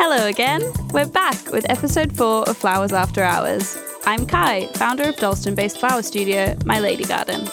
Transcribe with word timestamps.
Hello 0.00 0.28
again. 0.28 0.62
We're 0.92 1.08
back 1.08 1.50
with 1.50 1.68
episode 1.68 2.16
four 2.16 2.48
of 2.48 2.56
Flowers 2.56 2.92
After 2.92 3.20
Hours. 3.20 3.76
I'm 4.06 4.26
Kai, 4.26 4.68
founder 4.74 5.08
of 5.08 5.16
Dalston 5.16 5.56
based 5.56 5.80
flower 5.80 6.02
studio, 6.02 6.56
My 6.64 6.78
Lady 6.78 7.02
Garden. 7.02 7.48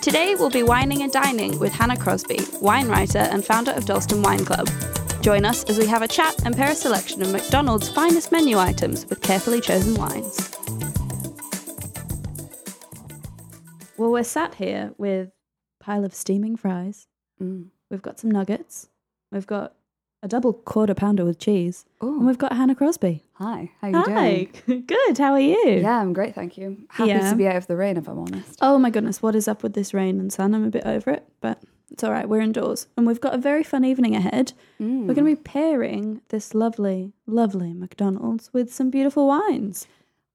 Today 0.00 0.36
we'll 0.36 0.50
be 0.50 0.62
wining 0.62 1.02
and 1.02 1.10
dining 1.10 1.58
with 1.58 1.72
Hannah 1.72 1.96
Crosbie, 1.96 2.46
wine 2.62 2.86
writer 2.86 3.18
and 3.18 3.44
founder 3.44 3.72
of 3.72 3.86
Dalston 3.86 4.22
Wine 4.22 4.44
Club. 4.44 4.70
Join 5.20 5.44
us 5.44 5.64
as 5.64 5.78
we 5.78 5.86
have 5.86 6.02
a 6.02 6.06
chat 6.06 6.32
and 6.46 6.54
pair 6.54 6.70
a 6.70 6.76
selection 6.76 7.22
of 7.22 7.32
McDonald's 7.32 7.90
finest 7.90 8.30
menu 8.30 8.56
items 8.56 9.04
with 9.06 9.20
carefully 9.20 9.60
chosen 9.60 9.94
wines. 9.94 10.56
Well, 13.96 14.12
we're 14.12 14.22
sat 14.22 14.54
here 14.54 14.94
with 14.96 15.32
a 15.80 15.84
pile 15.84 16.04
of 16.04 16.14
steaming 16.14 16.56
fries. 16.56 17.08
Mm. 17.42 17.70
We've 17.90 18.00
got 18.00 18.20
some 18.20 18.30
nuggets. 18.30 18.88
We've 19.32 19.46
got 19.46 19.74
a 20.22 20.28
double 20.28 20.52
quarter 20.52 20.94
pounder 20.94 21.24
with 21.24 21.38
cheese. 21.38 21.84
And 22.00 22.22
Oh, 22.22 22.26
we've 22.26 22.38
got 22.38 22.52
Hannah 22.52 22.74
Crosbie. 22.74 23.22
hi. 23.34 23.70
How 23.80 23.88
are 23.88 23.90
you 23.90 24.04
doing? 24.04 24.16
Hi. 24.16 24.48
doing? 24.66 24.82
Good. 24.86 25.18
How 25.18 25.32
are 25.32 25.40
you? 25.40 25.80
Yeah, 25.80 25.98
I'm 26.00 26.12
great, 26.12 26.34
thank 26.34 26.58
you. 26.58 26.76
Happy 26.90 27.10
Yeah. 27.10 27.30
to 27.30 27.36
be 27.36 27.46
out 27.48 27.56
of 27.56 27.66
the 27.66 27.76
rain, 27.76 27.96
if 27.96 28.08
I'm 28.08 28.18
honest. 28.18 28.58
Oh 28.60 28.78
my 28.78 28.90
goodness, 28.90 29.22
what 29.22 29.34
is 29.34 29.48
up 29.48 29.62
with 29.62 29.72
this 29.74 29.94
rain 29.94 30.20
and 30.20 30.32
sun? 30.32 30.54
I'm 30.54 30.64
a 30.64 30.70
bit 30.70 30.84
over 30.84 31.10
it, 31.10 31.26
but 31.40 31.62
it's 31.90 32.04
all 32.04 32.12
right. 32.12 32.28
We're 32.28 32.40
indoors 32.40 32.86
and 32.96 33.06
we've 33.06 33.20
got 33.20 33.34
a 33.34 33.38
very 33.38 33.64
fun 33.64 33.84
evening 33.84 34.14
ahead. 34.14 34.52
Mm. 34.80 35.06
We're 35.06 35.14
going 35.14 35.26
to 35.26 35.36
be 35.36 35.36
pairing 35.36 36.20
this 36.28 36.54
lovely, 36.54 37.12
lovely 37.26 37.72
McDonald's 37.72 38.50
with 38.52 38.72
some 38.72 38.90
beautiful 38.90 39.26
wines. 39.26 39.86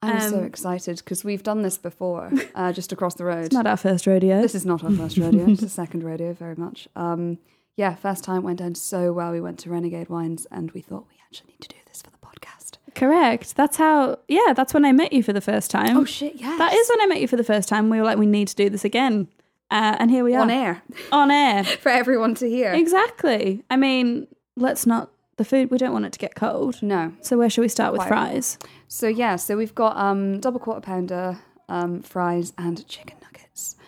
I'm 0.01 0.19
so 0.29 0.39
um, 0.39 0.43
excited 0.45 0.97
because 0.97 1.23
we've 1.23 1.41
done 1.41 1.61
this 1.63 1.77
before, 1.79 2.31
uh, 2.55 2.71
just 2.73 2.91
across 2.91 3.15
the 3.15 3.25
road. 3.25 3.45
It's 3.45 3.53
not 3.53 3.65
our 3.65 3.77
first 3.77 4.05
rodeo. 4.05 4.41
This 4.41 4.53
is 4.53 4.65
not 4.65 4.83
our 4.83 4.91
first 4.91 5.17
rodeo; 5.17 5.49
it's 5.49 5.63
a 5.63 5.69
second 5.81 6.03
rodeo, 6.03 6.33
very 6.33 6.55
much. 6.55 6.87
Um, 6.95 7.39
yeah, 7.75 7.95
first 7.95 8.23
time 8.23 8.43
went 8.43 8.59
down 8.59 8.75
so 8.75 9.11
well. 9.13 9.31
We 9.31 9.41
went 9.41 9.59
to 9.59 9.69
Renegade 9.69 10.09
Wines, 10.09 10.47
and 10.51 10.71
we 10.71 10.81
thought 10.81 11.05
we 11.09 11.15
actually 11.25 11.51
need 11.53 11.61
to 11.61 11.69
do 11.69 11.75
this 11.87 12.01
for 12.01 12.09
the 12.11 12.17
podcast. 12.17 12.77
Correct. 12.95 13.55
That's 13.55 13.77
how, 13.77 14.19
yeah, 14.27 14.53
that's 14.55 14.73
when 14.73 14.85
I 14.85 14.91
met 14.93 15.11
you 15.11 15.21
for 15.23 15.33
the 15.33 15.41
first 15.41 15.69
time. 15.71 15.97
Oh 15.97 16.05
shit! 16.05 16.35
Yeah, 16.35 16.55
That 16.57 16.73
is 16.73 16.89
when 16.89 17.01
I 17.01 17.05
met 17.07 17.19
you 17.21 17.27
for 17.27 17.35
the 17.37 17.43
first 17.43 17.67
time. 17.67 17.89
We 17.89 17.97
were 17.97 18.05
like, 18.05 18.17
we 18.17 18.25
need 18.27 18.47
to 18.49 18.55
do 18.55 18.69
this 18.69 18.85
again. 18.85 19.27
Uh, 19.71 19.97
and 19.99 20.09
here 20.11 20.23
we 20.23 20.35
are. 20.35 20.41
on 20.43 20.49
air 20.51 20.83
On 21.11 21.31
air. 21.45 21.63
for 21.63 21.89
everyone 21.89 22.35
to 22.35 22.47
hear. 22.49 22.71
Exactly. 22.73 23.63
I 23.69 23.75
mean, 23.75 24.27
let's 24.55 24.85
not, 24.85 25.09
the 25.37 25.43
food, 25.43 25.71
we 25.71 25.77
don't 25.77 25.91
want 25.91 26.05
it 26.05 26.13
to 26.13 26.19
get 26.19 26.35
cold. 26.35 26.81
No, 26.83 27.13
So 27.21 27.37
where 27.37 27.49
should 27.49 27.61
we 27.61 27.67
start 27.67 27.91
with 27.91 28.01
Quite. 28.01 28.07
fries? 28.09 28.59
so 28.87 29.07
yeah, 29.07 29.35
so 29.35 29.57
we've 29.57 29.75
got 29.75 29.97
um, 29.97 30.39
double 30.39 30.59
quarter 30.59 30.81
pounder, 30.81 31.39
um, 31.67 32.01
fries, 32.03 32.53
and 32.57 32.87
chicken 32.87 33.17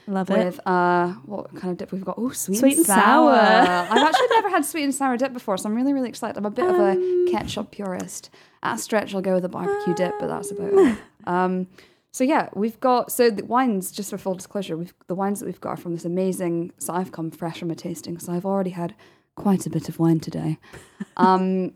Love 0.08 0.30
it. 0.30 0.38
with 0.46 0.60
uh 0.66 1.10
what 1.26 1.54
kind 1.56 1.72
of 1.72 1.78
dip 1.78 1.92
we've 1.92 2.06
got? 2.06 2.16
Oh 2.18 2.30
sweet, 2.30 2.58
Sweet 2.60 2.78
and 2.78 2.86
sour, 2.86 3.36
sour. 3.36 3.88
i've 3.92 4.08
actually 4.08 4.28
never 4.32 4.50
had 4.50 4.64
sweet 4.66 4.84
and 4.86 4.96
sour 4.96 5.18
dip 5.18 5.34
before 5.34 5.58
so 5.58 5.68
i'm 5.70 5.76
really 5.76 5.94
really 5.94 6.10
excited. 6.10 6.38
I'm 6.38 6.46
a 6.46 6.50
bit 6.52 6.66
of 6.66 6.76
Um, 6.76 7.26
a 7.28 7.32
ketchup 7.32 7.72
purist. 7.72 8.30
At 8.64 8.76
a 8.76 8.78
stretch 8.78 9.14
i'll 9.14 9.22
go 9.22 9.34
with 9.36 9.46
a 9.46 9.50
barbecue 9.50 9.94
dip 9.94 10.14
but 10.20 10.28
that's 10.28 10.52
about 10.52 10.74
it. 10.74 10.98
Um 11.26 11.68
so 12.12 12.24
yeah 12.24 12.50
we've 12.56 12.80
got 12.80 13.12
so 13.12 13.30
the 13.30 13.44
wines 13.46 13.92
just 13.92 14.10
for 14.10 14.18
full 14.18 14.36
disclosure 14.36 14.78
we've 14.78 14.94
the 15.08 15.16
wines 15.16 15.40
that 15.42 15.46
we've 15.46 15.62
got 15.62 15.72
are 15.72 15.78
from 15.78 15.94
this 15.94 16.06
amazing 16.06 16.72
so 16.80 16.94
i've 16.94 17.12
come 17.12 17.30
fresh 17.30 17.60
from 17.60 17.70
a 17.70 17.76
tasting 17.76 18.18
so 18.20 18.32
i've 18.34 18.46
already 18.46 18.72
had 18.72 18.96
quite 19.36 19.66
a 19.68 19.70
bit 19.70 19.88
of 19.90 20.00
wine 20.00 20.20
today. 20.20 20.58
Um 21.18 21.74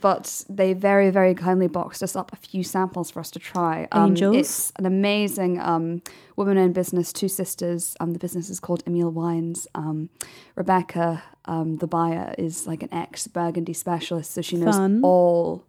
but 0.00 0.44
they 0.48 0.72
very 0.72 1.10
very 1.10 1.34
kindly 1.34 1.68
boxed 1.68 2.02
us 2.02 2.16
up 2.16 2.32
a 2.32 2.36
few 2.36 2.62
samples 2.62 3.10
for 3.10 3.20
us 3.20 3.30
to 3.30 3.38
try 3.38 3.86
um, 3.92 4.10
Angels. 4.10 4.36
it's 4.36 4.72
an 4.76 4.86
amazing 4.86 5.60
um 5.60 6.02
woman-owned 6.36 6.74
business, 6.74 7.12
two 7.12 7.28
sisters. 7.28 7.96
Um, 7.98 8.12
the 8.12 8.18
business 8.18 8.50
is 8.50 8.60
called 8.60 8.82
Emile 8.86 9.10
Wines. 9.10 9.66
Um, 9.74 10.10
Rebecca, 10.54 11.22
um, 11.46 11.78
the 11.78 11.86
buyer, 11.86 12.34
is 12.38 12.66
like 12.66 12.82
an 12.82 12.92
ex 12.92 13.26
Burgundy 13.26 13.72
specialist, 13.72 14.32
so 14.32 14.42
she 14.42 14.56
knows 14.56 14.76
Fun. 14.76 15.00
all 15.02 15.64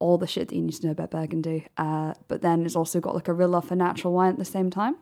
all 0.00 0.18
the 0.18 0.26
shit 0.26 0.48
that 0.48 0.54
you 0.54 0.62
need 0.62 0.74
to 0.74 0.86
know 0.86 0.92
about 0.92 1.10
Burgundy. 1.10 1.66
Uh, 1.76 2.14
but 2.28 2.42
then 2.42 2.64
it's 2.64 2.76
also 2.76 3.00
got 3.00 3.14
like 3.14 3.28
a 3.28 3.32
real 3.32 3.48
love 3.48 3.66
for 3.66 3.76
natural 3.76 4.12
wine 4.12 4.30
at 4.30 4.38
the 4.38 4.44
same 4.44 4.70
time. 4.70 4.96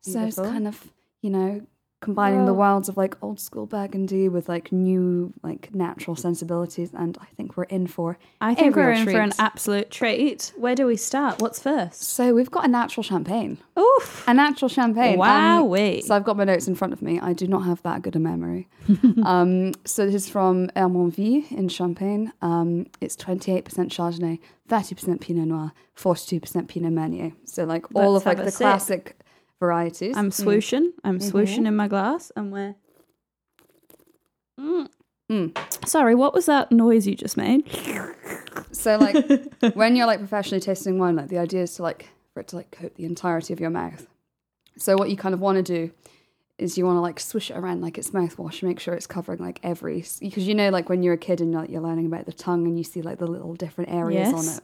So 0.00 0.20
Beautiful. 0.20 0.44
it's 0.44 0.52
kind 0.52 0.68
of 0.68 0.92
you 1.22 1.30
know 1.30 1.66
combining 2.02 2.44
the 2.44 2.52
worlds 2.52 2.88
of 2.88 2.96
like 2.98 3.16
old 3.22 3.40
school 3.40 3.64
Burgundy 3.64 4.28
with 4.28 4.48
like 4.48 4.72
new 4.72 5.32
like 5.42 5.74
natural 5.74 6.16
sensibilities, 6.16 6.90
and 6.92 7.16
I 7.20 7.26
think 7.36 7.56
we're 7.56 7.64
in 7.64 7.86
for. 7.86 8.18
I 8.40 8.54
think 8.54 8.76
we're 8.76 8.92
in 8.92 9.06
for 9.06 9.20
an 9.20 9.32
absolute 9.38 9.90
treat. 9.90 10.52
Where 10.56 10.74
do 10.74 10.86
we 10.86 10.96
start? 10.96 11.40
What's 11.40 11.62
first? 11.62 12.02
So 12.02 12.34
we've 12.34 12.50
got 12.50 12.64
a 12.64 12.68
natural 12.68 13.04
champagne. 13.04 13.58
Oof. 13.78 14.24
A 14.26 14.34
natural 14.34 14.68
champagne. 14.68 15.14
Um, 15.14 15.64
Wowee. 15.68 16.02
so 16.02 16.14
I've 16.14 16.24
got 16.24 16.36
my 16.36 16.44
notes 16.44 16.68
in 16.68 16.74
front 16.74 16.92
of 16.92 17.00
me. 17.00 17.20
I 17.20 17.32
do 17.32 17.46
not 17.46 17.60
have 17.60 17.80
that 17.82 18.02
good 18.02 18.16
a 18.16 18.18
memory. 18.18 18.68
um, 19.24 19.72
so 19.84 20.04
this 20.04 20.14
is 20.14 20.28
from 20.28 20.68
Hermonville 20.76 21.50
in 21.52 21.68
Champagne. 21.68 22.32
Um, 22.42 22.86
it's 23.00 23.16
28% 23.16 23.62
Chardonnay, 23.64 24.40
30% 24.68 25.20
Pinot 25.20 25.48
Noir, 25.48 25.72
42% 25.96 26.68
Pinot 26.68 26.92
Meunier. 26.92 27.32
So 27.44 27.64
like 27.64 27.86
all 27.94 28.12
Let's 28.14 28.22
of 28.22 28.26
like 28.26 28.44
the 28.44 28.50
sip. 28.50 28.58
classic 28.58 29.16
varieties. 29.66 30.16
I'm 30.16 30.30
Mm. 30.30 30.42
swooshing. 30.44 30.86
I'm 31.04 31.18
swooshing 31.20 31.66
in 31.66 31.74
my 31.76 31.88
glass, 31.88 32.32
and 32.36 32.52
we're. 32.52 32.74
Mm. 34.60 34.88
Mm. 35.30 35.86
Sorry, 35.88 36.14
what 36.14 36.34
was 36.34 36.46
that 36.46 36.70
noise 36.72 37.06
you 37.06 37.14
just 37.14 37.36
made? 37.36 37.64
So 38.72 38.98
like 38.98 39.16
when 39.74 39.96
you're 39.96 40.06
like 40.06 40.18
professionally 40.18 40.60
tasting 40.60 40.98
wine, 40.98 41.16
like 41.16 41.28
the 41.28 41.38
idea 41.38 41.62
is 41.62 41.74
to 41.76 41.82
like 41.82 42.08
for 42.34 42.40
it 42.40 42.48
to 42.48 42.56
like 42.56 42.70
coat 42.70 42.94
the 42.96 43.04
entirety 43.04 43.52
of 43.52 43.60
your 43.60 43.70
mouth. 43.70 44.06
So 44.76 44.96
what 44.96 45.10
you 45.10 45.16
kind 45.16 45.34
of 45.34 45.40
want 45.40 45.56
to 45.56 45.62
do 45.62 45.92
is 46.58 46.76
you 46.78 46.84
want 46.84 46.96
to 46.96 47.00
like 47.00 47.18
swish 47.20 47.50
it 47.50 47.54
around 47.54 47.80
like 47.80 47.96
it's 47.98 48.10
mouthwash, 48.10 48.62
make 48.62 48.78
sure 48.80 48.94
it's 48.94 49.06
covering 49.06 49.40
like 49.40 49.58
every 49.62 50.04
because 50.20 50.46
you 50.46 50.54
know 50.54 50.68
like 50.70 50.88
when 50.88 51.02
you're 51.02 51.14
a 51.14 51.18
kid 51.28 51.40
and 51.40 51.52
you're, 51.52 51.64
you're 51.66 51.80
learning 51.80 52.06
about 52.06 52.26
the 52.26 52.32
tongue 52.32 52.66
and 52.66 52.76
you 52.76 52.84
see 52.84 53.00
like 53.02 53.18
the 53.18 53.26
little 53.26 53.54
different 53.54 53.90
areas 53.90 54.28
Yes. 54.30 54.34
on 54.48 54.54
it, 54.56 54.60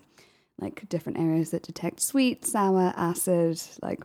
like 0.61 0.89
different 0.89 1.19
areas 1.19 1.51
that 1.53 1.63
detect 1.63 2.01
sweet, 2.01 2.45
sour, 2.45 2.93
acid, 2.97 3.61
like 3.83 4.01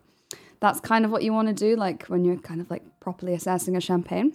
that's 0.64 0.80
kind 0.80 1.04
of 1.06 1.12
what 1.12 1.24
you 1.24 1.34
want 1.34 1.50
to 1.50 1.54
do 1.54 1.76
like 1.76 2.06
when 2.08 2.24
you're 2.24 2.38
kind 2.38 2.62
of 2.62 2.72
like 2.72 2.84
properly 3.02 3.34
assessing 3.34 3.76
a 3.76 3.82
champagne. 3.82 4.32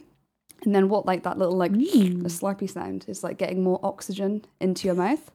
And 0.65 0.75
then 0.75 0.89
what 0.91 1.06
like 1.06 1.22
that 1.22 1.39
little 1.39 1.56
like 1.56 1.72
Mm. 1.72 2.22
the 2.22 2.28
slurpy 2.28 2.69
sound 2.69 3.06
is 3.09 3.25
like 3.25 3.39
getting 3.39 3.62
more 3.62 3.81
oxygen 3.83 4.44
into 4.61 4.87
your 4.88 4.94
mouth. 4.94 5.31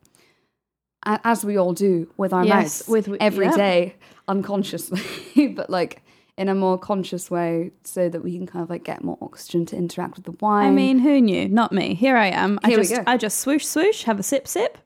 As 1.06 1.44
we 1.44 1.58
all 1.58 1.74
do 1.74 2.10
with 2.16 2.32
our 2.32 2.46
Yes, 2.46 2.88
mouths 2.88 2.90
with- 3.10 3.18
every 3.20 3.48
yeah. 3.48 3.56
day 3.58 3.96
unconsciously, 4.28 5.02
but 5.56 5.70
like 5.70 6.02
in 6.38 6.48
a 6.48 6.56
more 6.56 6.78
conscious 6.78 7.30
way 7.32 7.72
so 7.84 8.08
that 8.08 8.24
we 8.24 8.38
can 8.38 8.46
kind 8.48 8.64
of 8.64 8.70
like 8.70 8.84
get 8.84 9.04
more 9.04 9.18
oxygen 9.22 9.66
to 9.68 9.76
interact 9.76 10.16
with 10.16 10.26
the 10.26 10.32
wine. 10.42 10.68
I 10.68 10.72
mean, 10.72 11.00
who 11.00 11.20
knew? 11.22 11.50
Not 11.50 11.72
me. 11.72 11.94
Here 11.96 12.16
I 12.18 12.28
am. 12.28 12.60
I 12.64 12.70
Here 12.70 12.78
we 12.78 12.84
just, 12.84 12.96
go. 12.96 13.04
I 13.12 13.18
just 13.18 13.40
swoosh, 13.40 13.66
swoosh. 13.66 14.04
Have 14.04 14.20
a 14.20 14.24
sip, 14.24 14.48
sip. 14.48 14.78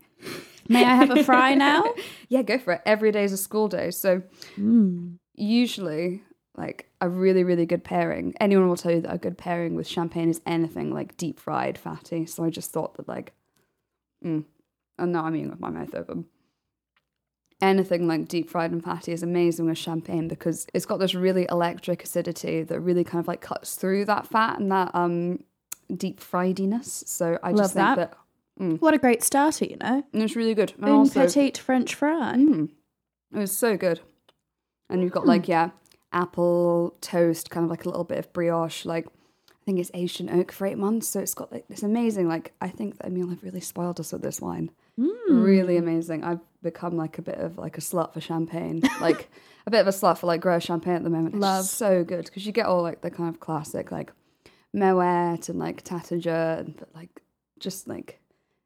May 0.69 0.83
I 0.83 0.95
have 0.95 1.11
a 1.11 1.23
fry 1.23 1.53
now? 1.67 1.83
yeah, 2.29 2.41
go 2.41 2.57
for 2.57 2.73
it. 2.73 2.81
Every 2.85 3.11
day 3.11 3.23
is 3.23 3.31
a 3.33 3.37
school 3.37 3.67
day. 3.67 3.91
So 3.91 4.21
Mm. 4.57 5.17
Usually 5.37 6.23
like 6.55 6.89
a 6.99 7.07
really 7.07 7.43
really 7.43 7.65
good 7.65 7.83
pairing 7.83 8.33
anyone 8.41 8.67
will 8.67 8.75
tell 8.75 8.91
you 8.91 9.01
that 9.01 9.13
a 9.13 9.17
good 9.17 9.37
pairing 9.37 9.75
with 9.75 9.87
champagne 9.87 10.29
is 10.29 10.41
anything 10.45 10.91
like 10.91 11.15
deep 11.15 11.39
fried 11.39 11.77
fatty 11.77 12.25
so 12.25 12.43
i 12.43 12.49
just 12.49 12.71
thought 12.71 12.95
that 12.97 13.07
like 13.07 13.31
mm, 14.25 14.43
and 14.97 15.11
now 15.11 15.23
i'm 15.23 15.35
eating 15.35 15.49
with 15.51 15.59
my 15.59 15.69
mouth 15.69 15.93
open 15.93 16.25
anything 17.61 18.07
like 18.07 18.27
deep 18.27 18.49
fried 18.49 18.71
and 18.71 18.83
fatty 18.83 19.11
is 19.11 19.23
amazing 19.23 19.65
with 19.65 19.77
champagne 19.77 20.27
because 20.27 20.67
it's 20.73 20.85
got 20.85 20.97
this 20.97 21.15
really 21.15 21.45
electric 21.49 22.03
acidity 22.03 22.63
that 22.63 22.79
really 22.79 23.03
kind 23.03 23.19
of 23.19 23.27
like 23.27 23.41
cuts 23.41 23.75
through 23.75 24.05
that 24.05 24.27
fat 24.27 24.59
and 24.59 24.71
that 24.71 24.89
um 24.93 25.43
deep 25.95 26.19
friediness 26.19 27.03
so 27.07 27.37
i 27.43 27.49
Love 27.49 27.57
just 27.57 27.73
think 27.73 27.95
that. 27.95 28.15
that, 28.59 28.81
What 28.81 28.93
a 28.93 28.97
great 28.97 29.23
starter, 29.23 29.65
you 29.65 29.77
know. 29.77 30.03
and 30.13 30.21
it's 30.23 30.35
really 30.35 30.53
good 30.55 30.73
and 30.77 30.87
Une 30.87 30.91
also 30.97 31.21
petite 31.25 31.57
French 31.59 31.93
fry. 31.95 32.33
Mm. 32.35 32.69
It 33.33 33.37
was 33.39 33.55
so 33.55 33.77
good. 33.77 34.01
And 34.89 35.01
you've 35.01 35.11
got 35.11 35.23
Hmm. 35.23 35.29
like, 35.29 35.47
yeah, 35.47 35.71
apple 36.13 36.95
toast, 37.01 37.49
kind 37.49 37.63
of 37.65 37.69
like 37.69 37.85
a 37.85 37.89
little 37.89 38.03
bit 38.03 38.17
of 38.19 38.31
brioche. 38.33 38.85
Like, 38.85 39.07
I 39.07 39.65
think 39.65 39.79
it's 39.79 39.91
Asian 39.93 40.29
oak 40.29 40.51
for 40.51 40.65
eight 40.65 40.77
months. 40.77 41.07
So 41.09 41.19
it's 41.19 41.33
got 41.33 41.51
like 41.51 41.67
this 41.67 41.83
amazing, 41.83 42.27
like, 42.27 42.53
I 42.61 42.69
think 42.69 42.97
that 42.97 43.07
Emile 43.07 43.27
have 43.29 43.43
really 43.43 43.59
spoiled 43.59 43.99
us 43.99 44.13
with 44.13 44.21
this 44.21 44.39
wine. 44.39 44.71
Mm. 44.97 45.43
Really 45.43 45.77
amazing. 45.77 46.23
I've 46.23 46.39
become 46.63 46.95
like 46.97 47.17
a 47.17 47.21
bit 47.21 47.37
of 47.37 47.57
like 47.57 47.77
a 47.77 47.81
slut 47.81 48.13
for 48.13 48.21
champagne. 48.21 48.81
like, 49.01 49.29
a 49.65 49.69
bit 49.71 49.81
of 49.81 49.87
a 49.87 49.91
slut 49.91 50.17
for 50.17 50.27
like 50.27 50.39
Grower 50.41 50.61
champagne 50.61 50.95
at 50.95 51.03
the 51.03 51.09
moment. 51.09 51.35
It's 51.35 51.41
Love. 51.41 51.65
so 51.65 52.03
good 52.05 52.25
because 52.25 52.45
you 52.45 52.53
get 52.53 52.65
all 52.65 52.81
like 52.81 53.01
the 53.01 53.11
kind 53.11 53.27
of 53.29 53.39
classic, 53.41 53.91
like, 53.91 54.11
Moet 54.73 55.49
and 55.49 55.59
like 55.59 55.83
Taittinger, 55.83 56.73
but 56.77 56.89
like, 56.95 57.21
just 57.59 57.87
like, 57.87 58.19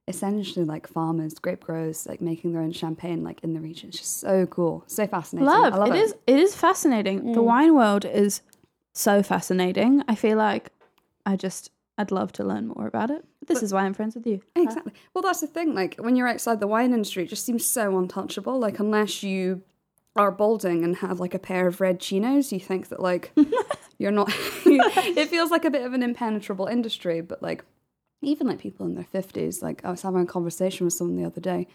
essentially 0.08 0.66
like 0.66 0.88
farmers, 0.88 1.34
grape 1.36 1.64
growers, 1.64 2.06
like 2.08 2.22
making 2.22 2.54
their 2.54 2.62
own 2.62 2.72
champagne 2.72 3.24
like 3.24 3.44
in 3.44 3.54
the 3.54 3.60
region. 3.60 3.90
It's 3.90 4.00
just 4.00 4.20
so 4.20 4.46
cool, 4.48 4.84
so 4.88 5.08
fascinating. 5.08 5.48
Love. 5.48 5.74
I 5.74 5.78
love 5.78 5.90
it 5.90 5.96
it. 5.96 6.02
is. 6.04 6.16
It 6.28 6.40
is 6.40 6.56
fascinating. 6.56 7.34
The 7.34 7.40
Mm. 7.40 7.46
wine 7.46 7.76
world 7.76 8.06
is 8.06 8.42
so 8.94 9.24
fascinating. 9.24 10.04
I 10.08 10.16
feel 10.16 10.38
like 10.38 10.72
I 11.26 11.36
just 11.36 11.72
I'd 11.98 12.10
love 12.12 12.32
to 12.34 12.44
learn 12.44 12.68
more 12.70 12.88
about 12.88 13.12
it. 13.12 13.24
This 13.46 13.60
But- 13.60 13.64
is 13.64 13.74
why 13.74 13.84
I'm 13.84 13.94
friends 13.94 14.16
with 14.16 14.26
you. 14.26 14.42
Exactly. 14.56 14.94
Well, 15.14 15.22
that's 15.22 15.42
the 15.42 15.48
thing. 15.48 15.76
Like 15.76 15.96
when 15.98 16.16
you're 16.16 16.28
outside 16.28 16.60
the 16.60 16.68
wine 16.68 16.94
industry, 16.94 17.24
it 17.24 17.30
just 17.30 17.46
seems 17.46 17.66
so 17.66 17.96
untouchable. 17.98 18.58
Like 18.60 18.80
unless 18.80 19.22
you 19.24 19.62
are 20.16 20.32
balding 20.32 20.84
and 20.84 20.98
have 20.98 21.20
like 21.20 21.34
a 21.34 21.40
pair 21.40 21.68
of 21.68 21.80
red 21.80 22.00
chinos, 22.00 22.52
you 22.52 22.60
think 22.60 22.88
that 22.90 23.00
like 23.02 23.32
you're 24.00 24.12
not. 24.12 24.30
it 24.66 25.30
feels 25.30 25.52
like 25.52 25.64
a 25.64 25.70
bit 25.70 25.84
of 25.86 25.94
an 25.94 26.02
impenetrable 26.02 26.66
industry, 26.66 27.22
but 27.22 27.42
like 27.44 27.64
even 28.22 28.48
like 28.48 28.60
people 28.60 28.86
in 28.86 28.96
their 28.96 29.04
fifties. 29.06 29.62
Like 29.62 29.84
I 29.86 29.92
was 29.92 30.02
having 30.02 30.22
a 30.22 30.26
conversation 30.26 30.86
with 30.86 30.94
someone 30.94 31.18
the 31.18 31.26
other 31.26 31.42
day. 31.42 31.68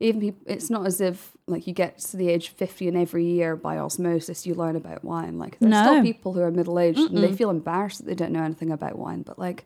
Even 0.00 0.20
people, 0.20 0.42
it's 0.46 0.70
not 0.70 0.86
as 0.86 1.00
if 1.00 1.30
like 1.46 1.66
you 1.66 1.72
get 1.72 1.98
to 1.98 2.16
the 2.16 2.28
age 2.28 2.48
of 2.48 2.54
fifty 2.54 2.88
and 2.88 2.96
every 2.96 3.24
year 3.24 3.54
by 3.56 3.78
osmosis 3.78 4.44
you 4.46 4.54
learn 4.54 4.76
about 4.76 5.04
wine. 5.04 5.38
Like 5.38 5.58
there's 5.60 5.70
No. 5.70 5.82
still 5.84 6.02
people 6.02 6.32
who 6.32 6.40
are 6.40 6.50
middle 6.50 6.78
aged 6.78 6.98
and 6.98 7.18
they 7.22 7.32
feel 7.32 7.48
embarrassed 7.50 7.98
that 7.98 8.06
they 8.06 8.14
don't 8.14 8.32
know 8.32 8.42
anything 8.42 8.70
about 8.72 8.98
wine. 8.98 9.22
But 9.22 9.38
like 9.38 9.64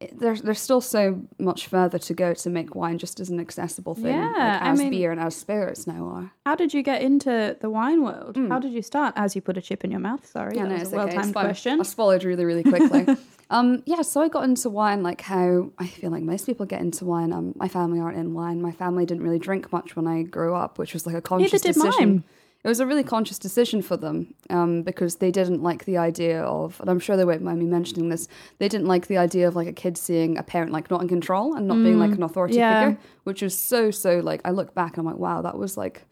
it, 0.00 0.18
there's 0.18 0.40
there's 0.42 0.58
still 0.58 0.80
so 0.80 1.20
much 1.38 1.66
further 1.66 1.98
to 1.98 2.14
go 2.14 2.32
to 2.32 2.50
make 2.50 2.74
wine 2.74 2.96
just 2.98 3.20
as 3.20 3.28
an 3.28 3.38
accessible 3.38 3.94
thing, 3.94 4.06
Yeah, 4.16 4.26
like 4.32 4.62
I 4.62 4.70
as 4.70 4.78
mean- 4.78 4.90
beer 4.90 5.12
and 5.12 5.20
as 5.20 5.36
spirits 5.36 5.86
now 5.86 6.06
are. 6.06 6.32
How 6.46 6.56
did 6.56 6.72
you 6.74 6.82
get 6.82 7.02
into 7.02 7.56
the 7.60 7.68
wine 7.70 8.02
world? 8.02 8.36
Mm. 8.36 8.48
How 8.48 8.58
did 8.58 8.72
you 8.72 8.82
start? 8.82 9.12
As 9.16 9.36
you 9.36 9.42
put 9.42 9.56
a 9.58 9.62
chip 9.62 9.84
in 9.84 9.90
your 9.90 10.00
mouth. 10.00 10.26
Sorry, 10.26 10.56
Yeah, 10.56 10.62
that 10.62 10.68
no, 10.70 10.74
was 10.76 10.82
it's 10.84 10.92
a 10.92 10.94
okay, 10.94 10.96
well 10.96 11.06
it's 11.08 11.14
timed 11.22 11.34
fine. 11.34 11.44
question. 11.44 11.78
I 11.80 11.82
swallowed 11.84 12.24
really, 12.24 12.44
really 12.46 12.64
quickly. 12.64 13.06
um, 13.52 13.82
yeah, 13.86 14.02
so 14.02 14.20
I 14.22 14.28
got 14.28 14.44
into 14.44 14.68
wine 14.70 15.02
like 15.02 15.20
how 15.20 15.70
I 15.78 15.86
feel 15.86 16.10
like 16.10 16.22
most 16.22 16.46
people 16.46 16.66
get 16.66 16.80
into 16.80 17.04
wine. 17.04 17.32
Um, 17.32 17.52
my 17.56 17.68
family 17.68 18.00
aren't 18.00 18.16
in 18.18 18.34
wine. 18.34 18.60
My 18.62 18.72
family 18.72 19.04
didn't 19.06 19.22
really 19.22 19.38
drink 19.38 19.70
much 19.72 19.94
when 19.94 20.06
I 20.06 20.22
grew 20.22 20.54
up, 20.54 20.78
which 20.78 20.94
was 20.94 21.06
like 21.06 21.14
a 21.14 21.20
conscious 21.20 21.60
did 21.60 21.74
decision. 21.74 22.08
mine. 22.08 22.24
It 22.64 22.68
was 22.68 22.78
a 22.78 22.86
really 22.86 23.02
conscious 23.02 23.38
decision 23.40 23.82
for 23.82 23.96
them 23.96 24.34
um, 24.48 24.82
because 24.82 25.16
they 25.16 25.32
didn't 25.32 25.62
like 25.64 25.84
the 25.84 25.98
idea 25.98 26.42
of, 26.44 26.80
and 26.80 26.88
I'm 26.88 27.00
sure 27.00 27.16
they 27.16 27.24
won't 27.24 27.42
mind 27.42 27.58
me 27.58 27.66
mentioning 27.66 28.08
this, 28.08 28.28
they 28.58 28.68
didn't 28.68 28.86
like 28.86 29.08
the 29.08 29.18
idea 29.18 29.48
of 29.48 29.56
like 29.56 29.66
a 29.66 29.72
kid 29.72 29.98
seeing 29.98 30.38
a 30.38 30.44
parent 30.44 30.70
like 30.70 30.88
not 30.88 31.02
in 31.02 31.08
control 31.08 31.54
and 31.54 31.66
not 31.66 31.82
being 31.82 31.98
like 31.98 32.12
an 32.12 32.22
authority 32.22 32.54
Mm, 32.54 32.58
yeah. 32.58 32.84
figure, 32.90 33.00
which 33.24 33.42
was 33.42 33.58
so, 33.58 33.90
so 33.90 34.20
like, 34.20 34.40
I 34.44 34.52
look 34.52 34.74
back 34.74 34.96
and 34.96 34.98
I'm 35.00 35.12
like, 35.12 35.20
wow, 35.20 35.42
that 35.42 35.58
was 35.58 35.76
like, 35.76 36.04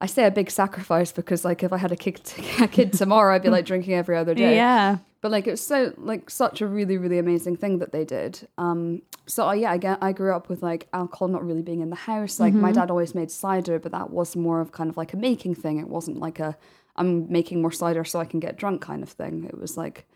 I 0.00 0.06
say 0.06 0.26
a 0.26 0.30
big 0.30 0.50
sacrifice 0.50 1.10
because 1.10 1.44
like 1.44 1.62
if 1.62 1.72
I 1.72 1.78
had 1.78 1.92
a 1.92 1.96
kid, 1.96 2.20
a 2.60 2.68
kid 2.68 2.92
tomorrow, 2.92 3.34
I'd 3.34 3.42
be 3.42 3.48
like 3.48 3.64
drinking 3.64 3.94
every 3.94 4.16
other 4.16 4.34
day. 4.34 4.56
Yeah. 4.56 4.98
But 5.22 5.30
like 5.30 5.46
it's 5.46 5.62
so 5.62 5.94
like 5.96 6.30
such 6.30 6.60
a 6.60 6.66
really 6.66 6.98
really 6.98 7.18
amazing 7.18 7.56
thing 7.56 7.78
that 7.78 7.92
they 7.92 8.04
did. 8.04 8.46
Um, 8.58 9.02
so 9.26 9.48
uh, 9.48 9.52
yeah, 9.52 9.72
again, 9.74 9.98
I 10.00 10.12
grew 10.12 10.34
up 10.34 10.48
with 10.48 10.62
like 10.62 10.86
alcohol 10.92 11.28
not 11.28 11.44
really 11.44 11.62
being 11.62 11.80
in 11.80 11.90
the 11.90 11.96
house. 11.96 12.38
Like 12.38 12.54
my 12.54 12.70
dad 12.72 12.90
always 12.90 13.14
made 13.14 13.30
cider, 13.30 13.78
but 13.78 13.92
that 13.92 14.10
was 14.10 14.36
more 14.36 14.60
of 14.60 14.70
kind 14.70 14.88
of 14.90 14.96
like 14.96 15.12
a 15.12 15.16
making 15.16 15.54
thing. 15.56 15.78
It 15.78 15.88
wasn't 15.88 16.18
like 16.18 16.38
a 16.38 16.56
I'm 16.94 17.30
making 17.30 17.60
more 17.60 17.72
cider 17.72 18.04
so 18.04 18.20
I 18.20 18.24
can 18.24 18.40
get 18.40 18.56
drunk 18.56 18.82
kind 18.82 19.02
of 19.02 19.08
thing. 19.08 19.44
It 19.44 19.58
was 19.58 19.76
like 19.76 20.06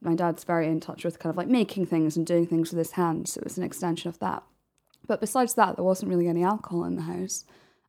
my 0.00 0.14
dad's 0.14 0.44
very 0.44 0.68
in 0.68 0.80
touch 0.80 1.04
with 1.04 1.18
kind 1.18 1.30
of 1.30 1.36
like 1.36 1.48
making 1.48 1.86
things 1.86 2.16
and 2.16 2.26
doing 2.26 2.46
things 2.46 2.70
with 2.70 2.78
his 2.78 2.92
hands. 2.92 3.32
So 3.32 3.40
It 3.40 3.44
was 3.44 3.58
an 3.58 3.64
extension 3.64 4.08
of 4.08 4.18
that. 4.20 4.42
But 5.06 5.20
besides 5.20 5.54
that, 5.54 5.76
there 5.76 5.84
wasn't 5.84 6.10
really 6.10 6.28
any 6.28 6.42
alcohol 6.42 6.84
in 6.84 6.96
the 6.96 7.02
house. 7.02 7.44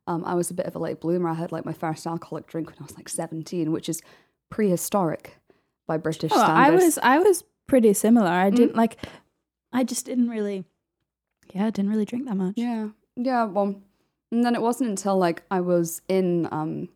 Um, 0.06 0.24
I 0.24 0.34
was 0.34 0.50
a 0.50 0.54
bit 0.54 0.66
of 0.66 0.76
a 0.76 0.78
late 0.78 1.00
bloomer. 1.00 1.28
I 1.28 1.34
had 1.34 1.50
like 1.52 1.64
my 1.64 1.72
first 1.72 2.06
alcoholic 2.06 2.46
drink 2.46 2.68
when 2.68 2.76
I 2.80 2.84
was 2.84 2.96
like 2.96 3.08
17, 3.08 3.72
which 3.72 3.88
is 3.88 4.00
prehistoric 4.50 5.36
by 5.86 5.96
British 5.96 6.32
Oh, 6.34 6.40
I 6.40 6.44
standards. 6.66 6.84
was 6.84 6.98
I 7.02 7.18
was 7.18 7.44
pretty 7.66 7.92
similar. 7.92 8.28
I 8.28 8.50
Mm. 8.50 8.56
didn't 8.56 8.76
like. 8.76 8.96
I 9.72 9.84
just 9.84 10.06
didn't 10.06 10.28
really. 10.30 10.64
Yeah, 11.54 11.66
I 11.66 11.70
didn't 11.70 11.90
really 11.90 12.04
drink 12.04 12.26
that 12.26 12.36
much. 12.36 12.54
Yeah, 12.56 12.88
yeah. 13.16 13.44
Well, 13.44 13.80
and 14.32 14.44
then 14.44 14.54
it 14.54 14.62
wasn't 14.62 14.90
until 14.90 15.16
like 15.16 15.42
I 15.50 15.60
was 15.60 16.02
in, 16.08 16.48
um, 16.50 16.88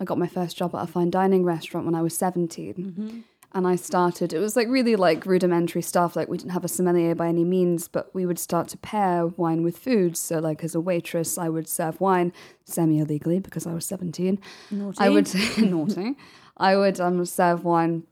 I 0.00 0.04
got 0.04 0.18
my 0.18 0.26
first 0.26 0.56
job 0.56 0.74
at 0.74 0.82
a 0.82 0.86
fine 0.86 1.10
dining 1.10 1.44
restaurant 1.44 1.84
when 1.86 1.94
I 1.94 2.02
was 2.02 2.16
17 2.16 2.74
Mm-hmm. 2.74 3.20
And 3.54 3.66
I 3.68 3.76
started. 3.76 4.32
It 4.32 4.40
was 4.40 4.56
like 4.56 4.68
really 4.68 4.96
like 4.96 5.24
rudimentary 5.24 5.80
stuff. 5.80 6.16
Like 6.16 6.28
we 6.28 6.38
didn't 6.38 6.52
have 6.52 6.64
a 6.64 6.68
sommelier 6.68 7.14
by 7.14 7.28
any 7.28 7.44
means, 7.44 7.86
but 7.86 8.12
we 8.12 8.26
would 8.26 8.38
start 8.38 8.68
to 8.68 8.78
pair 8.78 9.28
wine 9.28 9.62
with 9.62 9.78
food. 9.78 10.16
So 10.16 10.40
like 10.40 10.64
as 10.64 10.74
a 10.74 10.80
waitress, 10.80 11.38
I 11.38 11.48
would 11.48 11.68
serve 11.68 12.00
wine 12.00 12.32
semi 12.64 12.98
illegally 12.98 13.38
because 13.38 13.66
I 13.66 13.72
was 13.72 13.86
17. 13.86 14.40
Naughty. 14.72 14.98
I 14.98 15.08
would 15.08 15.32
naughty. 15.58 16.16
I 16.56 16.76
would 16.76 17.00
um 17.00 17.24
serve 17.24 17.64
wine 17.64 18.04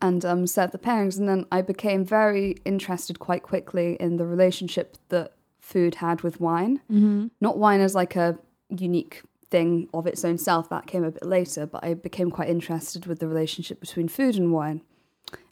and 0.00 0.24
um 0.24 0.46
serve 0.46 0.70
the 0.70 0.78
pairings, 0.78 1.18
and 1.18 1.28
then 1.28 1.44
I 1.50 1.62
became 1.62 2.04
very 2.04 2.56
interested 2.64 3.18
quite 3.18 3.42
quickly 3.42 3.96
in 3.98 4.16
the 4.16 4.26
relationship 4.26 4.96
that 5.08 5.32
food 5.58 5.96
had 5.96 6.22
with 6.22 6.40
wine. 6.40 6.80
Mm-hmm. 6.90 7.26
Not 7.40 7.58
wine 7.58 7.80
as 7.80 7.96
like 7.96 8.14
a 8.14 8.38
unique 8.70 9.22
thing 9.50 9.88
of 9.94 10.06
its 10.06 10.24
own 10.24 10.38
self. 10.38 10.68
That 10.68 10.86
came 10.86 11.04
a 11.04 11.10
bit 11.10 11.24
later, 11.24 11.66
but 11.66 11.84
I 11.84 11.94
became 11.94 12.30
quite 12.30 12.48
interested 12.48 13.06
with 13.06 13.18
the 13.18 13.28
relationship 13.28 13.80
between 13.80 14.08
food 14.08 14.36
and 14.36 14.52
wine. 14.52 14.82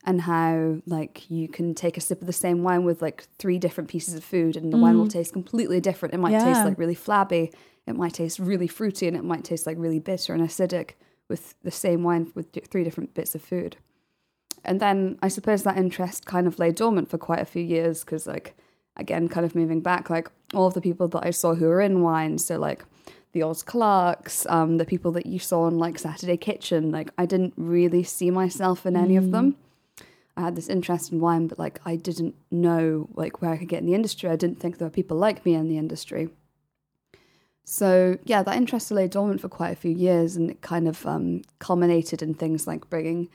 And 0.06 0.20
how 0.23 0.82
like 0.87 1.31
you 1.31 1.49
can 1.49 1.75
take 1.75 1.96
a 1.96 2.00
sip 2.00 2.20
of 2.20 2.26
the 2.26 2.32
same 2.32 2.62
wine 2.62 2.85
with 2.85 3.00
like 3.00 3.26
three 3.38 3.58
different 3.58 3.88
pieces 3.88 4.14
of 4.14 4.23
food 4.23 4.55
and 4.55 4.73
the 4.73 4.76
wine 4.76 4.99
will 4.99 5.06
mm. 5.06 5.12
taste 5.12 5.32
completely 5.32 5.81
different. 5.81 6.14
It 6.14 6.19
might 6.19 6.38
taste 6.38 6.64
like 6.64 6.79
really 6.79 6.94
flabby, 6.94 7.50
it 7.87 7.96
might 7.96 8.12
taste 8.14 8.38
really 8.38 8.69
fruity, 8.69 9.08
and 9.08 9.17
it 9.17 9.25
might 9.25 9.44
taste 9.44 9.67
like 9.67 9.79
really 9.79 9.99
bitter 9.99 10.35
and 10.35 10.43
acidic 10.43 10.90
with 11.29 11.55
the 11.62 11.70
same 11.70 12.02
wine 12.02 12.31
with 12.35 12.52
three 12.70 12.85
different 12.85 13.14
bits 13.14 13.35
of 13.35 13.43
food. 13.43 13.76
And 14.64 14.81
then 14.81 15.19
I 15.23 15.29
suppose 15.29 15.62
that 15.62 15.76
interest 15.76 16.26
kind 16.26 16.47
of 16.47 16.58
lay 16.58 16.73
dormant 16.73 17.11
for 17.11 17.19
quite 17.19 17.40
a 17.40 17.44
few 17.44 17.62
years 17.62 18.02
because, 18.02 18.26
like, 18.26 18.56
again, 18.97 19.29
kind 19.29 19.44
of 19.44 19.55
moving 19.55 19.81
back, 19.81 20.08
like 20.08 20.31
all 20.55 20.67
of 20.67 20.75
the 20.75 20.81
people 20.81 21.08
that 21.08 21.26
I 21.26 21.31
saw 21.31 21.55
who 21.55 21.67
were 21.67 21.81
in 21.81 22.02
wine, 22.02 22.38
so 22.38 22.58
like 22.58 22.85
the 23.34 23.42
Oz 23.42 23.62
Clarks, 23.62 24.46
um, 24.46 24.78
the 24.78 24.86
people 24.86 25.12
that 25.12 25.26
you 25.26 25.38
saw 25.38 25.64
on 25.64 25.76
like 25.76 25.98
Saturday 25.98 26.36
Kitchen, 26.36 26.90
like 26.90 27.10
I 27.19 27.26
didn't 27.26 27.52
really 27.56 28.04
see 28.04 28.31
myself 28.31 28.86
in 28.86 28.96
any 28.96 29.16
of 29.16 29.32
them. 29.32 29.56
I 30.36 30.42
had 30.42 30.56
this 30.56 30.69
interest 30.69 31.12
in 31.12 31.20
wine, 31.20 31.48
but 31.48 31.58
like 31.58 31.81
I 31.84 31.96
didn't 31.96 32.36
know 32.50 33.08
like 33.14 33.42
where 33.42 33.50
I 33.50 33.56
could 33.56 33.69
get 33.69 33.81
in 33.81 33.86
the 33.86 33.94
industry. 33.94 34.31
I 34.31 34.36
didn't 34.36 34.60
think 34.60 34.78
there 34.78 34.86
were 34.86 34.92
people 34.92 35.16
like 35.16 35.44
me 35.44 35.54
in 35.54 35.69
the 35.69 35.78
industry. 35.78 36.31
So 37.64 38.19
yeah, 38.25 38.42
that 38.42 38.56
interest 38.56 38.90
lay 38.90 39.08
dormant 39.08 39.40
for 39.40 39.48
quite 39.48 39.70
a 39.72 39.76
few 39.76 39.90
years, 39.92 40.37
and 40.37 40.50
it 40.50 40.62
kind 40.62 40.87
of 40.87 41.04
um, 41.04 41.42
culminated 41.58 42.22
in 42.22 42.34
things 42.34 42.66
like 42.66 42.88
bringing 42.88 43.28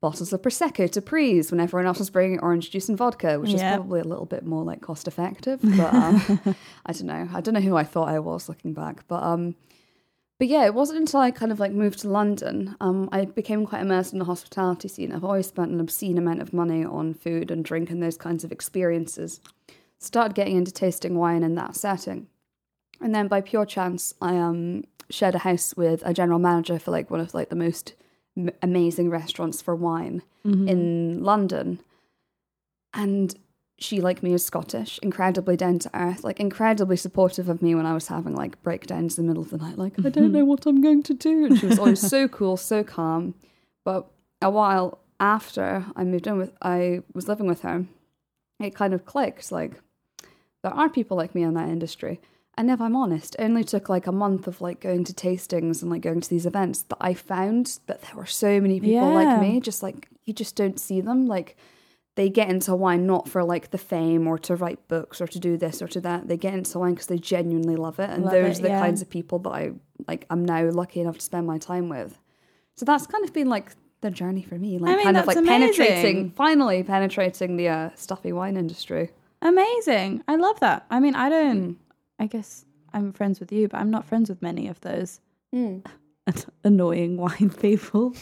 bottles 0.00 0.32
of 0.32 0.42
prosecco 0.42 0.90
to 0.90 1.00
Prees 1.00 1.50
when 1.50 1.60
everyone 1.60 1.86
else 1.86 1.98
was 1.98 2.10
bringing 2.10 2.38
orange 2.40 2.70
juice 2.70 2.88
and 2.88 2.98
vodka, 2.98 3.40
which 3.40 3.52
is 3.52 3.62
probably 3.76 4.00
a 4.00 4.04
little 4.04 4.26
bit 4.26 4.44
more 4.44 4.62
like 4.62 4.80
cost 4.82 5.08
effective. 5.08 5.60
But 5.62 5.94
um, 5.94 6.40
I 6.86 6.92
don't 6.92 7.06
know. 7.06 7.28
I 7.32 7.40
don't 7.40 7.54
know 7.54 7.60
who 7.60 7.76
I 7.76 7.84
thought 7.84 8.08
I 8.08 8.18
was 8.18 8.48
looking 8.48 8.72
back, 8.72 9.06
but 9.08 9.22
um, 9.22 9.54
but 10.38 10.48
yeah, 10.48 10.66
it 10.66 10.74
wasn't 10.74 11.00
until 11.00 11.20
I 11.20 11.30
kind 11.30 11.50
of 11.50 11.58
like 11.58 11.72
moved 11.72 12.00
to 12.00 12.10
London, 12.10 12.76
um, 12.80 13.08
I 13.10 13.24
became 13.24 13.64
quite 13.64 13.80
immersed 13.80 14.12
in 14.12 14.18
the 14.18 14.26
hospitality 14.26 14.86
scene. 14.86 15.12
I've 15.12 15.24
always 15.24 15.46
spent 15.46 15.70
an 15.70 15.80
obscene 15.80 16.18
amount 16.18 16.42
of 16.42 16.52
money 16.52 16.84
on 16.84 17.14
food 17.14 17.50
and 17.50 17.64
drink 17.64 17.88
and 17.88 18.02
those 18.02 18.18
kinds 18.18 18.44
of 18.44 18.52
experiences. 18.52 19.40
Started 19.98 20.34
getting 20.34 20.56
into 20.56 20.72
tasting 20.72 21.16
wine 21.16 21.42
in 21.42 21.54
that 21.54 21.74
setting. 21.74 22.26
And 23.00 23.14
then 23.14 23.28
by 23.28 23.40
pure 23.40 23.64
chance, 23.64 24.12
I 24.20 24.36
um 24.36 24.84
shared 25.08 25.36
a 25.36 25.38
house 25.38 25.74
with 25.76 26.02
a 26.04 26.12
general 26.12 26.38
manager 26.38 26.78
for 26.78 26.90
like 26.90 27.10
one 27.10 27.20
of 27.20 27.32
like 27.32 27.48
the 27.48 27.56
most 27.56 27.94
m- 28.36 28.50
amazing 28.62 29.10
restaurants 29.10 29.62
for 29.62 29.74
wine 29.74 30.22
mm-hmm. 30.44 30.68
in 30.68 31.22
London. 31.22 31.80
And 32.94 33.34
she, 33.78 34.00
like 34.00 34.22
me, 34.22 34.32
is 34.32 34.44
Scottish, 34.44 34.98
incredibly 35.02 35.56
down 35.56 35.78
to 35.80 35.90
earth, 35.92 36.24
like 36.24 36.40
incredibly 36.40 36.96
supportive 36.96 37.48
of 37.48 37.60
me 37.60 37.74
when 37.74 37.84
I 37.84 37.92
was 37.92 38.08
having 38.08 38.34
like 38.34 38.62
breakdowns 38.62 39.18
in 39.18 39.26
the 39.26 39.28
middle 39.28 39.42
of 39.42 39.50
the 39.50 39.58
night, 39.58 39.76
like, 39.76 39.98
I 39.98 40.02
don't 40.02 40.24
mm-hmm. 40.24 40.32
know 40.32 40.44
what 40.44 40.64
I'm 40.64 40.80
going 40.80 41.02
to 41.02 41.14
do. 41.14 41.44
And 41.44 41.58
she 41.58 41.66
was 41.66 41.78
always 41.78 42.00
so 42.00 42.26
cool, 42.26 42.56
so 42.56 42.82
calm. 42.82 43.34
But 43.84 44.06
a 44.40 44.50
while 44.50 44.98
after 45.20 45.84
I 45.94 46.04
moved 46.04 46.26
in 46.26 46.38
with, 46.38 46.52
I 46.62 47.02
was 47.12 47.28
living 47.28 47.46
with 47.46 47.62
her, 47.62 47.84
it 48.60 48.74
kind 48.74 48.94
of 48.94 49.04
clicked. 49.04 49.52
Like, 49.52 49.72
there 50.62 50.72
are 50.72 50.88
people 50.88 51.16
like 51.16 51.34
me 51.34 51.42
in 51.42 51.54
that 51.54 51.68
industry. 51.68 52.20
And 52.58 52.70
if 52.70 52.80
I'm 52.80 52.96
honest, 52.96 53.34
it 53.38 53.42
only 53.42 53.64
took 53.64 53.88
like 53.88 54.06
a 54.06 54.12
month 54.12 54.46
of 54.46 54.60
like 54.60 54.80
going 54.80 55.04
to 55.04 55.12
tastings 55.12 55.82
and 55.82 55.90
like 55.90 56.00
going 56.00 56.20
to 56.22 56.28
these 56.30 56.46
events 56.46 56.82
that 56.82 56.96
I 57.00 57.12
found 57.14 57.78
that 57.86 58.00
there 58.02 58.14
were 58.16 58.26
so 58.26 58.60
many 58.60 58.80
people 58.80 58.94
Yeah. 59.12 59.24
like 59.24 59.40
me. 59.40 59.60
Just 59.60 59.82
like 59.82 60.08
you 60.24 60.32
just 60.32 60.56
don't 60.56 60.80
see 60.80 61.00
them. 61.02 61.26
Like 61.26 61.56
they 62.14 62.30
get 62.30 62.48
into 62.48 62.74
wine 62.74 63.06
not 63.06 63.28
for 63.28 63.44
like 63.44 63.72
the 63.72 63.78
fame 63.78 64.26
or 64.26 64.38
to 64.38 64.56
write 64.56 64.88
books 64.88 65.20
or 65.20 65.26
to 65.26 65.38
do 65.38 65.58
this 65.58 65.82
or 65.82 65.88
to 65.88 66.00
that. 66.00 66.28
They 66.28 66.38
get 66.38 66.54
into 66.54 66.78
wine 66.78 66.92
because 66.94 67.08
they 67.08 67.18
genuinely 67.18 67.76
love 67.76 67.98
it, 68.00 68.08
and 68.08 68.24
Love 68.24 68.32
those 68.32 68.58
it, 68.58 68.60
are 68.60 68.62
the 68.62 68.68
yeah. 68.68 68.80
kinds 68.80 69.02
of 69.02 69.10
people 69.10 69.38
that 69.40 69.50
I 69.50 69.72
like. 70.08 70.24
I'm 70.30 70.44
now 70.44 70.64
lucky 70.70 71.00
enough 71.00 71.18
to 71.18 71.24
spend 71.24 71.46
my 71.46 71.58
time 71.58 71.90
with. 71.90 72.18
So 72.76 72.86
that's 72.86 73.06
kind 73.06 73.22
of 73.22 73.34
been 73.34 73.50
like 73.50 73.72
the 74.00 74.10
journey 74.10 74.42
for 74.42 74.56
me, 74.58 74.78
like 74.78 74.96
mean, 74.96 75.04
kind 75.04 75.16
of 75.18 75.26
like 75.26 75.44
penetrating, 75.44 76.30
finally 76.30 76.82
penetrating 76.82 77.58
the 77.58 77.68
uh, 77.68 77.90
stuffy 77.96 78.32
wine 78.32 78.56
industry. 78.56 79.10
Amazing. 79.42 80.22
I 80.26 80.36
love 80.36 80.58
that. 80.60 80.86
I 80.90 81.00
mean, 81.00 81.14
I 81.14 81.28
don't. 81.28 81.62
Hmm. 81.64 81.72
I 82.18 82.26
guess 82.26 82.64
I'm 82.92 83.12
friends 83.12 83.40
with 83.40 83.52
you, 83.52 83.68
but 83.68 83.78
I'm 83.80 83.90
not 83.90 84.04
friends 84.06 84.28
with 84.28 84.40
many 84.42 84.68
of 84.68 84.80
those 84.80 85.20
annoying 86.64 87.16
wine 87.24 87.50
people. 87.60 88.14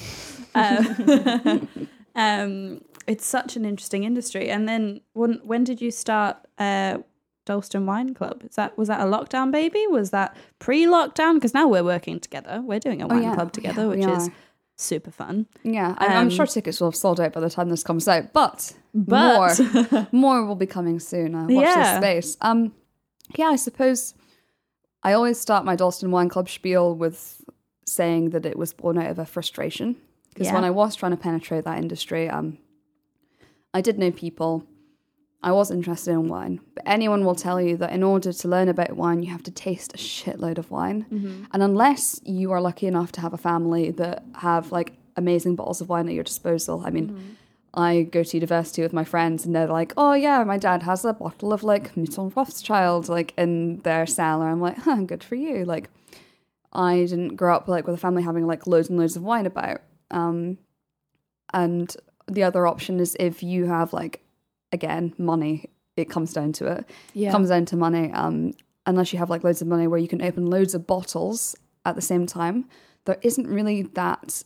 Um, 0.54 1.68
um, 2.14 2.80
it's 3.06 3.26
such 3.26 3.56
an 3.56 3.64
interesting 3.64 4.04
industry. 4.04 4.50
And 4.50 4.68
then 4.68 5.00
when 5.12 5.40
when 5.44 5.64
did 5.64 5.80
you 5.80 5.90
start 5.90 6.36
uh, 6.58 6.98
Dalston 7.46 7.86
Wine 7.86 8.14
Club? 8.14 8.42
Is 8.48 8.56
that 8.56 8.76
was 8.78 8.88
that 8.88 9.00
a 9.00 9.04
lockdown 9.04 9.50
baby? 9.52 9.86
Was 9.88 10.10
that 10.10 10.36
pre-lockdown? 10.58 11.34
Because 11.34 11.54
now 11.54 11.68
we're 11.68 11.84
working 11.84 12.20
together. 12.20 12.60
We're 12.64 12.80
doing 12.80 13.02
a 13.02 13.06
wine 13.06 13.18
Oh, 13.18 13.28
yeah. 13.28 13.34
club 13.34 13.52
together, 13.52 13.82
Yeah, 13.82 13.88
which 13.88 14.06
is 14.18 14.30
super 14.76 15.10
fun. 15.10 15.46
Yeah, 15.62 15.94
I'm, 15.98 16.10
I'm 16.10 16.16
Um, 16.26 16.30
sure 16.30 16.46
tickets 16.46 16.80
will 16.80 16.88
have 16.88 16.96
sold 16.96 17.20
out 17.20 17.32
by 17.32 17.40
the 17.40 17.50
time 17.50 17.68
this 17.68 17.84
comes 17.84 18.08
out, 18.08 18.32
but, 18.32 18.72
But- 18.92 19.60
more, 19.60 20.06
more 20.10 20.44
will 20.46 20.56
be 20.56 20.66
coming 20.66 20.98
soon. 20.98 21.34
Uh, 21.34 21.42
watch 21.42 21.50
Yeah. 21.50 22.00
this 22.00 22.02
space. 22.02 22.36
Um, 22.40 22.72
yeah, 23.36 23.46
I 23.46 23.56
suppose 23.56 24.14
I 25.02 25.12
always 25.12 25.38
start 25.38 25.64
my 25.64 25.76
Dalston 25.76 26.10
Wine 26.10 26.28
Club 26.28 26.48
spiel 26.48 26.94
with 26.94 27.42
saying 27.86 28.30
that 28.30 28.46
it 28.46 28.56
was 28.58 28.72
born 28.72 28.98
out 28.98 29.10
of 29.10 29.18
a 29.18 29.26
frustration. 29.26 29.96
Because 30.30 30.48
Yeah. 30.48 30.54
when 30.54 30.64
I 30.64 30.70
was 30.70 30.96
trying 30.96 31.12
to 31.12 31.16
penetrate 31.18 31.64
that 31.64 31.78
industry, 31.78 32.28
um, 32.28 32.58
I 33.72 33.80
did 33.80 33.98
know 33.98 34.10
people. 34.10 34.64
I 35.42 35.52
was 35.52 35.70
interested 35.70 36.12
in 36.12 36.28
wine, 36.28 36.60
but 36.74 36.84
anyone 36.86 37.22
will 37.26 37.34
tell 37.34 37.60
you 37.60 37.76
that 37.76 37.92
in 37.92 38.02
order 38.02 38.32
to 38.32 38.48
learn 38.48 38.68
about 38.70 38.92
wine, 38.96 39.22
you 39.22 39.30
have 39.30 39.42
to 39.42 39.50
taste 39.50 39.92
a 39.92 39.98
shitload 39.98 40.56
of 40.56 40.70
wine. 40.70 41.04
And 41.52 41.62
unless 41.62 42.18
you 42.24 42.50
are 42.52 42.62
lucky 42.62 42.86
enough 42.86 43.12
to 43.12 43.20
have 43.20 43.34
a 43.34 43.38
family 43.38 43.90
that 43.90 44.24
have 44.36 44.72
like 44.72 44.94
amazing 45.16 45.54
bottles 45.54 45.82
of 45.82 45.90
wine 45.90 46.08
at 46.08 46.14
your 46.14 46.24
disposal, 46.24 46.82
I 46.86 46.90
mean, 46.90 47.36
I 47.76 48.02
go 48.02 48.22
to 48.22 48.36
university 48.36 48.82
with 48.82 48.92
my 48.92 49.04
friends 49.04 49.44
and 49.44 49.54
they're 49.54 49.66
like, 49.66 49.92
oh 49.96 50.14
yeah, 50.14 50.44
my 50.44 50.58
dad 50.58 50.84
has 50.84 51.04
a 51.04 51.12
bottle 51.12 51.52
of 51.52 51.64
like 51.64 51.96
Mouton 51.96 52.32
Rothschild 52.34 53.08
like 53.08 53.34
in 53.36 53.78
their 53.78 54.06
cellar. 54.06 54.48
I'm 54.48 54.60
like, 54.60 54.78
huh, 54.78 55.02
good 55.02 55.24
for 55.24 55.34
you. 55.34 55.64
Like, 55.64 55.90
I 56.72 56.98
didn't 56.98 57.36
grow 57.36 57.54
up 57.54 57.66
like 57.66 57.86
with 57.86 57.96
a 57.96 57.98
family 57.98 58.22
having 58.22 58.46
like 58.46 58.66
loads 58.66 58.88
and 58.88 58.98
loads 58.98 59.16
of 59.16 59.22
wine 59.22 59.46
about. 59.46 59.80
Um, 60.12 60.58
and 61.52 61.94
the 62.26 62.44
other 62.44 62.66
option 62.66 63.00
is 63.00 63.16
if 63.18 63.42
you 63.42 63.66
have 63.66 63.92
like 63.92 64.20
again 64.70 65.12
money, 65.18 65.68
it 65.96 66.08
comes 66.08 66.32
down 66.32 66.52
to 66.52 66.66
it. 66.66 66.84
Yeah. 67.12 67.32
Comes 67.32 67.48
down 67.48 67.64
to 67.66 67.76
money. 67.76 68.12
Um, 68.12 68.52
unless 68.86 69.12
you 69.12 69.18
have 69.18 69.30
like 69.30 69.42
loads 69.42 69.62
of 69.62 69.68
money 69.68 69.88
where 69.88 69.98
you 69.98 70.08
can 70.08 70.22
open 70.22 70.46
loads 70.46 70.74
of 70.74 70.86
bottles 70.86 71.56
at 71.84 71.96
the 71.96 72.02
same 72.02 72.26
time, 72.26 72.66
there 73.04 73.18
isn't 73.22 73.48
really 73.48 73.82
that 73.82 74.44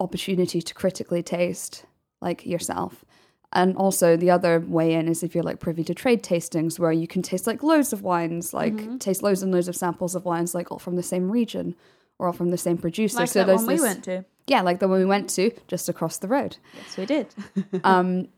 opportunity 0.00 0.62
to 0.62 0.74
critically 0.74 1.22
taste 1.22 1.84
like 2.20 2.46
yourself. 2.46 3.04
And 3.52 3.76
also 3.76 4.16
the 4.16 4.30
other 4.30 4.60
way 4.60 4.92
in 4.92 5.08
is 5.08 5.22
if 5.22 5.34
you're 5.34 5.44
like 5.44 5.58
privy 5.58 5.82
to 5.84 5.94
trade 5.94 6.22
tastings 6.22 6.78
where 6.78 6.92
you 6.92 7.06
can 7.08 7.22
taste 7.22 7.46
like 7.46 7.62
loads 7.62 7.92
of 7.94 8.02
wines, 8.02 8.52
like 8.52 8.74
Mm-hmm. 8.74 8.98
taste 8.98 9.22
loads 9.22 9.42
and 9.42 9.52
loads 9.52 9.68
of 9.68 9.76
samples 9.76 10.14
of 10.14 10.24
wines, 10.26 10.54
like 10.54 10.70
all 10.70 10.78
from 10.78 10.96
the 10.96 11.02
same 11.02 11.30
region 11.30 11.74
or 12.18 12.26
all 12.26 12.32
from 12.34 12.50
the 12.50 12.58
same 12.58 12.76
producer. 12.76 13.18
like 13.20 13.28
so 13.28 13.44
that 13.44 13.56
one 13.56 13.66
we 13.66 13.80
went 13.80 14.04
to. 14.04 14.24
Yeah, 14.46 14.60
like 14.62 14.80
the 14.80 14.88
one 14.88 14.98
we 14.98 15.04
went 15.06 15.30
to 15.30 15.50
just 15.66 15.88
across 15.88 16.18
the 16.18 16.28
road. 16.28 16.56
Yes, 16.76 16.96
we 16.96 17.06
did. 17.06 17.34
Um, 17.84 18.28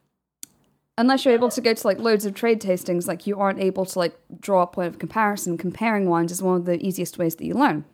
unless 0.98 1.24
you're 1.24 1.34
able 1.34 1.48
to 1.50 1.60
go 1.60 1.72
to 1.72 1.86
like 1.86 1.98
loads 1.98 2.26
of 2.26 2.34
trade 2.34 2.60
tastings, 2.60 3.06
like 3.08 3.26
you 3.26 3.38
aren't 3.38 3.58
able 3.60 3.86
to 3.86 3.98
like 3.98 4.16
draw 4.40 4.62
a 4.62 4.66
point 4.66 4.88
of 4.88 4.98
comparison. 4.98 5.56
Comparing 5.56 6.08
wines 6.08 6.30
is 6.32 6.42
one 6.42 6.56
of 6.56 6.64
the 6.66 6.84
easiest 6.84 7.18
ways 7.18 7.36
that 7.36 7.44
you 7.46 7.54
learn. 7.54 7.84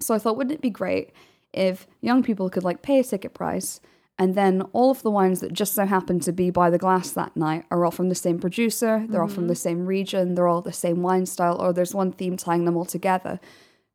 So 0.00 0.14
I 0.14 0.18
thought, 0.18 0.36
wouldn't 0.36 0.54
it 0.54 0.60
be 0.60 0.70
great 0.70 1.12
if 1.52 1.86
young 2.00 2.22
people 2.22 2.50
could 2.50 2.64
like 2.64 2.82
pay 2.82 2.98
a 2.98 3.04
ticket 3.04 3.34
price 3.34 3.80
and 4.18 4.34
then 4.34 4.62
all 4.72 4.90
of 4.90 5.02
the 5.02 5.10
wines 5.10 5.40
that 5.40 5.52
just 5.52 5.74
so 5.74 5.86
happen 5.86 6.20
to 6.20 6.32
be 6.32 6.50
by 6.50 6.70
the 6.70 6.78
glass 6.78 7.10
that 7.12 7.36
night 7.36 7.64
are 7.70 7.84
all 7.84 7.90
from 7.90 8.08
the 8.08 8.14
same 8.14 8.38
producer, 8.38 9.06
they're 9.08 9.22
all 9.22 9.28
from 9.28 9.48
the 9.48 9.54
mm-hmm. 9.54 9.60
same 9.60 9.86
region, 9.86 10.34
they're 10.34 10.48
all 10.48 10.62
the 10.62 10.72
same 10.72 11.02
wine 11.02 11.26
style, 11.26 11.60
or 11.60 11.72
there's 11.72 11.94
one 11.94 12.12
theme 12.12 12.36
tying 12.36 12.64
them 12.64 12.76
all 12.76 12.84
together 12.84 13.40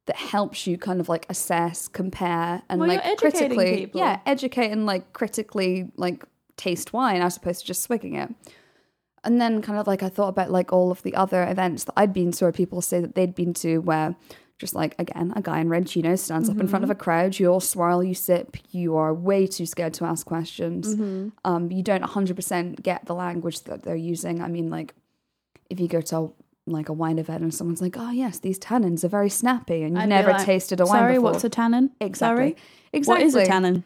that 0.07 0.15
helps 0.15 0.65
you 0.65 0.77
kind 0.77 0.99
of 0.99 1.07
like 1.07 1.25
assess, 1.29 1.87
compare, 1.87 2.63
and 2.69 2.79
Well, 2.79 2.89
like 2.89 3.17
critically, 3.17 3.85
people. 3.85 4.01
yeah, 4.01 4.19
educate 4.25 4.71
and 4.71 4.85
like 4.85 5.13
critically 5.13 5.91
like 5.97 6.23
taste 6.55 6.93
wine 6.93 7.21
as 7.21 7.37
opposed 7.37 7.61
to 7.61 7.67
just 7.67 7.83
swigging 7.83 8.15
it. 8.15 8.33
And 9.23 9.39
then 9.39 9.61
kind 9.61 9.77
of 9.77 9.85
like 9.85 10.03
I 10.03 10.09
thought 10.09 10.29
about 10.29 10.49
like 10.49 10.71
all 10.73 10.91
of 10.91 11.03
the 11.03 11.13
other 11.13 11.43
events 11.43 11.83
that 11.83 11.93
I'd 11.97 12.13
been 12.13 12.31
to 12.31 12.45
where 12.45 12.51
people 12.51 12.81
say 12.81 13.01
that 13.01 13.15
they'd 13.15 13.35
been 13.35 13.53
to 13.55 13.79
where 13.79 14.15
just 14.57 14.73
like 14.73 14.95
again, 14.97 15.33
a 15.35 15.41
guy 15.41 15.59
in 15.59 15.69
red 15.69 15.87
chinos 15.87 16.21
stands 16.21 16.49
up 16.49 16.59
in 16.59 16.67
front 16.67 16.83
of 16.83 16.89
a 16.89 16.95
crowd, 16.95 17.37
you 17.37 17.47
all 17.47 17.59
swirl, 17.59 18.03
you 18.03 18.15
sip, 18.15 18.57
you 18.71 18.95
are 18.95 19.13
way 19.13 19.45
too 19.45 19.65
scared 19.65 19.93
to 19.95 20.05
ask 20.05 20.25
questions. 20.25 20.95
Um, 21.45 21.71
you 21.71 21.83
don't 21.83 22.03
100% 22.03 22.81
get 22.81 23.05
the 23.05 23.13
language 23.13 23.63
that 23.65 23.83
they're 23.83 23.95
using. 23.95 24.41
I 24.41 24.47
mean, 24.47 24.69
like 24.69 24.95
if 25.69 25.79
you 25.79 25.87
go 25.87 26.01
to 26.01 26.33
like 26.65 26.89
a 26.89 26.93
wine 26.93 27.19
event 27.19 27.43
and 27.43 27.53
someone's 27.53 27.81
like, 27.81 27.97
oh 27.97 28.11
yes, 28.11 28.39
these 28.39 28.59
tannins 28.59 29.03
are 29.03 29.09
very 29.09 29.29
snappy 29.29 29.83
and 29.83 29.95
you've 29.97 30.07
never 30.07 30.31
like, 30.31 30.45
tasted 30.45 30.79
a 30.79 30.85
wine 30.85 30.99
Sorry, 30.99 31.13
before. 31.13 31.31
what's 31.31 31.43
a 31.43 31.49
tannin? 31.49 31.91
Exactly. 32.01 32.49
Sorry. 32.49 32.55
Exactly. 32.93 33.23
What 33.23 33.27
is 33.27 33.35
a 33.35 33.45
tannin? 33.45 33.83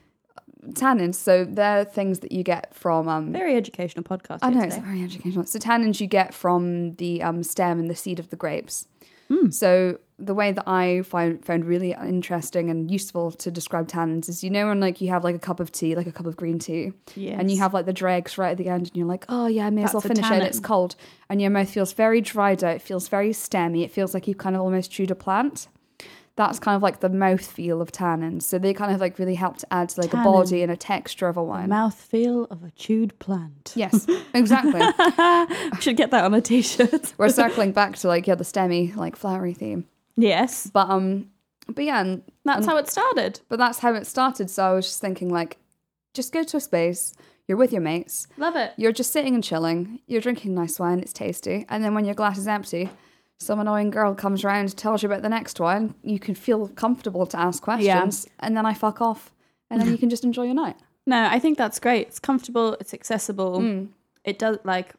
Tannins. 0.69 1.15
So 1.15 1.43
they're 1.43 1.83
things 1.83 2.19
that 2.19 2.31
you 2.31 2.43
get 2.43 2.73
from 2.75 3.07
um, 3.07 3.31
Very 3.31 3.55
educational 3.55 4.03
podcast. 4.03 4.39
I 4.41 4.51
know 4.51 4.61
it's 4.61 4.77
very 4.77 5.03
educational. 5.03 5.45
So 5.45 5.59
tannins 5.59 5.99
you 5.99 6.07
get 6.07 6.33
from 6.33 6.95
the 6.95 7.23
um, 7.23 7.43
stem 7.43 7.79
and 7.79 7.89
the 7.89 7.95
seed 7.95 8.19
of 8.19 8.29
the 8.29 8.35
grapes. 8.35 8.87
Hmm. 9.31 9.49
So 9.49 9.99
the 10.19 10.33
way 10.33 10.51
that 10.51 10.67
I 10.67 11.03
find 11.03 11.43
found 11.43 11.63
really 11.63 11.93
interesting 11.93 12.69
and 12.69 12.91
useful 12.91 13.31
to 13.31 13.49
describe 13.49 13.87
tannins 13.87 14.27
is, 14.27 14.43
you 14.43 14.49
know, 14.49 14.67
when 14.67 14.81
like 14.81 14.99
you 14.99 15.07
have 15.09 15.23
like 15.23 15.35
a 15.35 15.39
cup 15.39 15.61
of 15.61 15.71
tea, 15.71 15.95
like 15.95 16.05
a 16.05 16.11
cup 16.11 16.25
of 16.25 16.35
green 16.35 16.59
tea, 16.59 16.91
and 17.39 17.49
you 17.49 17.57
have 17.59 17.73
like 17.73 17.85
the 17.85 17.93
dregs 17.93 18.37
right 18.37 18.51
at 18.51 18.57
the 18.57 18.67
end, 18.67 18.87
and 18.87 18.97
you're 18.97 19.07
like, 19.07 19.25
oh 19.29 19.47
yeah, 19.47 19.67
I 19.67 19.69
may 19.69 19.83
as 19.83 19.93
well 19.93 20.01
That's 20.01 20.19
finish 20.19 20.31
it. 20.31 20.43
It's 20.43 20.59
cold, 20.59 20.95
and 21.29 21.41
your 21.41 21.49
mouth 21.49 21.69
feels 21.69 21.93
very 21.93 22.19
dried 22.19 22.61
out. 22.61 22.75
It 22.75 22.81
feels 22.81 23.07
very 23.07 23.29
stemmy. 23.29 23.85
It 23.85 23.91
feels 23.91 24.13
like 24.13 24.27
you've 24.27 24.37
kind 24.37 24.55
of 24.55 24.61
almost 24.61 24.91
chewed 24.91 25.11
a 25.11 25.15
plant. 25.15 25.69
That's 26.37 26.59
kind 26.59 26.75
of 26.75 26.81
like 26.81 27.01
the 27.01 27.09
mouth 27.09 27.45
feel 27.45 27.81
of 27.81 27.91
tannins. 27.91 28.43
So 28.43 28.57
they 28.57 28.73
kind 28.73 28.93
of 28.93 29.01
like 29.01 29.19
really 29.19 29.35
help 29.35 29.57
to 29.57 29.73
add 29.73 29.89
to 29.89 30.01
like 30.01 30.13
a 30.13 30.17
body 30.17 30.63
and 30.63 30.71
a 30.71 30.77
texture 30.77 31.27
of 31.27 31.37
a 31.37 31.43
wine. 31.43 31.69
Mouth 31.69 31.99
feel 31.99 32.45
of 32.45 32.63
a 32.63 32.71
chewed 32.71 33.17
plant. 33.19 33.73
Yes, 33.75 34.07
exactly. 34.33 34.81
I 34.81 35.77
should 35.81 35.97
get 35.97 36.11
that 36.11 36.23
on 36.23 36.33
a 36.33 36.41
t-shirt. 36.41 37.13
We're 37.17 37.29
circling 37.29 37.73
back 37.73 37.97
to 37.97 38.07
like 38.07 38.27
yeah 38.27 38.35
the 38.35 38.43
stemmy 38.43 38.95
like 38.95 39.15
flowery 39.15 39.53
theme, 39.53 39.87
yes, 40.15 40.69
but 40.71 40.89
um, 40.89 41.29
but 41.67 41.85
yeah, 41.85 42.01
and, 42.01 42.23
that's 42.45 42.65
how 42.65 42.77
it 42.77 42.89
started. 42.89 43.41
but 43.49 43.59
that's 43.59 43.79
how 43.79 43.93
it 43.93 44.07
started. 44.07 44.49
So 44.49 44.63
I 44.63 44.73
was 44.73 44.85
just 44.85 45.01
thinking 45.01 45.29
like, 45.29 45.57
just 46.13 46.33
go 46.33 46.43
to 46.43 46.57
a 46.57 46.61
space. 46.61 47.13
You're 47.47 47.57
with 47.57 47.73
your 47.73 47.81
mates. 47.81 48.27
Love 48.37 48.55
it. 48.55 48.71
You're 48.77 48.93
just 48.93 49.11
sitting 49.11 49.35
and 49.35 49.43
chilling. 49.43 49.99
You're 50.07 50.21
drinking 50.21 50.55
nice 50.55 50.79
wine. 50.79 50.99
It's 50.99 51.11
tasty. 51.11 51.65
And 51.67 51.83
then 51.83 51.93
when 51.93 52.05
your 52.05 52.15
glass 52.15 52.37
is 52.37 52.47
empty, 52.47 52.89
some 53.41 53.59
annoying 53.59 53.89
girl 53.89 54.13
comes 54.15 54.43
around, 54.45 54.75
tells 54.77 55.01
you 55.03 55.09
about 55.09 55.21
the 55.21 55.29
next 55.29 55.59
one. 55.59 55.95
You 56.03 56.19
can 56.19 56.35
feel 56.35 56.67
comfortable 56.69 57.25
to 57.27 57.39
ask 57.39 57.61
questions, 57.63 58.27
and 58.39 58.55
then 58.55 58.65
I 58.65 58.73
fuck 58.73 59.01
off, 59.01 59.31
and 59.69 59.81
then 59.81 59.89
you 59.91 59.97
can 59.97 60.09
just 60.09 60.23
enjoy 60.23 60.43
your 60.43 60.55
night. 60.55 60.75
No, 61.07 61.25
I 61.31 61.39
think 61.39 61.57
that's 61.57 61.79
great. 61.79 62.07
It's 62.09 62.19
comfortable. 62.19 62.77
It's 62.79 62.93
accessible. 62.93 63.59
Hmm. 63.59 63.85
It 64.23 64.37
does 64.37 64.59
like. 64.63 64.93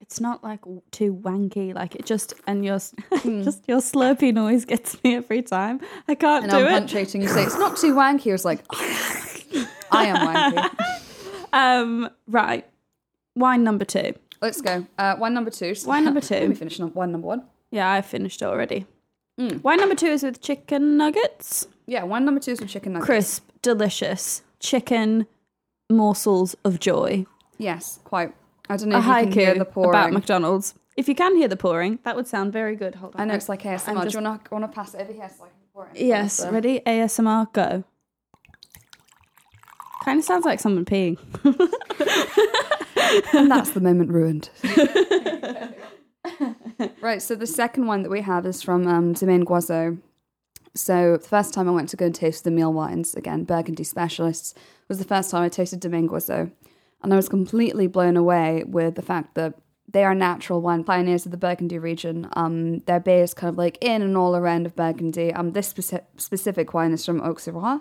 It's 0.00 0.20
not 0.20 0.42
like 0.42 0.58
too 0.90 1.14
wanky. 1.14 1.72
Like 1.72 1.94
it 1.94 2.04
just 2.04 2.34
and 2.48 2.64
your 2.64 2.78
just 3.22 3.62
your 3.68 3.78
slurpy 3.78 4.34
noise 4.34 4.64
gets 4.64 5.02
me 5.04 5.14
every 5.14 5.42
time. 5.42 5.80
I 6.08 6.16
can't 6.16 6.42
And 6.42 6.50
do 6.50 6.58
I'm 6.58 6.66
it. 6.66 6.70
punctuating. 6.70 7.22
You 7.22 7.28
say 7.28 7.44
it's 7.44 7.56
not 7.56 7.76
too 7.76 7.94
wanky. 7.94 8.34
It's 8.34 8.44
like 8.44 8.64
I 9.92 10.06
am 10.06 10.16
wanky. 10.16 10.70
Um, 11.52 12.10
right. 12.26 12.66
Wine 13.36 13.62
number 13.64 13.84
two. 13.84 14.14
Let's 14.42 14.60
go. 14.60 14.86
Uh, 14.98 15.14
wine 15.18 15.34
number 15.34 15.50
two. 15.50 15.74
Wine 15.86 16.04
number 16.04 16.20
two. 16.20 16.34
Let 16.34 16.48
me 16.48 16.54
finish 16.56 16.78
on 16.80 16.92
wine 16.94 17.12
number 17.12 17.28
one. 17.28 17.44
Yeah, 17.70 17.90
I 17.92 18.00
finished 18.02 18.42
already. 18.42 18.86
Mm. 19.38 19.62
Wine 19.62 19.78
number 19.78 19.94
two 19.94 20.06
is 20.08 20.22
with 20.22 20.40
chicken 20.40 20.96
nuggets. 20.96 21.68
Yeah, 21.86 22.02
wine 22.04 22.24
number 22.24 22.40
two 22.40 22.52
is 22.52 22.60
with 22.60 22.70
chicken 22.70 22.92
nuggets. 22.94 23.06
Crisp, 23.06 23.48
delicious 23.62 24.42
chicken 24.60 25.26
morsels 25.90 26.56
of 26.64 26.80
joy. 26.80 27.24
Yes, 27.58 28.00
quite. 28.04 28.34
I 28.68 28.76
don't 28.76 28.88
know 28.90 28.96
A 28.96 29.00
if 29.00 29.06
you 29.06 29.12
can 29.12 29.32
hear 29.32 29.54
the 29.58 29.64
pouring. 29.64 29.90
about 29.90 30.12
McDonald's. 30.12 30.74
If 30.96 31.08
you 31.08 31.14
can 31.14 31.36
hear 31.36 31.46
the 31.48 31.56
pouring, 31.56 32.00
that 32.02 32.16
would 32.16 32.26
sound 32.26 32.52
very 32.52 32.74
good. 32.74 32.96
Hold 32.96 33.14
on. 33.14 33.20
I 33.20 33.24
know 33.24 33.34
it's 33.34 33.48
like 33.48 33.62
ASMR. 33.62 33.88
I'm 33.96 34.08
Do 34.08 34.18
you 34.18 34.22
want 34.24 34.44
to 34.44 34.50
want 34.50 34.64
to 34.64 34.68
pass 34.68 34.94
it 34.94 35.00
over 35.00 35.12
here 35.12 35.30
so 35.36 35.44
I 35.44 35.48
can 35.48 35.56
pour 35.72 35.88
it? 35.94 36.00
Yes, 36.00 36.34
So- 36.34 36.50
ready? 36.50 36.80
ASMR, 36.86 37.52
go. 37.52 37.84
Kind 40.04 40.18
of 40.18 40.24
sounds 40.24 40.44
like 40.44 40.58
someone 40.60 40.84
peeing. 40.84 41.18
And 43.32 43.50
that's 43.50 43.70
the 43.70 43.80
moment 43.80 44.10
ruined. 44.10 44.50
right, 47.00 47.22
so 47.22 47.34
the 47.34 47.46
second 47.46 47.86
one 47.86 48.02
that 48.02 48.10
we 48.10 48.22
have 48.22 48.46
is 48.46 48.62
from 48.62 48.86
um, 48.86 49.12
Domaine 49.12 49.44
Goisot. 49.44 49.98
So 50.74 51.16
the 51.16 51.28
first 51.28 51.54
time 51.54 51.68
I 51.68 51.72
went 51.72 51.88
to 51.90 51.96
go 51.96 52.06
and 52.06 52.14
taste 52.14 52.44
the 52.44 52.50
Emile 52.50 52.72
wines, 52.72 53.14
again, 53.14 53.44
Burgundy 53.44 53.84
specialists, 53.84 54.54
was 54.88 54.98
the 54.98 55.04
first 55.04 55.30
time 55.30 55.42
I 55.42 55.48
tasted 55.48 55.80
Domaine 55.80 56.08
Goisot. 56.08 56.52
And 57.02 57.12
I 57.12 57.16
was 57.16 57.28
completely 57.28 57.86
blown 57.86 58.16
away 58.16 58.64
with 58.66 58.94
the 58.94 59.02
fact 59.02 59.34
that 59.34 59.54
they 59.90 60.04
are 60.04 60.14
natural 60.14 60.60
wine 60.60 60.84
pioneers 60.84 61.24
of 61.24 61.30
the 61.30 61.38
Burgundy 61.38 61.78
region. 61.78 62.28
Um, 62.34 62.80
they're 62.80 63.00
based 63.00 63.36
kind 63.36 63.48
of 63.48 63.56
like 63.56 63.78
in 63.80 64.02
and 64.02 64.16
all 64.16 64.36
around 64.36 64.66
of 64.66 64.76
Burgundy. 64.76 65.32
Um, 65.32 65.52
this 65.52 65.72
speci- 65.72 66.04
specific 66.16 66.74
wine 66.74 66.92
is 66.92 67.04
from 67.04 67.20
Auxerrois. 67.20 67.80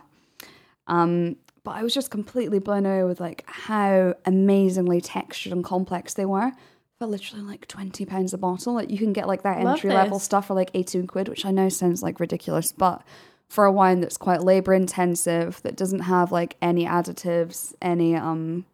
Um, 0.88 1.36
but 1.64 1.72
I 1.72 1.84
was 1.84 1.94
just 1.94 2.10
completely 2.10 2.60
blown 2.60 2.86
away 2.86 3.04
with 3.04 3.20
like 3.20 3.44
how 3.46 4.16
amazingly 4.26 5.02
textured 5.02 5.52
and 5.52 5.64
complex 5.64 6.14
they 6.14 6.26
were. 6.26 6.54
For 7.00 7.06
literally 7.06 7.44
like 7.44 7.68
twenty 7.68 8.06
pounds 8.06 8.34
a 8.34 8.38
bottle, 8.38 8.74
like 8.74 8.90
you 8.90 8.98
can 8.98 9.14
get 9.14 9.28
like 9.28 9.44
that 9.44 9.62
Love 9.64 9.76
entry 9.76 9.92
level 9.92 10.18
this. 10.18 10.26
stuff 10.26 10.48
for 10.48 10.54
like 10.54 10.72
eighteen 10.74 11.06
quid, 11.08 11.28
which 11.30 11.46
I 11.46 11.52
know 11.52 11.70
sounds 11.70 12.02
like 12.02 12.20
ridiculous, 12.20 12.72
but 12.72 13.04
for 13.48 13.66
a 13.66 13.72
wine 13.72 14.02
that's 14.02 14.18
quite 14.18 14.42
labor 14.44 14.74
intensive, 14.74 15.62
that 15.62 15.76
doesn't 15.76 16.02
have 16.02 16.32
like 16.32 16.58
any 16.62 16.86
additives, 16.86 17.74
any 17.82 18.16
um 18.16 18.66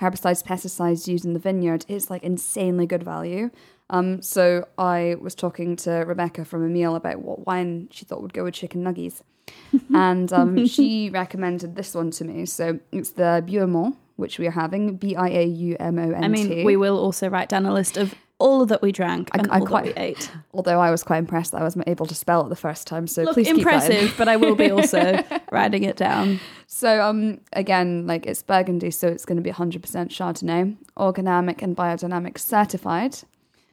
herbicides, 0.00 0.44
pesticides 0.44 1.08
used 1.08 1.24
in 1.24 1.32
the 1.32 1.38
vineyard, 1.38 1.84
it's 1.88 2.10
like 2.10 2.22
insanely 2.22 2.86
good 2.86 3.02
value. 3.02 3.50
Um, 3.90 4.22
so 4.22 4.66
I 4.78 5.16
was 5.20 5.34
talking 5.34 5.76
to 5.76 5.90
Rebecca 5.90 6.44
from 6.44 6.64
Emile 6.64 6.96
about 6.96 7.20
what 7.20 7.46
wine 7.46 7.88
she 7.90 8.04
thought 8.04 8.22
would 8.22 8.32
go 8.32 8.44
with 8.44 8.54
chicken 8.54 8.82
nuggies. 8.82 9.22
and 9.94 10.32
um, 10.32 10.66
she 10.66 11.10
recommended 11.10 11.76
this 11.76 11.94
one 11.94 12.10
to 12.12 12.24
me. 12.24 12.46
So 12.46 12.80
it's 12.90 13.10
the 13.10 13.44
Biaumont, 13.46 13.96
which 14.22 14.38
we 14.38 14.46
are 14.46 14.52
having, 14.64 14.96
B 14.96 15.14
I 15.16 15.28
A 15.28 15.44
U 15.44 15.76
M 15.78 15.98
O 15.98 16.02
N 16.10 16.20
T. 16.20 16.24
I 16.24 16.28
mean, 16.28 16.64
we 16.64 16.76
will 16.76 16.98
also 16.98 17.28
write 17.28 17.48
down 17.50 17.66
a 17.66 17.72
list 17.74 17.96
of 17.98 18.14
all 18.38 18.66
that 18.66 18.82
we 18.82 18.90
drank 18.90 19.30
and 19.34 19.48
I 19.52 19.60
all 19.60 19.66
quite- 19.66 19.84
that 19.84 19.96
we 19.96 20.02
ate. 20.02 20.30
Although 20.52 20.80
I 20.80 20.90
was 20.90 21.04
quite 21.04 21.18
impressed 21.18 21.52
that 21.52 21.60
I 21.60 21.64
wasn't 21.64 21.86
able 21.86 22.06
to 22.06 22.14
spell 22.14 22.44
it 22.44 22.48
the 22.48 22.56
first 22.56 22.88
time. 22.88 23.06
So 23.06 23.22
Look, 23.22 23.34
please 23.34 23.46
keep 23.46 23.64
that 23.64 23.84
in. 23.84 23.92
impressive, 23.92 24.14
but 24.18 24.26
I 24.28 24.36
will 24.36 24.56
be 24.56 24.68
also 24.70 25.22
writing 25.52 25.84
it 25.84 25.96
down. 25.96 26.40
So 26.66 27.02
um 27.02 27.40
again, 27.52 28.06
like 28.06 28.26
it's 28.26 28.42
Burgundy, 28.42 28.90
so 28.90 29.06
it's 29.06 29.24
going 29.24 29.36
to 29.36 29.42
be 29.42 29.52
100% 29.52 29.78
Chardonnay, 30.16 30.76
organic 30.96 31.62
and 31.62 31.76
biodynamic 31.76 32.36
certified, 32.38 33.14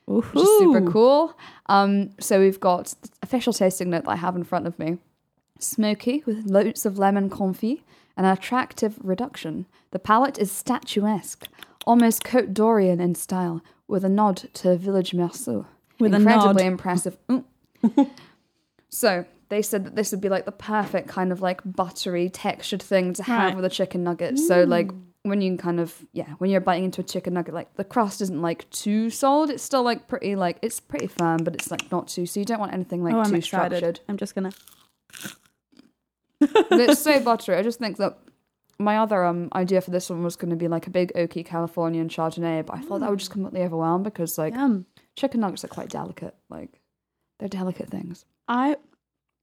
which 0.06 0.26
is 0.36 0.48
super 0.60 0.82
cool. 0.92 1.34
Um, 1.68 2.12
so 2.20 2.40
we've 2.40 2.60
got 2.60 2.94
the 3.02 3.10
official 3.24 3.54
tasting 3.54 3.90
note 3.90 4.04
that 4.06 4.12
I 4.12 4.16
have 4.18 4.36
in 4.36 4.44
front 4.44 4.68
of 4.68 4.78
me: 4.78 4.98
smoky 5.60 6.24
with 6.26 6.46
loads 6.46 6.86
of 6.86 6.98
lemon 7.00 7.30
confit 7.30 7.82
and 8.16 8.26
an 8.26 8.34
attractive 8.34 8.98
reduction. 9.02 9.66
The 9.92 10.00
palate 10.00 10.38
is 10.38 10.52
statuesque, 10.52 11.48
almost 11.86 12.24
Côte 12.24 12.54
Dorian 12.54 13.00
in 13.00 13.16
style, 13.16 13.62
with 13.88 14.04
a 14.06 14.10
nod 14.10 14.38
to 14.56 14.78
Village 14.78 15.12
Meursault. 15.12 15.66
With 16.00 16.14
a 16.14 16.18
incredibly 16.18 16.66
impressive. 16.66 17.18
Mm. 17.28 17.44
so 18.90 19.26
they 19.50 19.62
said 19.62 19.84
that 19.86 19.96
this 19.96 20.12
would 20.12 20.22
be 20.22 20.30
like 20.30 20.46
the 20.46 20.52
perfect 20.52 21.08
kind 21.08 21.32
of 21.32 21.42
like 21.42 21.62
buttery 21.66 22.30
textured 22.30 22.82
thing 22.84 23.14
to 23.14 23.24
have 23.24 23.48
Right. 23.48 23.56
with 23.56 23.66
a 23.66 23.70
chicken 23.70 24.04
nugget. 24.04 24.38
So 24.40 24.64
like 24.64 24.92
when 25.24 25.42
you 25.42 25.58
kind 25.58 25.80
of 25.80 26.06
yeah, 26.14 26.30
when 26.38 26.50
you're 26.52 26.62
biting 26.62 26.86
into 26.86 27.02
a 27.02 27.04
chicken 27.04 27.34
nugget, 27.34 27.54
like 27.54 27.74
the 27.76 27.84
crust 27.84 28.22
isn't 28.22 28.42
like 28.42 28.70
too 28.70 29.10
solid. 29.10 29.50
It's 29.50 29.64
still 29.64 29.84
like 29.84 30.08
pretty 30.08 30.36
like 30.36 30.60
it's 30.62 30.80
pretty 30.80 31.08
firm, 31.08 31.44
but 31.44 31.56
it's 31.56 31.72
like 31.72 31.92
not 31.92 32.08
too. 32.08 32.26
So 32.26 32.40
you 32.40 32.46
don't 32.46 32.60
want 32.60 32.74
anything 32.74 33.04
like 33.04 33.16
oh, 33.16 33.20
I'm 33.20 33.32
too 33.32 33.36
excited. 33.36 33.78
structured. 33.78 34.00
I'm 34.08 34.18
just 34.18 34.36
gonna. 34.36 34.52
It's 36.42 37.02
so 37.02 37.20
buttery. 37.20 37.58
I 37.58 37.64
just 37.64 37.80
think 37.80 37.98
that 37.98 38.18
my 38.80 38.98
other 38.98 39.24
um 39.26 39.50
idea 39.54 39.82
for 39.82 39.92
this 39.92 40.10
one 40.10 40.24
was 40.24 40.36
going 40.36 40.50
to 40.52 40.56
be 40.56 40.68
like 40.68 40.88
a 40.88 40.90
big 40.90 41.12
oaky 41.14 41.46
Californian 41.46 42.08
Chardonnay, 42.10 42.66
but 42.66 42.76
I 42.78 42.82
thought 42.82 43.00
that 43.02 43.10
would 43.10 43.20
just 43.20 43.32
completely 43.32 43.62
overwhelm 43.62 44.04
because 44.04 44.38
like 44.38 44.54
Yum. 44.54 44.86
chicken 45.16 45.42
nuggets 45.42 45.64
are 45.66 45.70
quite 45.70 45.90
delicate. 45.90 46.36
Like 46.50 46.80
they're 47.40 47.50
delicate 47.50 47.90
things. 47.90 48.26
I 48.48 48.78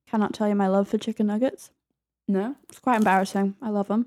cannot 0.08 0.32
tell 0.34 0.48
you 0.48 0.54
my 0.54 0.68
love 0.68 0.88
for 0.88 0.98
chicken 0.98 1.26
nuggets. 1.26 1.70
No, 2.28 2.56
It's 2.68 2.78
quite 2.80 2.96
embarrassing. 2.96 3.54
I 3.62 3.68
love 3.70 3.88
them. 3.88 4.06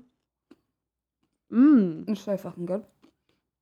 Mmm. 1.52 2.08
it's 2.08 2.20
so 2.22 2.36
fucking 2.36 2.66
good. 2.66 2.84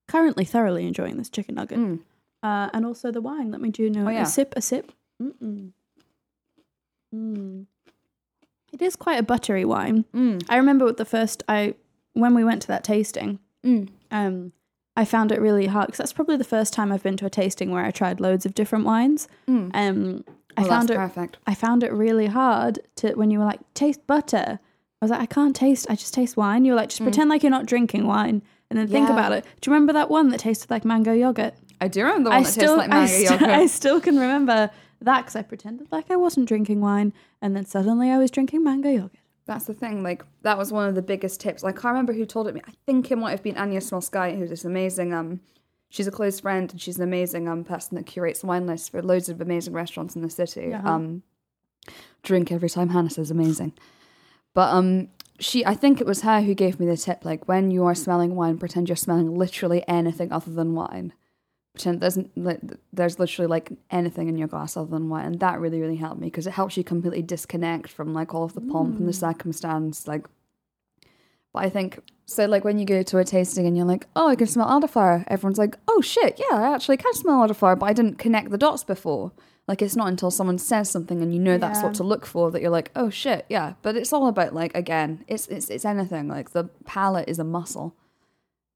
Currently, 0.08 0.44
thoroughly 0.44 0.86
enjoying 0.86 1.16
this 1.16 1.28
chicken 1.28 1.54
nugget, 1.56 1.78
Mm. 1.78 2.00
uh, 2.42 2.70
and 2.72 2.84
also 2.86 3.10
the 3.12 3.20
wine. 3.20 3.50
Let 3.50 3.60
me 3.60 3.70
do 3.70 3.88
know 3.90 4.06
Oh, 4.06 4.10
yeah. 4.10 4.22
a 4.22 4.26
sip, 4.26 4.52
a 4.56 4.62
sip. 4.62 4.90
Mm-mm. 5.22 5.72
Mm. 7.14 7.66
It 8.72 8.82
is 8.82 8.96
quite 8.96 9.18
a 9.18 9.22
buttery 9.22 9.64
wine. 9.64 10.04
Mm. 10.14 10.44
I 10.48 10.56
remember 10.56 10.84
with 10.84 10.96
the 10.98 11.04
first 11.04 11.42
I 11.48 11.74
when 12.14 12.34
we 12.34 12.44
went 12.44 12.62
to 12.62 12.68
that 12.68 12.84
tasting. 12.84 13.38
Mm. 13.64 13.88
Um, 14.10 14.52
I 14.96 15.04
found 15.04 15.30
it 15.32 15.40
really 15.40 15.66
hard 15.66 15.86
because 15.86 15.98
that's 15.98 16.12
probably 16.12 16.36
the 16.36 16.44
first 16.44 16.72
time 16.72 16.90
I've 16.92 17.02
been 17.02 17.16
to 17.18 17.26
a 17.26 17.30
tasting 17.30 17.70
where 17.70 17.84
I 17.84 17.90
tried 17.90 18.20
loads 18.20 18.44
of 18.44 18.54
different 18.54 18.84
wines. 18.84 19.28
Mm. 19.48 19.70
Um, 19.74 20.24
I 20.56 20.64
found 20.64 20.90
it. 20.90 20.96
perfect. 20.96 21.38
I 21.46 21.54
found 21.54 21.84
it 21.84 21.92
really 21.92 22.26
hard 22.26 22.80
to 22.96 23.12
when 23.14 23.30
you 23.30 23.38
were 23.38 23.44
like 23.44 23.60
taste 23.74 24.04
butter. 24.06 24.58
I 25.00 25.04
was 25.04 25.10
like, 25.12 25.20
I 25.20 25.26
can't 25.26 25.54
taste. 25.54 25.86
I 25.88 25.94
just 25.94 26.12
taste 26.12 26.36
wine. 26.36 26.64
You're 26.64 26.74
like, 26.74 26.88
just 26.88 27.02
pretend 27.02 27.30
like 27.30 27.44
you're 27.44 27.50
not 27.50 27.66
drinking 27.66 28.08
wine, 28.08 28.42
and 28.68 28.78
then 28.78 28.88
think 28.88 29.08
Mm. 29.08 29.12
About 29.12 29.32
it. 29.32 29.44
Do 29.60 29.70
you 29.70 29.74
remember 29.74 29.92
that 29.92 30.10
one 30.10 30.30
that 30.30 30.40
tasted 30.40 30.68
like 30.70 30.84
mango 30.84 31.12
yogurt? 31.12 31.54
I 31.80 31.86
do 31.86 32.02
remember 32.02 32.24
the 32.24 32.30
one 32.30 32.38
I 32.40 32.42
that 32.42 32.48
still, 32.50 32.76
tastes 32.76 32.88
like 32.88 32.90
I, 32.90 33.06
st- 33.06 33.30
yogurt. 33.40 33.48
I 33.50 33.66
still 33.66 34.00
can 34.00 34.18
remember 34.18 34.70
that 35.00 35.22
because 35.22 35.36
I 35.36 35.42
pretended 35.42 35.88
like 35.90 36.10
I 36.10 36.16
wasn't 36.16 36.48
drinking 36.48 36.80
wine, 36.80 37.12
and 37.40 37.54
then 37.54 37.64
suddenly 37.64 38.10
I 38.10 38.18
was 38.18 38.30
drinking 38.30 38.64
mango 38.64 38.90
yogurt. 38.90 39.12
That's 39.46 39.64
the 39.66 39.74
thing. 39.74 40.02
Like 40.02 40.24
that 40.42 40.58
was 40.58 40.72
one 40.72 40.88
of 40.88 40.94
the 40.94 41.02
biggest 41.02 41.40
tips. 41.40 41.62
Like, 41.62 41.78
I 41.78 41.80
can't 41.80 41.92
remember 41.92 42.12
who 42.12 42.26
told 42.26 42.48
it 42.48 42.54
me. 42.54 42.60
I 42.66 42.72
think 42.86 43.10
it 43.10 43.16
might 43.16 43.30
have 43.30 43.42
been 43.42 43.56
Anya 43.56 43.80
Smolskaya, 43.80 44.36
who's 44.36 44.50
this 44.50 44.64
amazing. 44.64 45.14
Um, 45.14 45.40
she's 45.88 46.06
a 46.06 46.10
close 46.10 46.40
friend 46.40 46.70
and 46.70 46.80
she's 46.80 46.96
an 46.96 47.02
amazing 47.02 47.48
um 47.48 47.64
person 47.64 47.96
that 47.96 48.06
curates 48.06 48.44
wine 48.44 48.66
lists 48.66 48.88
for 48.88 49.02
loads 49.02 49.28
of 49.28 49.40
amazing 49.40 49.72
restaurants 49.72 50.16
in 50.16 50.22
the 50.22 50.30
city. 50.30 50.68
Yeah. 50.70 50.82
Um, 50.84 51.22
drink 52.22 52.52
every 52.52 52.68
time 52.68 52.90
Hannah 52.90 53.10
says 53.10 53.30
amazing, 53.30 53.72
but 54.54 54.72
um. 54.72 55.08
She, 55.40 55.64
I 55.64 55.76
think 55.76 56.00
it 56.00 56.06
was 56.08 56.22
her 56.22 56.42
who 56.42 56.52
gave 56.52 56.80
me 56.80 56.86
the 56.86 56.96
tip. 56.96 57.24
Like 57.24 57.46
when 57.46 57.70
you 57.70 57.84
are 57.84 57.94
smelling 57.94 58.34
wine, 58.34 58.58
pretend 58.58 58.88
you're 58.88 58.96
smelling 58.96 59.36
literally 59.36 59.84
anything 59.86 60.32
other 60.32 60.50
than 60.50 60.74
wine. 60.74 61.12
Pretend 61.78 62.00
there's 62.00 62.18
there's 62.92 63.18
literally 63.20 63.46
like 63.46 63.70
anything 63.90 64.28
in 64.28 64.36
your 64.36 64.48
glass 64.48 64.76
other 64.76 64.90
than 64.90 65.08
wine, 65.08 65.26
and 65.26 65.38
that 65.38 65.60
really 65.60 65.80
really 65.80 65.94
helped 65.94 66.20
me 66.20 66.26
because 66.26 66.48
it 66.48 66.50
helps 66.50 66.76
you 66.76 66.82
completely 66.82 67.22
disconnect 67.22 67.88
from 67.88 68.12
like 68.12 68.34
all 68.34 68.42
of 68.42 68.54
the 68.54 68.60
pomp 68.60 68.98
and 68.98 69.06
the 69.06 69.12
mm. 69.12 69.20
circumstance. 69.20 70.08
Like, 70.08 70.26
but 71.52 71.62
I 71.62 71.70
think 71.70 72.00
so. 72.26 72.46
Like 72.46 72.64
when 72.64 72.80
you 72.80 72.84
go 72.84 73.04
to 73.04 73.18
a 73.18 73.24
tasting 73.24 73.64
and 73.64 73.76
you're 73.76 73.86
like, 73.86 74.08
oh, 74.16 74.28
I 74.28 74.34
can 74.34 74.48
smell 74.48 74.66
elderflower. 74.66 75.22
Everyone's 75.28 75.58
like, 75.58 75.76
oh 75.86 76.00
shit, 76.00 76.40
yeah, 76.40 76.56
I 76.56 76.74
actually 76.74 76.96
can 76.96 77.14
smell 77.14 77.46
elderflower, 77.46 77.78
but 77.78 77.86
I 77.86 77.92
didn't 77.92 78.18
connect 78.18 78.50
the 78.50 78.58
dots 78.58 78.82
before. 78.82 79.30
Like 79.68 79.80
it's 79.80 79.94
not 79.94 80.08
until 80.08 80.32
someone 80.32 80.58
says 80.58 80.90
something 80.90 81.22
and 81.22 81.32
you 81.32 81.38
know 81.38 81.58
that's 81.58 81.82
what 81.82 81.94
to 81.94 82.02
look 82.02 82.26
for 82.26 82.50
that 82.50 82.60
you're 82.60 82.70
like, 82.70 82.90
oh 82.96 83.10
shit, 83.10 83.46
yeah. 83.48 83.74
But 83.82 83.96
it's 83.96 84.12
all 84.12 84.26
about 84.26 84.52
like 84.52 84.74
again, 84.74 85.24
it's 85.28 85.46
it's 85.46 85.70
it's 85.70 85.84
anything. 85.84 86.26
Like 86.26 86.50
the 86.50 86.64
palate 86.86 87.28
is 87.28 87.38
a 87.38 87.44
muscle 87.44 87.94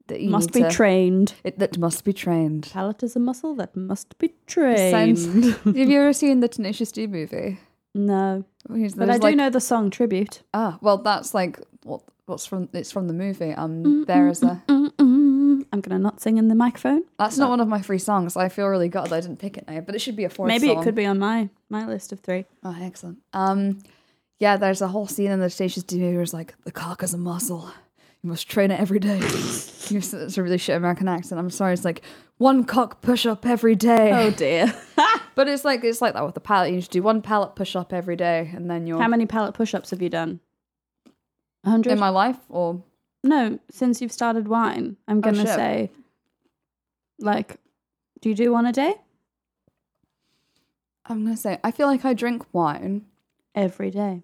that 0.09 0.21
must 0.23 0.53
be 0.53 0.63
to- 0.63 0.71
trained. 0.71 1.35
It, 1.45 1.59
that 1.59 1.79
must 1.79 2.05
be 2.05 2.13
trained. 2.13 2.69
Palate 2.73 3.03
is 3.03 3.17
a 3.17 3.21
muscle 3.21 3.55
that 3.57 3.75
must 3.77 4.19
be 4.19 4.33
Sounds- 4.47 5.27
trained. 5.27 5.45
Have 5.65 5.77
you 5.91 6.01
ever 6.01 6.13
seen 6.13 6.41
the 6.41 6.49
Tenacious 6.49 6.93
D 6.93 7.07
movie? 7.07 7.59
no, 7.95 8.45
There's 8.69 8.95
but 8.95 9.11
I 9.11 9.19
do 9.19 9.23
like- 9.29 9.37
know 9.37 9.51
the 9.51 9.61
song 9.61 9.91
tribute. 9.91 10.43
Ah, 10.55 10.79
well, 10.81 10.99
that's 10.99 11.35
like 11.35 11.61
what 11.85 12.01
what's 12.27 12.47
from 12.47 12.69
it's 12.73 12.91
from 12.93 13.07
the 13.09 13.15
movie. 13.15 13.53
Um, 13.53 14.05
there 14.07 14.29
is 14.29 14.43
a 14.43 14.63
Mm-mm. 14.69 15.65
I'm 15.73 15.81
gonna 15.81 15.99
not 15.99 16.21
sing 16.21 16.39
in 16.39 16.49
the 16.49 16.55
microphone. 16.55 17.03
that's 17.19 17.37
not 17.39 17.51
one 17.51 17.61
of 17.61 17.69
my 17.69 17.83
free 17.83 17.99
songs. 17.99 18.37
I 18.37 18.49
feel 18.49 18.67
really 18.69 18.89
gutted 18.89 19.13
I 19.13 19.21
didn't 19.21 19.39
pick 19.41 19.57
it 19.59 19.67
now, 19.69 19.81
but 19.81 19.95
it 19.95 20.01
should 20.01 20.17
be 20.17 20.25
a 20.25 20.31
fourth. 20.31 20.49
Maybe 20.49 20.69
song. 20.69 20.81
it 20.81 20.85
could 20.85 20.95
be 20.95 21.05
on 21.07 21.19
my 21.19 21.49
my 21.69 21.87
list 21.87 22.13
of 22.13 22.21
three. 22.21 22.45
Oh, 22.65 22.77
excellent. 22.81 23.19
Um, 23.33 23.79
yeah, 24.39 24.57
there's 24.57 24.81
a 24.83 24.89
whole 24.89 25.07
scene 25.07 25.31
in 25.31 25.41
the 25.41 25.51
Tenacious 25.51 25.83
D 25.85 25.99
movie 25.99 26.15
where 26.15 26.23
it's 26.23 26.33
like 26.33 26.55
the 26.65 26.73
cock 26.73 27.03
is 27.03 27.13
a 27.15 27.19
muscle. 27.19 27.71
You 28.23 28.31
must 28.31 28.49
train 28.49 28.71
it 28.71 28.79
every 28.79 28.99
day. 28.99 29.19
It's 29.21 30.39
a 30.39 30.43
really 30.43 30.59
shit 30.59 30.77
American 30.77 31.09
accent. 31.09 31.39
I'm 31.39 31.51
sorry. 31.51 31.75
It's 31.75 31.85
like 31.85 32.03
one 32.39 32.65
cock 32.65 33.03
push 33.03 33.27
up 33.27 33.45
every 33.45 33.75
day. 33.75 34.13
Oh 34.13 34.31
dear. 34.31 34.73
But 35.35 35.49
it's 35.49 35.65
like 35.65 35.83
it's 35.83 36.03
like 36.03 36.15
that 36.15 36.25
with 36.25 36.35
the 36.35 36.41
palate. 36.41 36.73
You 36.73 36.81
should 36.81 36.91
do 36.91 37.03
one 37.03 37.23
palate 37.23 37.57
push 37.57 37.75
up 37.75 37.93
every 37.93 38.17
day, 38.17 38.51
and 38.55 38.71
then 38.71 38.87
you're 38.87 39.01
How 39.01 39.09
many 39.09 39.27
palate 39.27 39.55
push-ups 39.55 39.91
have 39.91 40.03
you 40.03 40.11
done? 40.11 40.41
Hundred? 41.65 41.93
in 41.93 41.99
my 41.99 42.09
life 42.09 42.39
or 42.49 42.83
no, 43.23 43.59
since 43.71 44.03
you've 44.03 44.13
started 44.13 44.49
wine, 44.49 44.97
I'm 45.07 45.19
oh, 45.19 45.21
gonna 45.21 45.39
shit. 45.39 45.49
say, 45.49 45.91
like, 47.21 47.57
do 48.21 48.29
you 48.29 48.35
do 48.35 48.53
one 48.53 48.67
a 48.67 48.73
day? 48.73 48.95
I'm 51.07 51.25
gonna 51.25 51.37
say 51.37 51.59
I 51.63 51.71
feel 51.71 51.87
like 51.87 52.05
I 52.05 52.15
drink 52.15 52.45
wine. 52.53 53.07
Every 53.55 53.91
day. 53.91 54.23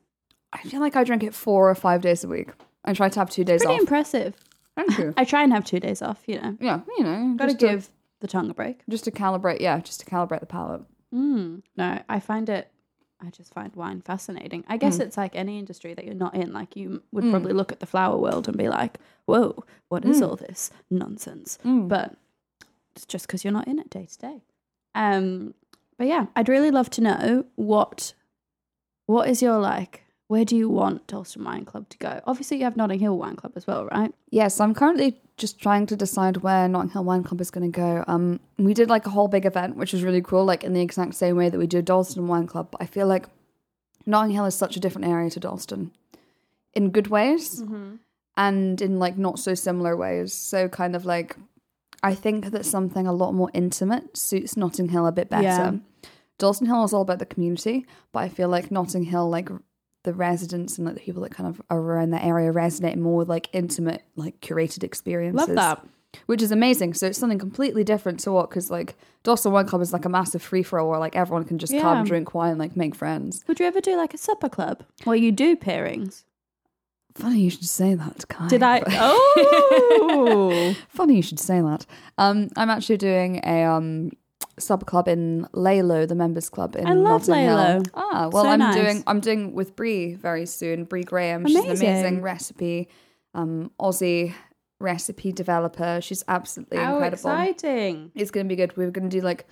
I 0.52 0.62
feel 0.62 0.80
like 0.80 0.96
I 0.96 1.04
drink 1.04 1.22
it 1.22 1.34
four 1.34 1.70
or 1.70 1.74
five 1.74 2.00
days 2.00 2.24
a 2.24 2.28
week. 2.28 2.50
I 2.88 2.92
try 2.94 3.08
to 3.08 3.18
have 3.20 3.30
two 3.30 3.44
days 3.44 3.60
Pretty 3.62 3.74
off. 3.74 3.80
impressive. 3.80 4.34
Thank 4.76 4.98
you. 4.98 5.14
I 5.16 5.24
try 5.24 5.42
and 5.42 5.52
have 5.52 5.64
two 5.64 5.80
days 5.80 6.02
off. 6.02 6.22
You 6.26 6.40
know, 6.40 6.56
yeah, 6.60 6.80
you 6.96 7.04
know, 7.04 7.34
gotta 7.36 7.52
just 7.52 7.60
to- 7.60 7.66
give 7.68 7.90
the 8.20 8.26
tongue 8.28 8.50
a 8.50 8.54
break. 8.54 8.80
just 8.88 9.04
to 9.04 9.10
calibrate. 9.10 9.60
Yeah, 9.60 9.78
just 9.80 10.00
to 10.00 10.06
calibrate 10.06 10.40
the 10.40 10.46
palate. 10.46 10.82
Mm. 11.14 11.62
No, 11.76 12.00
I 12.08 12.20
find 12.20 12.48
it. 12.48 12.70
I 13.20 13.30
just 13.30 13.52
find 13.52 13.74
wine 13.74 14.00
fascinating. 14.00 14.62
I 14.68 14.76
guess 14.76 14.98
it's 15.00 15.16
like 15.16 15.34
any 15.34 15.58
industry 15.58 15.92
that 15.94 16.04
you're 16.04 16.14
not 16.14 16.34
in. 16.36 16.52
Like 16.52 16.76
you 16.76 17.02
would 17.12 17.24
Mm. 17.24 17.30
probably 17.30 17.52
look 17.52 17.72
at 17.72 17.80
the 17.80 17.86
flower 17.86 18.16
world 18.16 18.46
and 18.48 18.56
be 18.56 18.68
like, 18.68 18.98
"Whoa, 19.26 19.64
what 19.88 20.04
is 20.04 20.22
all 20.22 20.36
this 20.36 20.70
nonsense?" 20.90 21.58
But 21.64 22.14
it's 22.94 23.04
just 23.06 23.26
because 23.26 23.42
you're 23.44 23.52
not 23.52 23.66
in 23.68 23.78
it 23.80 23.90
day 23.90 24.06
to 24.06 24.18
day. 24.18 24.42
Um, 24.94 25.54
but 25.96 26.06
yeah, 26.06 26.26
I'd 26.36 26.48
really 26.48 26.70
love 26.70 26.90
to 26.90 27.00
know 27.00 27.44
what 27.56 28.14
what 29.06 29.28
is 29.28 29.42
your 29.42 29.58
like. 29.58 30.04
Where 30.28 30.44
do 30.44 30.54
you 30.56 30.68
want 30.68 31.06
Dalston 31.06 31.44
Wine 31.44 31.64
Club 31.64 31.88
to 31.88 31.98
go? 31.98 32.20
Obviously, 32.26 32.58
you 32.58 32.64
have 32.64 32.76
Notting 32.76 33.00
Hill 33.00 33.16
Wine 33.16 33.34
Club 33.34 33.52
as 33.56 33.66
well, 33.66 33.86
right? 33.86 34.14
Yes, 34.30 34.60
I'm 34.60 34.74
currently 34.74 35.18
just 35.38 35.58
trying 35.58 35.86
to 35.86 35.96
decide 35.96 36.38
where 36.38 36.68
Notting 36.68 36.90
Hill 36.90 37.04
Wine 37.04 37.24
Club 37.24 37.40
is 37.40 37.50
going 37.50 37.72
to 37.72 37.74
go. 37.74 38.04
Um, 38.06 38.38
we 38.58 38.74
did 38.74 38.90
like 38.90 39.06
a 39.06 39.10
whole 39.10 39.28
big 39.28 39.46
event, 39.46 39.76
which 39.76 39.94
was 39.94 40.02
really 40.02 40.20
cool, 40.20 40.44
like 40.44 40.64
in 40.64 40.74
the 40.74 40.82
exact 40.82 41.14
same 41.14 41.36
way 41.36 41.48
that 41.48 41.58
we 41.58 41.66
do 41.66 41.80
Dalston 41.80 42.28
Wine 42.28 42.46
Club. 42.46 42.68
But 42.70 42.82
I 42.82 42.86
feel 42.86 43.06
like 43.06 43.26
Notting 44.04 44.32
Hill 44.32 44.44
is 44.44 44.54
such 44.54 44.76
a 44.76 44.80
different 44.80 45.08
area 45.08 45.30
to 45.30 45.40
Dalston, 45.40 45.92
in 46.74 46.90
good 46.90 47.08
ways 47.08 47.62
and 48.36 48.80
in 48.82 48.98
like 48.98 49.16
not 49.16 49.38
so 49.38 49.54
similar 49.54 49.96
ways. 49.96 50.34
So 50.34 50.68
kind 50.68 50.94
of 50.94 51.06
like, 51.06 51.36
I 52.02 52.14
think 52.14 52.50
that 52.50 52.66
something 52.66 53.06
a 53.06 53.12
lot 53.14 53.32
more 53.32 53.50
intimate 53.54 54.16
suits 54.16 54.58
Notting 54.58 54.90
Hill 54.90 55.06
a 55.06 55.12
bit 55.12 55.30
better. 55.30 55.44
Yeah. 55.44 55.72
Dalston 56.38 56.66
Hill 56.66 56.84
is 56.84 56.92
all 56.92 57.02
about 57.02 57.18
the 57.18 57.26
community, 57.26 57.86
but 58.12 58.20
I 58.20 58.28
feel 58.28 58.48
like 58.48 58.70
Notting 58.70 59.04
Hill, 59.04 59.28
like 59.28 59.48
the 60.04 60.12
residents 60.14 60.78
and 60.78 60.86
like 60.86 60.94
the 60.94 61.00
people 61.00 61.22
that 61.22 61.32
kind 61.32 61.48
of 61.48 61.60
are 61.70 61.78
around 61.78 62.10
that 62.10 62.24
area 62.24 62.52
resonate 62.52 62.96
more 62.96 63.16
with 63.18 63.28
like 63.28 63.48
intimate, 63.52 64.02
like 64.16 64.40
curated 64.40 64.82
experiences. 64.84 65.48
Love 65.48 65.56
that. 65.56 65.86
Which 66.26 66.40
is 66.40 66.50
amazing. 66.52 66.94
So 66.94 67.06
it's 67.06 67.18
something 67.18 67.38
completely 67.38 67.84
different 67.84 68.20
to 68.20 68.32
what, 68.32 68.48
because 68.48 68.70
like 68.70 68.96
Dalston 69.24 69.52
Wine 69.52 69.66
Club 69.66 69.82
is 69.82 69.92
like 69.92 70.04
a 70.06 70.08
massive 70.08 70.40
free 70.40 70.62
for 70.62 70.78
all 70.78 70.88
where 70.88 70.98
like 70.98 71.14
everyone 71.16 71.44
can 71.44 71.58
just 71.58 71.72
Yeah. 71.72 71.82
come, 71.82 72.04
drink 72.04 72.32
wine, 72.34 72.56
like 72.58 72.76
make 72.76 72.94
friends. 72.94 73.44
Would 73.46 73.60
you 73.60 73.66
ever 73.66 73.80
do 73.80 73.96
like 73.96 74.14
a 74.14 74.18
supper 74.18 74.48
club 74.48 74.84
where 75.04 75.16
you 75.16 75.30
do 75.32 75.54
pairings? 75.56 76.24
Funny 77.14 77.40
you 77.40 77.50
should 77.50 77.64
say 77.68 77.94
that, 77.94 78.26
Kai. 78.28 78.46
Did 78.48 78.62
I? 78.62 78.82
Oh, 78.86 80.74
Funny 80.88 81.16
you 81.16 81.22
should 81.22 81.40
say 81.40 81.60
that. 81.60 81.84
Um, 82.16 82.48
I'm 82.56 82.70
actually 82.70 82.96
doing 82.98 83.40
a 83.44 83.64
um 83.64 84.10
sub 84.60 84.86
club 84.86 85.08
in 85.08 85.46
Lalo, 85.52 86.06
the 86.06 86.14
members 86.14 86.48
club 86.48 86.76
in 86.76 86.86
I 86.86 86.92
love 86.92 87.28
Notting 87.28 87.44
Hill. 87.44 87.82
Ah, 87.94 88.28
well, 88.32 88.44
So 88.44 88.48
I'm 88.50 88.58
nice. 88.58 88.74
doing 88.74 89.04
I'm 89.06 89.20
doing 89.20 89.54
with 89.54 89.74
Brie 89.76 90.14
very 90.14 90.46
soon. 90.46 90.84
Brie 90.84 91.04
Graham, 91.04 91.46
she's 91.46 91.56
an 91.56 91.64
Amazing. 91.66 91.88
amazing 91.88 92.22
recipe, 92.22 92.88
um, 93.34 93.70
Aussie 93.80 94.34
recipe 94.80 95.32
developer. 95.32 96.00
She's 96.02 96.24
absolutely 96.28 96.78
How 96.78 96.94
incredible. 96.94 97.30
exciting! 97.30 98.12
It's 98.14 98.30
going 98.30 98.46
to 98.46 98.48
be 98.48 98.56
good. 98.56 98.76
We're 98.76 98.90
going 98.90 99.08
to 99.10 99.16
do 99.20 99.24
like 99.24 99.46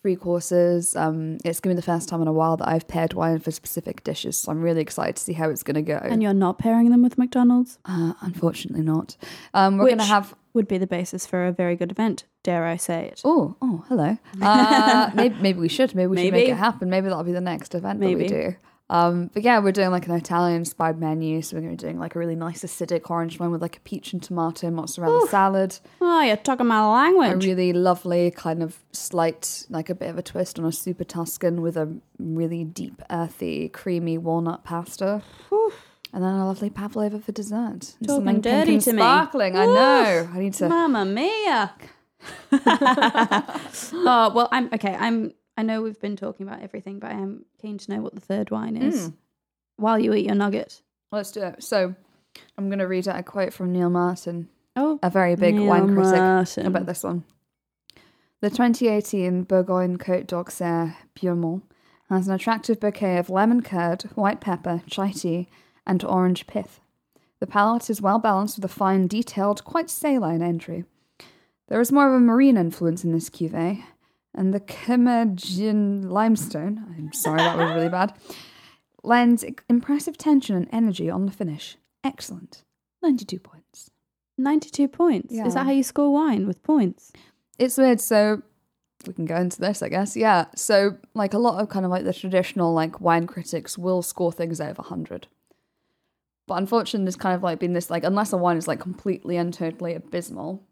three 0.00 0.14
courses. 0.14 0.94
Um, 0.94 1.38
it's 1.44 1.58
going 1.58 1.74
to 1.74 1.80
be 1.80 1.84
the 1.84 1.92
first 1.92 2.08
time 2.08 2.22
in 2.22 2.28
a 2.28 2.32
while 2.32 2.56
that 2.58 2.68
I've 2.68 2.86
paired 2.86 3.14
wine 3.14 3.40
for 3.40 3.50
specific 3.50 4.04
dishes, 4.04 4.36
so 4.38 4.52
I'm 4.52 4.62
really 4.62 4.80
excited 4.80 5.16
to 5.16 5.22
see 5.22 5.32
how 5.32 5.50
it's 5.50 5.64
going 5.64 5.74
to 5.74 5.82
go. 5.82 5.98
And 6.00 6.22
you're 6.22 6.32
not 6.34 6.58
pairing 6.58 6.90
them 6.90 7.02
with 7.02 7.18
McDonald's, 7.18 7.78
uh, 7.84 8.12
unfortunately, 8.20 8.84
not. 8.84 9.16
Um, 9.54 9.78
we're 9.78 9.86
going 9.86 9.98
to 9.98 10.04
have. 10.04 10.34
would 10.54 10.68
be 10.68 10.78
the 10.78 10.86
basis 10.86 11.26
for 11.26 11.46
a 11.46 11.52
very 11.52 11.74
good 11.74 11.90
event. 11.90 12.24
Dare 12.48 12.64
I 12.64 12.76
say 12.76 13.08
it? 13.08 13.20
Oh, 13.26 13.56
oh, 13.60 13.84
hello. 13.88 14.16
Uh, 14.40 15.10
maybe, 15.14 15.34
maybe 15.42 15.58
we 15.60 15.68
should. 15.68 15.94
Maybe 15.94 16.06
we 16.06 16.16
should 16.16 16.32
make 16.32 16.48
it 16.48 16.56
happen. 16.56 16.88
Maybe 16.88 17.08
that'll 17.08 17.22
be 17.22 17.32
the 17.32 17.42
next 17.42 17.74
event 17.74 18.00
that 18.00 18.06
we 18.06 18.26
do. 18.26 18.56
Um, 18.88 19.28
but 19.34 19.42
yeah, 19.42 19.58
we're 19.58 19.72
doing 19.72 19.90
like 19.90 20.06
an 20.06 20.14
Italian-inspired 20.14 20.98
menu, 20.98 21.42
so 21.42 21.56
we're 21.56 21.60
going 21.60 21.76
to 21.76 21.84
be 21.84 21.86
doing 21.86 21.98
like 22.00 22.14
a 22.14 22.18
really 22.18 22.36
nice 22.36 22.64
acidic 22.64 23.10
orange 23.10 23.38
wine 23.38 23.50
with 23.50 23.60
like 23.60 23.76
a 23.76 23.80
peach 23.80 24.14
and 24.14 24.22
tomato 24.22 24.70
mozzarella 24.70 25.26
salad. 25.28 25.78
Oh, 26.00 26.22
you're 26.22 26.38
talking 26.38 26.66
my 26.66 26.82
language. 26.90 27.44
a 27.44 27.48
really 27.48 27.74
lovely 27.74 28.30
kind 28.30 28.62
of 28.62 28.78
slight, 28.92 29.66
like 29.68 29.90
a 29.90 29.94
bit 29.94 30.08
of 30.08 30.16
a 30.16 30.22
twist 30.22 30.58
on 30.58 30.64
a 30.64 30.72
super 30.72 31.04
Tuscan 31.04 31.60
with 31.60 31.76
a 31.76 31.94
really 32.18 32.64
deep, 32.64 33.02
earthy, 33.10 33.68
creamy 33.68 34.16
walnut 34.16 34.64
pasta. 34.64 35.22
And 36.14 36.24
then 36.24 36.32
a 36.32 36.46
lovely 36.46 36.70
pavlova 36.70 37.20
for 37.20 37.32
dessert. 37.32 37.94
Talking 38.06 38.40
dirty 38.40 38.78
to 38.78 38.92
me. 38.94 39.02
Sparkling, 39.02 39.54
I 39.54 39.66
know. 39.66 40.30
I 40.32 40.38
need 40.38 40.54
to. 40.54 40.70
Mamma 40.70 41.04
mia! 41.04 41.74
oh 42.52 44.32
well, 44.34 44.48
I'm 44.52 44.68
okay. 44.74 44.94
I'm. 44.94 45.32
I 45.56 45.62
know 45.62 45.82
we've 45.82 46.00
been 46.00 46.16
talking 46.16 46.46
about 46.46 46.62
everything, 46.62 46.98
but 47.00 47.10
I 47.10 47.14
am 47.14 47.44
keen 47.60 47.78
to 47.78 47.90
know 47.92 48.00
what 48.00 48.14
the 48.14 48.20
third 48.20 48.50
wine 48.50 48.76
is. 48.76 49.06
Hmm. 49.06 49.10
While 49.76 49.98
you 49.98 50.14
eat 50.14 50.26
your 50.26 50.34
nugget. 50.34 50.82
Let's 51.10 51.32
do 51.32 51.42
it. 51.42 51.62
So, 51.62 51.94
I'm 52.56 52.68
going 52.68 52.80
to 52.80 52.86
read 52.86 53.08
out 53.08 53.18
a 53.18 53.22
quote 53.22 53.52
from 53.52 53.72
Neal 53.72 53.90
Martin, 53.90 54.48
Oh, 54.76 54.98
a 55.02 55.10
very 55.10 55.34
big 55.36 55.54
Neal 55.54 55.66
wine 55.66 55.94
critic, 55.94 56.18
Martin. 56.20 56.66
about 56.66 56.86
this 56.86 57.02
one. 57.02 57.24
The 58.40 58.50
2018 58.50 59.44
Bourgogne 59.44 59.96
Côte 59.98 60.26
d'Auxerre 60.26 60.96
Biaumont 61.16 61.62
has 62.08 62.28
an 62.28 62.34
attractive 62.34 62.78
bouquet 62.78 63.18
of 63.18 63.30
lemon 63.30 63.62
curd, 63.62 64.02
white 64.14 64.40
pepper, 64.40 64.82
chai 64.88 65.10
tea, 65.10 65.48
and 65.86 66.04
orange 66.04 66.46
pith. 66.46 66.80
The 67.40 67.46
palate 67.46 67.90
is 67.90 68.00
well 68.02 68.18
balanced 68.18 68.56
with 68.56 68.64
a 68.64 68.68
fine, 68.68 69.06
detailed, 69.08 69.64
quite 69.64 69.90
saline 69.90 70.42
entry. 70.42 70.84
There 71.68 71.80
is 71.80 71.92
more 71.92 72.08
of 72.08 72.14
a 72.14 72.20
marine 72.20 72.56
influence 72.56 73.04
in 73.04 73.12
this 73.12 73.28
cuvee, 73.30 73.78
eh? 73.80 73.82
and 74.34 74.54
the 74.54 74.60
Kimmergin 74.60 76.10
limestone, 76.10 76.94
I'm 76.96 77.12
sorry, 77.12 77.38
that 77.38 77.58
was 77.58 77.72
really 77.74 77.88
bad, 77.88 78.14
lends 79.02 79.44
impressive 79.68 80.16
tension 80.16 80.56
and 80.56 80.68
energy 80.72 81.10
on 81.10 81.26
the 81.26 81.32
finish. 81.32 81.76
Excellent. 82.04 82.62
92 83.02 83.38
points. 83.38 83.90
ninety-two 84.36 84.88
points. 84.88 85.32
Is 85.34 85.54
that 85.54 85.66
how 85.66 85.72
you 85.72 85.82
score 85.82 86.12
wine 86.12 86.46
with 86.46 86.62
points? 86.62 87.12
It's 87.58 87.76
weird. 87.76 88.00
So 88.00 88.42
we 89.06 89.12
can 89.12 89.24
go 89.24 89.36
into 89.36 89.60
this, 89.60 89.82
I 89.82 89.88
guess. 89.88 90.16
Yeah. 90.16 90.46
So 90.56 90.96
like 91.14 91.34
a 91.34 91.38
lot 91.38 91.60
of 91.60 91.68
kind 91.68 91.84
of 91.84 91.90
like 91.90 92.04
the 92.04 92.12
traditional 92.14 92.72
like 92.72 93.00
wine 93.00 93.26
critics 93.26 93.76
will 93.78 94.02
score 94.02 94.32
things 94.32 94.60
out 94.60 94.70
of 94.78 94.86
hundred. 94.86 95.28
But 96.46 96.54
unfortunately, 96.54 97.04
there's 97.04 97.16
kind 97.16 97.34
of 97.36 97.42
like 97.42 97.58
been 97.60 97.72
this 97.72 97.90
like 97.90 98.04
unless 98.04 98.32
a 98.32 98.36
wine 98.36 98.56
is 98.56 98.66
like 98.68 98.80
completely 98.80 99.36
and 99.36 99.52
totally 99.52 99.94
abysmal, 99.94 100.62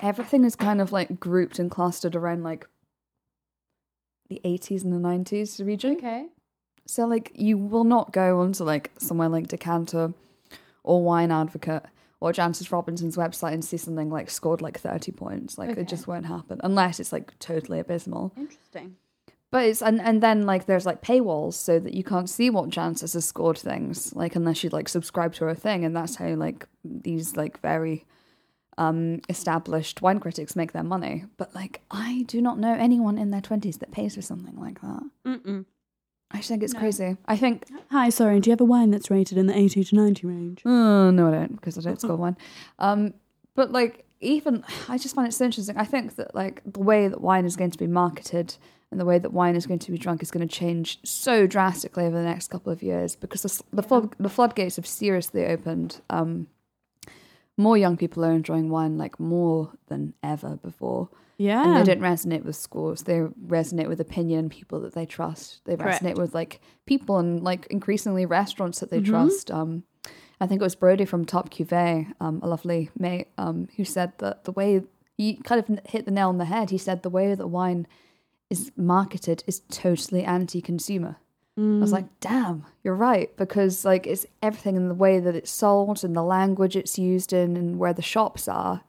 everything 0.00 0.44
is 0.44 0.56
kind 0.56 0.80
of 0.80 0.92
like 0.92 1.20
grouped 1.20 1.58
and 1.58 1.70
clustered 1.70 2.16
around 2.16 2.42
like 2.42 2.66
the 4.28 4.40
80s 4.44 4.84
and 4.84 4.92
the 4.92 4.98
90s 5.08 5.64
region. 5.64 5.96
Okay. 5.96 6.26
So 6.86 7.06
like 7.06 7.32
you 7.34 7.58
will 7.58 7.84
not 7.84 8.12
go 8.12 8.40
onto 8.40 8.64
like 8.64 8.90
somewhere 8.98 9.28
like 9.28 9.48
Decanter 9.48 10.14
or 10.82 11.02
Wine 11.02 11.30
Advocate 11.30 11.84
or 12.20 12.32
Jancis 12.32 12.70
Robinson's 12.72 13.16
website 13.16 13.52
and 13.52 13.64
see 13.64 13.76
something 13.76 14.10
like 14.10 14.30
scored 14.30 14.62
like 14.62 14.78
30 14.78 15.12
points. 15.12 15.58
Like 15.58 15.70
Okay. 15.70 15.82
it 15.82 15.88
just 15.88 16.06
won't 16.06 16.26
happen 16.26 16.60
unless 16.64 16.98
it's 17.00 17.12
like 17.12 17.38
totally 17.38 17.78
abysmal. 17.78 18.32
Interesting. 18.36 18.96
But 19.50 19.66
it's 19.66 19.82
and, 19.82 20.00
and 20.00 20.22
then 20.22 20.46
like 20.46 20.64
there's 20.66 20.86
like 20.86 21.02
paywalls 21.02 21.54
so 21.54 21.78
that 21.78 21.92
you 21.94 22.02
can't 22.02 22.30
see 22.30 22.48
what 22.48 22.70
Jancis 22.70 23.12
has 23.12 23.26
scored 23.26 23.58
things 23.58 24.14
like 24.16 24.34
unless 24.34 24.64
you 24.64 24.70
like 24.70 24.88
subscribe 24.88 25.34
to 25.34 25.44
her 25.44 25.54
thing 25.54 25.84
and 25.84 25.94
that's 25.94 26.16
how 26.16 26.28
like 26.28 26.66
these 26.84 27.36
like 27.36 27.60
very 27.60 28.06
um 28.78 29.20
established 29.28 30.00
wine 30.02 30.18
critics 30.20 30.56
make 30.56 30.72
their 30.72 30.82
money. 30.82 31.24
But 31.36 31.54
like 31.54 31.80
I 31.90 32.24
do 32.26 32.40
not 32.40 32.58
know 32.58 32.74
anyone 32.74 33.18
in 33.18 33.30
their 33.30 33.40
20s 33.42 33.78
that 33.80 33.90
pays 33.92 34.14
for 34.14 34.22
something 34.22 34.58
like 34.58 34.80
that. 34.80 35.02
Mm-mm. 35.26 35.64
I 36.30 36.38
just 36.38 36.48
think 36.48 36.62
it's 36.62 36.72
No. 36.72 36.80
crazy. 36.80 37.16
I 37.26 37.36
think 37.36 37.66
Hi, 37.90 38.08
sorry. 38.08 38.40
Do 38.40 38.48
you 38.48 38.52
have 38.52 38.60
a 38.62 38.64
wine 38.64 38.90
that's 38.90 39.10
rated 39.10 39.36
in 39.36 39.46
the 39.46 39.56
eighty 39.56 39.84
to 39.84 39.94
ninety 39.94 40.26
range? 40.26 40.62
Oh, 40.64 41.10
no, 41.10 41.28
I 41.28 41.30
don't, 41.32 41.56
because 41.56 41.76
I 41.78 41.82
don't 41.82 42.00
score 42.00 42.16
one. 42.16 42.36
Um, 42.78 43.14
but 43.54 43.70
like, 43.70 44.06
even 44.20 44.64
I 44.88 44.96
just 44.96 45.14
find 45.14 45.28
it 45.28 45.32
so 45.32 45.44
interesting. 45.44 45.76
I 45.76 45.84
think 45.84 46.16
that 46.16 46.34
like 46.34 46.62
the 46.64 46.80
way 46.80 47.08
that 47.08 47.20
wine 47.20 47.44
is 47.44 47.56
going 47.56 47.70
to 47.72 47.78
be 47.78 47.86
marketed 47.86 48.56
and 48.90 48.98
the 49.00 49.04
way 49.04 49.18
that 49.18 49.32
wine 49.32 49.56
is 49.56 49.66
going 49.66 49.80
to 49.80 49.90
be 49.92 49.98
drunk 49.98 50.22
is 50.22 50.30
going 50.30 50.46
to 50.46 50.54
change 50.54 50.98
so 51.04 51.46
drastically 51.46 52.04
over 52.04 52.16
the 52.16 52.24
next 52.24 52.48
couple 52.48 52.72
of 52.72 52.82
years 52.82 53.14
because 53.16 53.42
the 53.42 53.48
s- 53.50 53.62
the, 53.72 53.82
flood, 53.82 54.14
the 54.18 54.28
floodgates 54.30 54.76
have 54.76 54.86
seriously 54.86 55.44
opened. 55.44 56.00
Um, 56.08 56.46
more 57.58 57.76
young 57.76 57.96
people 57.96 58.24
are 58.24 58.32
enjoying 58.32 58.70
wine 58.70 58.96
like 58.98 59.20
more 59.20 59.72
than 59.88 60.14
ever 60.22 60.56
before. 60.56 61.08
Yeah. 61.38 61.64
And 61.64 61.76
they 61.76 61.94
don't 61.94 62.02
resonate 62.02 62.44
with 62.44 62.56
scores. 62.56 63.02
They 63.02 63.18
resonate 63.46 63.88
with 63.88 64.00
opinion 64.00 64.38
and 64.40 64.50
people 64.50 64.80
that 64.80 64.94
they 64.94 65.06
trust. 65.06 65.64
They 65.64 65.76
Correct. 65.76 66.02
resonate 66.02 66.16
with 66.16 66.34
like 66.34 66.60
people 66.86 67.18
and 67.18 67.42
like 67.42 67.66
increasingly 67.66 68.26
restaurants 68.26 68.80
that 68.80 68.90
they 68.90 69.00
Mhm. 69.00 69.06
trust. 69.06 69.50
Um, 69.50 69.82
I 70.40 70.46
think 70.46 70.60
it 70.60 70.64
was 70.64 70.74
Brodie 70.74 71.04
from 71.04 71.24
Top 71.24 71.50
Cuvée, 71.50 72.12
um, 72.20 72.40
a 72.42 72.48
lovely 72.48 72.90
mate, 72.98 73.28
um, 73.38 73.68
who 73.76 73.84
said 73.84 74.12
that 74.18 74.44
the 74.44 74.52
way 74.52 74.82
he 75.16 75.36
kind 75.36 75.58
of 75.60 75.80
hit 75.86 76.04
the 76.04 76.10
nail 76.10 76.28
on 76.28 76.38
the 76.38 76.46
head. 76.46 76.70
He 76.70 76.78
said 76.78 77.02
the 77.02 77.10
way 77.10 77.34
that 77.34 77.46
wine 77.48 77.86
is 78.50 78.72
marketed 78.76 79.44
is 79.46 79.60
totally 79.70 80.24
anti-consumer. 80.24 81.16
I 81.58 81.60
was 81.80 81.90
Mm. 81.90 81.92
like, 81.92 82.20
damn, 82.20 82.64
you're 82.82 82.94
right. 82.94 83.34
Because 83.36 83.84
like 83.84 84.06
it's 84.06 84.24
everything 84.42 84.76
in 84.76 84.88
the 84.88 84.94
way 84.94 85.20
that 85.20 85.34
it's 85.36 85.50
sold 85.50 86.02
and 86.02 86.16
the 86.16 86.22
language 86.22 86.76
it's 86.76 86.98
used 86.98 87.32
in 87.32 87.56
and 87.56 87.78
where 87.78 87.92
the 87.92 88.00
shops 88.02 88.48
are. 88.48 88.82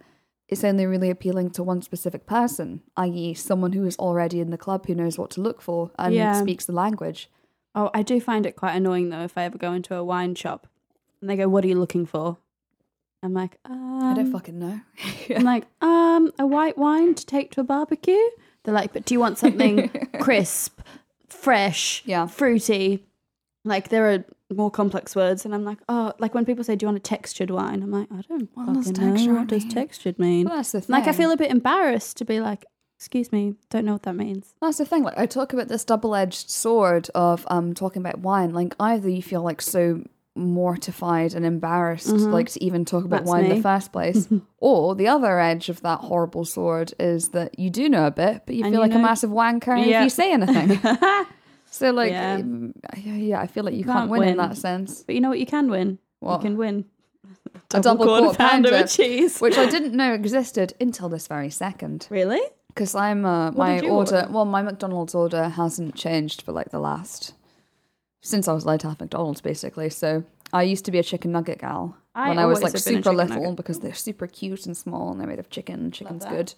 It's 0.48 0.64
only 0.64 0.86
really 0.86 1.10
appealing 1.10 1.52
to 1.52 1.64
one 1.64 1.82
specific 1.82 2.26
person, 2.26 2.82
i.e., 2.96 3.34
someone 3.34 3.74
who 3.74 3.86
is 3.86 3.98
already 3.98 4.40
in 4.40 4.50
the 4.52 4.58
club 4.58 4.86
who 4.86 4.96
knows 4.96 5.18
what 5.18 5.32
to 5.32 5.42
look 5.42 5.62
for 5.62 5.92
and 5.98 6.14
Yeah. 6.14 6.40
speaks 6.42 6.66
the 6.66 6.74
language. 6.74 7.30
Oh, 7.76 7.90
I 7.94 8.02
do 8.04 8.22
find 8.22 8.46
it 8.46 8.56
quite 8.56 8.76
annoying 8.76 9.10
though 9.10 9.24
if 9.24 9.38
I 9.38 9.44
ever 9.44 9.58
go 9.58 9.74
into 9.74 9.96
a 9.96 10.04
wine 10.04 10.36
shop 10.36 10.68
and 11.20 11.30
they 11.30 11.36
go, 11.36 11.50
"What 11.50 11.66
are 11.66 11.68
you 11.68 11.80
looking 11.80 12.06
for?" 12.06 12.38
I'm 13.24 13.34
like, 13.34 13.58
um, 13.66 14.04
I 14.04 14.14
don't 14.14 14.32
fucking 14.32 14.60
know. 14.60 14.82
I'm 15.36 15.44
like, 15.44 15.66
um, 15.82 16.32
a 16.38 16.46
white 16.46 16.78
wine 16.78 17.16
to 17.16 17.26
take 17.26 17.52
to 17.52 17.62
a 17.62 17.64
barbecue. 17.64 18.20
They're 18.64 18.74
like, 18.74 18.94
but 18.94 19.06
do 19.06 19.14
you 19.16 19.20
want 19.20 19.38
something 19.38 19.90
crisp, 20.22 20.82
fresh, 21.34 22.04
Yeah. 22.06 22.28
fruity? 22.28 23.06
Like 23.66 23.90
there 23.90 24.12
are 24.12 24.26
more 24.54 24.70
complex 24.70 25.16
words, 25.16 25.46
and 25.46 25.56
I'm 25.56 25.64
like, 25.64 25.80
oh, 25.88 26.12
like 26.20 26.34
when 26.36 26.44
people 26.46 26.64
say, 26.66 26.76
"Do 26.76 26.84
you 26.84 26.88
want 26.88 26.98
a 26.98 27.02
textured 27.02 27.50
wine?" 27.50 27.82
I'm 27.82 27.92
like, 27.92 28.08
I 28.12 28.22
don't 28.28 28.50
What 28.56 28.74
does 28.74 28.88
fucking 28.92 29.14
know. 29.14 29.34
What 29.36 29.48
does 29.48 29.64
mean? 29.64 29.72
textured 29.72 30.20
mean? 30.20 30.46
Well, 30.48 30.58
that's 30.58 30.74
the 30.74 30.82
thing. 30.82 30.94
Like 30.94 31.08
I 31.08 31.14
feel 31.14 31.32
a 31.32 31.38
bit 31.38 31.50
embarrassed 31.50 32.18
to 32.18 32.26
be 32.26 32.40
like, 32.42 32.66
excuse 33.00 33.32
me, 33.32 33.56
don't 33.70 33.86
know 33.86 33.94
what 33.94 34.04
that 34.04 34.16
means. 34.16 34.54
That's 34.62 34.78
the 34.80 34.86
thing. 34.86 35.04
Like 35.04 35.18
I 35.18 35.26
talk 35.26 35.54
about 35.54 35.70
this 35.70 35.86
double-edged 35.86 36.50
sword 36.50 37.10
of 37.16 37.46
um 37.50 37.74
talking 37.74 38.02
about 38.02 38.20
wine. 38.20 38.54
Like 38.54 38.76
either 38.82 39.10
you 39.10 39.24
feel 39.24 39.42
like 39.44 39.62
so 39.62 40.04
mortified 40.36 41.34
and 41.34 41.46
embarrassed, 41.46 42.10
like 42.10 42.50
to 42.50 42.64
even 42.64 42.86
talk 42.86 43.06
about 43.06 43.22
That's 43.22 43.30
wine 43.30 43.46
in 43.46 43.56
the 43.58 43.62
first 43.62 43.92
place, 43.92 44.28
or 44.58 44.96
the 44.96 45.08
other 45.08 45.40
edge 45.40 45.70
of 45.70 45.82
that 45.82 46.00
horrible 46.00 46.46
sword 46.46 46.94
is 47.00 47.30
that 47.30 47.58
you 47.60 47.70
do 47.70 47.88
know 47.90 48.08
a 48.08 48.12
bit, 48.12 48.44
but 48.46 48.56
you 48.56 48.64
And 48.64 48.74
feel 48.74 48.80
you 48.82 48.88
like 48.88 48.92
a 48.92 48.98
know- 48.98 49.04
massive 49.04 49.30
wanker 49.30 49.80
if 49.80 49.88
you 50.04 50.10
say 50.10 50.32
anything. 50.34 50.80
so 51.70 51.92
like, 51.92 52.12
Yeah. 52.12 52.36
um, 52.36 52.74
yeah, 52.98 53.14
yeah, 53.16 53.42
I 53.42 53.48
feel 53.48 53.64
like 53.64 53.74
you 53.76 53.84
Can't 53.84 54.00
can't, 54.00 54.12
win, 54.12 54.24
in 54.30 54.38
that 54.38 54.58
sense. 54.58 55.04
But 55.04 55.16
you 55.16 55.22
know 55.22 55.30
what 55.30 55.40
you 55.40 55.46
can 55.46 55.70
win? 55.70 56.00
What? 56.20 56.38
You 56.38 56.50
can 56.50 56.58
win 56.58 56.86
A 57.74 57.82
double 57.82 58.06
quarter 58.06 58.36
pounder, 58.38 58.74
of 58.76 58.90
cheese. 58.90 59.40
which 59.40 59.58
I 59.58 59.70
didn't 59.70 59.94
know 59.94 60.14
existed 60.22 60.74
until 60.80 61.10
this 61.10 61.28
very 61.28 61.50
second. 61.50 62.08
really? 62.10 62.42
Because 62.70 62.96
I'm 62.96 63.24
uh, 63.24 63.52
my 63.52 63.76
order, 63.82 63.90
order? 64.16 64.28
well, 64.32 64.46
my 64.46 64.64
McDonald's 64.64 65.14
order 65.14 65.48
hasn't 65.50 65.94
changed 65.96 66.42
for 66.42 66.52
like 66.54 66.72
the 66.72 66.80
last 66.80 67.34
since 68.24 68.48
I 68.48 68.54
was 68.54 68.64
allowed 68.64 68.80
to 68.80 68.90
have 68.90 69.00
McDonald's, 69.00 69.42
basically. 69.42 69.90
So 69.92 70.24
I 70.52 70.64
used 70.64 70.86
to 70.86 70.92
be 70.92 70.98
a 70.98 71.04
chicken 71.04 71.32
nugget 71.32 71.60
gal 71.60 71.96
I 72.16 72.30
when 72.30 72.40
I 72.40 72.46
was 72.48 72.64
like 72.64 72.74
have 72.74 72.84
been 72.84 72.96
a 72.96 72.98
super 72.98 73.14
little 73.14 73.42
nugget. 73.42 73.56
because 73.58 73.80
they're 73.82 73.94
super 73.94 74.26
cute 74.28 74.66
and 74.66 74.76
small 74.76 75.12
and 75.12 75.20
they're 75.20 75.28
made 75.28 75.40
of 75.40 75.50
chicken. 75.50 75.92
Chicken's 75.92 76.26
good. 76.26 76.54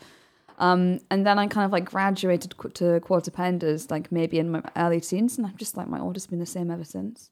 Um, 0.58 1.00
and 1.12 1.26
then 1.28 1.38
I 1.38 1.48
kind 1.48 1.66
of 1.66 1.72
like 1.72 1.84
graduated 1.86 2.56
qu- 2.56 2.70
to 2.70 3.00
quarter 3.02 3.30
pounders, 3.30 3.92
like 3.92 4.10
maybe 4.12 4.40
in 4.40 4.52
my 4.52 4.62
early 4.78 5.02
teens, 5.02 5.38
and 5.38 5.46
I'm 5.46 5.58
just 5.58 5.76
like 5.76 5.90
my 5.90 6.00
order's 6.00 6.28
been 6.28 6.40
the 6.40 6.46
same 6.46 6.72
ever 6.72 6.86
since. 6.86 7.30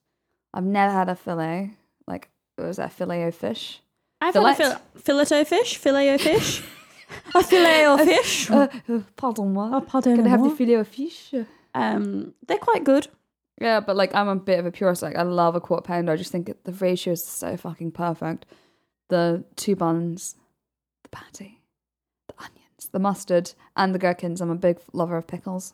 I've 0.53 0.65
never 0.65 0.91
had 0.91 1.07
a 1.07 1.15
fillet, 1.15 1.71
like 2.05 2.29
was 2.57 2.77
that 2.77 2.91
filet 2.91 3.23
o 3.25 3.31
fish. 3.31 3.81
I've 4.19 4.33
had 4.33 4.43
a 4.43 4.55
Fillet. 4.55 4.75
fil- 4.93 5.01
filet 5.01 5.41
o 5.41 5.43
fish, 5.45 5.77
filet 5.77 6.13
o 6.13 6.17
fish. 6.17 6.63
a 7.35 7.43
filet 7.43 7.85
of 7.85 8.01
fish. 8.11 8.51
Uh, 8.51 8.67
uh, 8.89 8.99
pardon 9.15 9.53
moi. 9.53 9.69
Oh, 9.73 9.81
pardon 9.81 10.17
Can 10.17 10.25
I 10.25 10.29
have 10.29 10.43
the 10.43 10.49
filet 10.49 10.73
of 10.75 10.87
fish? 10.87 11.33
Um, 11.73 12.33
they're 12.47 12.57
quite 12.57 12.83
good. 12.83 13.07
Yeah, 13.61 13.79
but 13.79 13.95
like 13.95 14.13
I'm 14.15 14.27
a 14.27 14.35
bit 14.35 14.59
of 14.59 14.65
a 14.65 14.71
purist. 14.71 15.01
Like 15.01 15.15
I 15.15 15.21
love 15.23 15.55
a 15.55 15.61
quarter 15.61 15.83
pounder. 15.83 16.11
I 16.11 16.15
just 16.17 16.31
think 16.31 16.51
the 16.63 16.71
ratio 16.73 17.13
is 17.13 17.23
so 17.25 17.55
fucking 17.57 17.91
perfect. 17.91 18.45
The 19.09 19.43
two 19.55 19.75
buns, 19.75 20.35
the 21.03 21.09
patty, 21.09 21.61
the 22.27 22.33
onions, 22.39 22.89
the 22.91 22.99
mustard, 22.99 23.53
and 23.77 23.93
the 23.93 23.99
gherkins. 23.99 24.41
I'm 24.41 24.49
a 24.49 24.55
big 24.55 24.79
lover 24.91 25.17
of 25.17 25.27
pickles. 25.27 25.73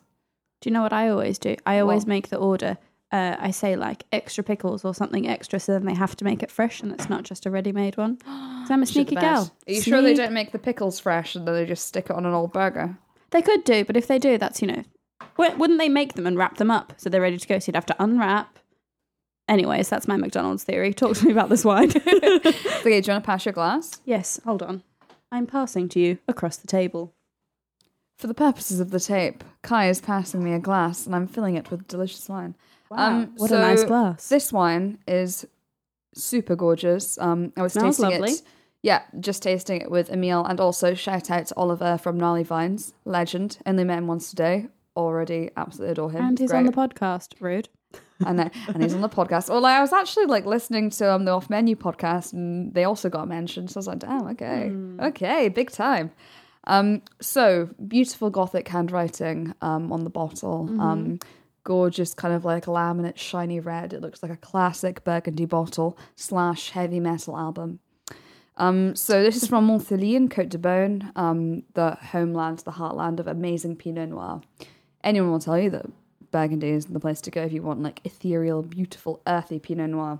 Do 0.60 0.68
you 0.68 0.74
know 0.74 0.82
what 0.82 0.92
I 0.92 1.08
always 1.08 1.38
do? 1.38 1.56
I 1.64 1.78
always 1.78 2.00
What? 2.02 2.08
make 2.08 2.28
the 2.28 2.36
order. 2.36 2.76
Uh, 3.12 3.34
I 3.40 3.50
say 3.50 3.74
like 3.74 4.04
extra 4.12 4.44
pickles 4.44 4.84
or 4.84 4.94
something 4.94 5.26
extra, 5.26 5.58
so 5.58 5.72
then 5.72 5.84
they 5.86 5.94
have 5.94 6.14
to 6.16 6.24
make 6.24 6.42
it 6.44 6.50
fresh, 6.50 6.80
and 6.82 6.92
it's 6.92 7.08
not 7.08 7.24
just 7.24 7.44
a 7.46 7.50
ready-made 7.50 7.96
one. 7.96 8.18
So 8.68 8.74
I'm 8.74 8.82
a 8.82 8.86
sneaky 8.86 9.16
girl. 9.16 9.50
Are 9.66 9.72
you 9.72 9.80
sure 9.80 10.00
they 10.00 10.14
Sneak- 10.14 10.18
don't 10.18 10.32
make 10.34 10.52
the 10.52 10.58
pickles 10.60 11.00
fresh 11.00 11.34
and 11.34 11.44
then 11.48 11.54
they 11.54 11.66
just 11.66 11.86
stick 11.86 12.04
it 12.04 12.12
on 12.12 12.24
an 12.24 12.32
old 12.34 12.52
burger? 12.52 12.96
They 13.30 13.42
could 13.42 13.64
do, 13.64 13.84
but 13.84 13.96
if 13.96 14.06
they 14.06 14.20
do, 14.20 14.38
that's 14.38 14.62
you 14.62 14.68
know, 14.68 14.84
wouldn't 15.36 15.78
they 15.78 15.88
make 15.88 16.14
them 16.14 16.26
and 16.26 16.36
wrap 16.36 16.56
them 16.56 16.70
up 16.70 16.92
so 16.96 17.08
they're 17.10 17.20
ready 17.20 17.38
to 17.38 17.48
go? 17.48 17.58
So 17.58 17.68
you'd 17.70 17.76
have 17.76 17.86
to 17.86 18.02
unwrap. 18.02 18.58
Anyways, 19.48 19.88
that's 19.88 20.06
my 20.06 20.16
McDonald's 20.16 20.62
theory. 20.64 20.92
Talk 20.94 21.16
to 21.16 21.26
me 21.26 21.32
about 21.32 21.48
this 21.48 21.64
wine. 21.64 21.90
Okay, 22.80 23.00
do 23.02 23.08
you 23.08 23.12
want 23.12 23.22
to 23.24 23.26
pass 23.26 23.44
your 23.44 23.52
glass? 23.52 24.00
yes, 24.04 24.40
hold 24.44 24.62
on. 24.62 24.82
I'm 25.32 25.46
passing 25.46 25.88
to 25.90 26.00
you 26.00 26.18
across 26.26 26.56
the 26.56 26.66
table. 26.66 27.12
For 28.18 28.26
the 28.26 28.34
purposes 28.34 28.80
of 28.80 28.90
the 28.90 29.00
tape, 29.00 29.44
Kai 29.62 29.88
is 29.88 30.00
passing 30.00 30.42
me 30.42 30.52
a 30.54 30.58
glass 30.58 31.06
and 31.06 31.14
I'm 31.14 31.26
filling 31.26 31.56
it 31.56 31.70
with 31.70 31.86
delicious 31.88 32.28
wine. 32.28 32.56
Um, 32.90 33.32
what 33.36 33.50
a 33.50 33.58
nice 33.58 33.84
glass. 33.84 34.28
This 34.28 34.52
wine 34.52 34.98
is 35.06 35.46
super 36.14 36.56
gorgeous. 36.56 37.18
Um, 37.18 37.52
I 37.56 37.62
was 37.62 37.72
Smells 37.74 37.96
tasting 37.98 38.10
lovely. 38.20 38.32
it. 38.32 38.42
Yeah, 38.82 39.02
just 39.20 39.42
tasting 39.42 39.80
it 39.82 39.90
with 39.90 40.10
Emile, 40.10 40.44
and 40.44 40.58
also 40.58 40.94
shout 40.94 41.30
out 41.30 41.46
to 41.46 41.56
Oliver 41.56 41.98
from 41.98 42.16
Gnarly 42.18 42.42
Vines, 42.44 42.94
legend. 43.04 43.58
Only 43.66 43.84
met 43.84 43.98
him 43.98 44.06
once 44.06 44.30
today. 44.30 44.68
Already 44.96 45.50
absolutely 45.56 45.92
adore 45.92 46.10
him. 46.10 46.24
and 46.24 46.38
he's 46.38 46.52
on 46.52 46.64
the 46.64 46.72
podcast. 46.72 47.34
Rude. 47.40 47.68
I 48.24 48.50
and 48.68 48.82
he's 48.82 48.94
on 48.94 49.00
the 49.00 49.08
podcast. 49.08 49.48
Well, 49.48 49.64
I 49.64 49.80
was 49.80 49.92
actually 49.92 50.26
like 50.26 50.44
listening 50.44 50.90
to 50.90 51.12
um, 51.12 51.24
the 51.24 51.30
Off 51.32 51.48
Menu 51.48 51.74
podcast, 51.74 52.32
and 52.32 52.74
they 52.74 52.84
also 52.84 53.08
got 53.08 53.28
mentioned. 53.28 53.70
So 53.70 53.78
I 53.78 53.80
was 53.80 53.86
like, 53.86 53.98
damn, 53.98 54.26
okay, 54.28 54.68
Hmm. 54.68 55.00
okay, 55.00 55.48
big 55.48 55.70
time. 55.70 56.10
Um, 56.64 57.02
so 57.20 57.70
beautiful 57.88 58.28
gothic 58.30 58.68
handwriting 58.68 59.54
um, 59.62 59.90
on 59.90 60.04
the 60.04 60.10
bottle. 60.10 60.66
Mm-hmm. 60.66 60.80
Um, 60.80 61.18
gorgeous, 61.64 62.12
kind 62.14 62.34
of 62.34 62.44
like 62.44 62.66
laminate, 62.66 63.16
shiny 63.16 63.58
red. 63.60 63.92
It 63.94 64.02
looks 64.02 64.22
like 64.22 64.32
a 64.32 64.36
classic 64.36 65.02
Burgundy 65.02 65.46
bottle 65.46 65.96
slash 66.16 66.70
heavy 66.70 67.00
metal 67.00 67.36
album. 67.38 67.80
Um, 68.58 68.94
so 68.94 69.22
this 69.22 69.42
is 69.42 69.48
from 69.48 69.66
Monthélie 69.68 70.14
in 70.14 70.28
Côte 70.28 70.50
de 70.50 70.58
Beaune, 70.58 71.10
um, 71.16 71.62
the 71.72 71.96
homeland, 72.12 72.58
the 72.58 72.72
heartland 72.72 73.18
of 73.18 73.26
amazing 73.26 73.76
Pinot 73.76 74.10
Noir. 74.10 74.42
Anyone 75.02 75.30
will 75.32 75.38
tell 75.40 75.58
you 75.58 75.70
that 75.70 75.86
Burgundy 76.30 76.70
is 76.70 76.86
the 76.86 77.00
place 77.00 77.20
to 77.22 77.30
go 77.30 77.42
if 77.42 77.52
you 77.52 77.62
want 77.62 77.82
like 77.82 78.00
ethereal, 78.04 78.62
beautiful, 78.62 79.20
earthy 79.26 79.58
Pinot 79.58 79.90
Noir. 79.90 80.18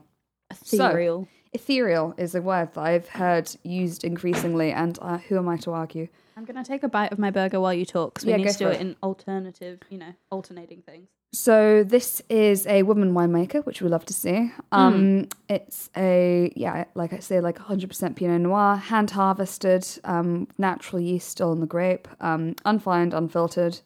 So- 0.64 0.86
Ethereal. 0.86 1.28
Ethereal 1.52 2.14
is 2.16 2.36
a 2.36 2.40
word 2.42 2.72
that 2.74 2.80
I've 2.80 3.08
heard 3.08 3.50
used 3.64 4.04
increasingly, 4.04 4.70
and 4.70 4.96
uh, 5.02 5.18
who 5.18 5.36
am 5.36 5.48
I 5.48 5.56
to 5.58 5.72
argue? 5.72 6.06
I'm 6.36 6.44
going 6.44 6.54
to 6.56 6.62
take 6.62 6.84
a 6.84 6.88
bite 6.88 7.10
of 7.10 7.18
my 7.18 7.32
burger 7.32 7.58
while 7.60 7.74
you 7.74 7.84
talk 7.84 8.14
because 8.14 8.24
we 8.24 8.30
Yeah, 8.30 8.36
need 8.36 8.50
to 8.50 8.56
do 8.58 8.68
it 8.68 8.74
it. 8.76 8.80
in 8.80 8.96
alternative, 9.02 9.80
you 9.90 9.98
know, 9.98 10.14
alternating 10.30 10.82
things. 10.82 11.08
So 11.32 11.82
this 11.82 12.22
is 12.28 12.68
a 12.68 12.84
woman 12.84 13.14
winemaker, 13.14 13.66
which 13.66 13.82
we 13.82 13.88
love 13.88 14.04
to 14.06 14.12
see. 14.14 14.52
Um, 14.70 15.26
It's 15.48 15.90
a 15.96 16.52
yeah, 16.54 16.84
like 16.94 17.12
I 17.12 17.18
say, 17.18 17.40
like 17.40 17.58
100% 17.58 18.14
Pinot 18.14 18.40
Noir, 18.42 18.76
hand 18.76 19.10
harvested, 19.10 19.84
um, 20.04 20.46
natural 20.56 21.00
yeast 21.02 21.28
still 21.28 21.50
in 21.52 21.58
the 21.58 21.66
grape, 21.66 22.06
um, 22.20 22.54
unfined, 22.64 23.12
unfiltered. 23.12 23.80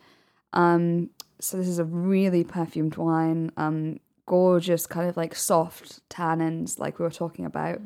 Um, 0.55 1.11
so 1.41 1.59
this 1.59 1.69
is 1.69 1.79
a 1.79 1.85
really 1.85 2.45
perfumed 2.45 2.97
wine, 2.97 3.53
um, 3.57 4.01
gorgeous, 4.27 4.87
kind 4.87 5.09
of 5.09 5.17
like 5.17 5.35
soft 5.35 6.09
tannins, 6.09 6.79
like 6.79 6.99
we 6.99 7.03
were 7.03 7.11
talking 7.11 7.45
about, 7.45 7.81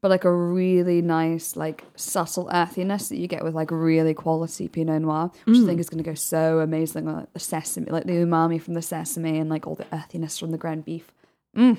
but 0.00 0.10
like 0.10 0.24
a 0.24 0.34
really 0.34 1.00
nice, 1.00 1.54
like 1.54 1.84
subtle 1.94 2.50
earthiness 2.52 3.08
that 3.10 3.18
you 3.18 3.28
get 3.28 3.44
with 3.44 3.54
like 3.54 3.70
really 3.70 4.14
quality 4.14 4.66
Pinot 4.66 5.02
Noir, 5.02 5.30
which 5.44 5.58
I 5.58 5.66
think 5.66 5.80
is 5.80 5.88
going 5.88 6.02
to 6.02 6.10
go 6.10 6.14
so 6.14 6.58
amazing 6.58 7.04
with 7.04 7.14
like 7.14 7.32
the 7.32 7.40
sesame, 7.40 7.90
like 7.90 8.04
the 8.04 8.14
umami 8.14 8.60
from 8.60 8.74
the 8.74 8.82
sesame 8.82 9.38
and 9.38 9.48
like 9.48 9.66
all 9.66 9.76
the 9.76 9.86
earthiness 9.92 10.38
from 10.38 10.50
the 10.50 10.58
ground 10.58 10.84
beef. 10.84 11.12
Mm. 11.56 11.78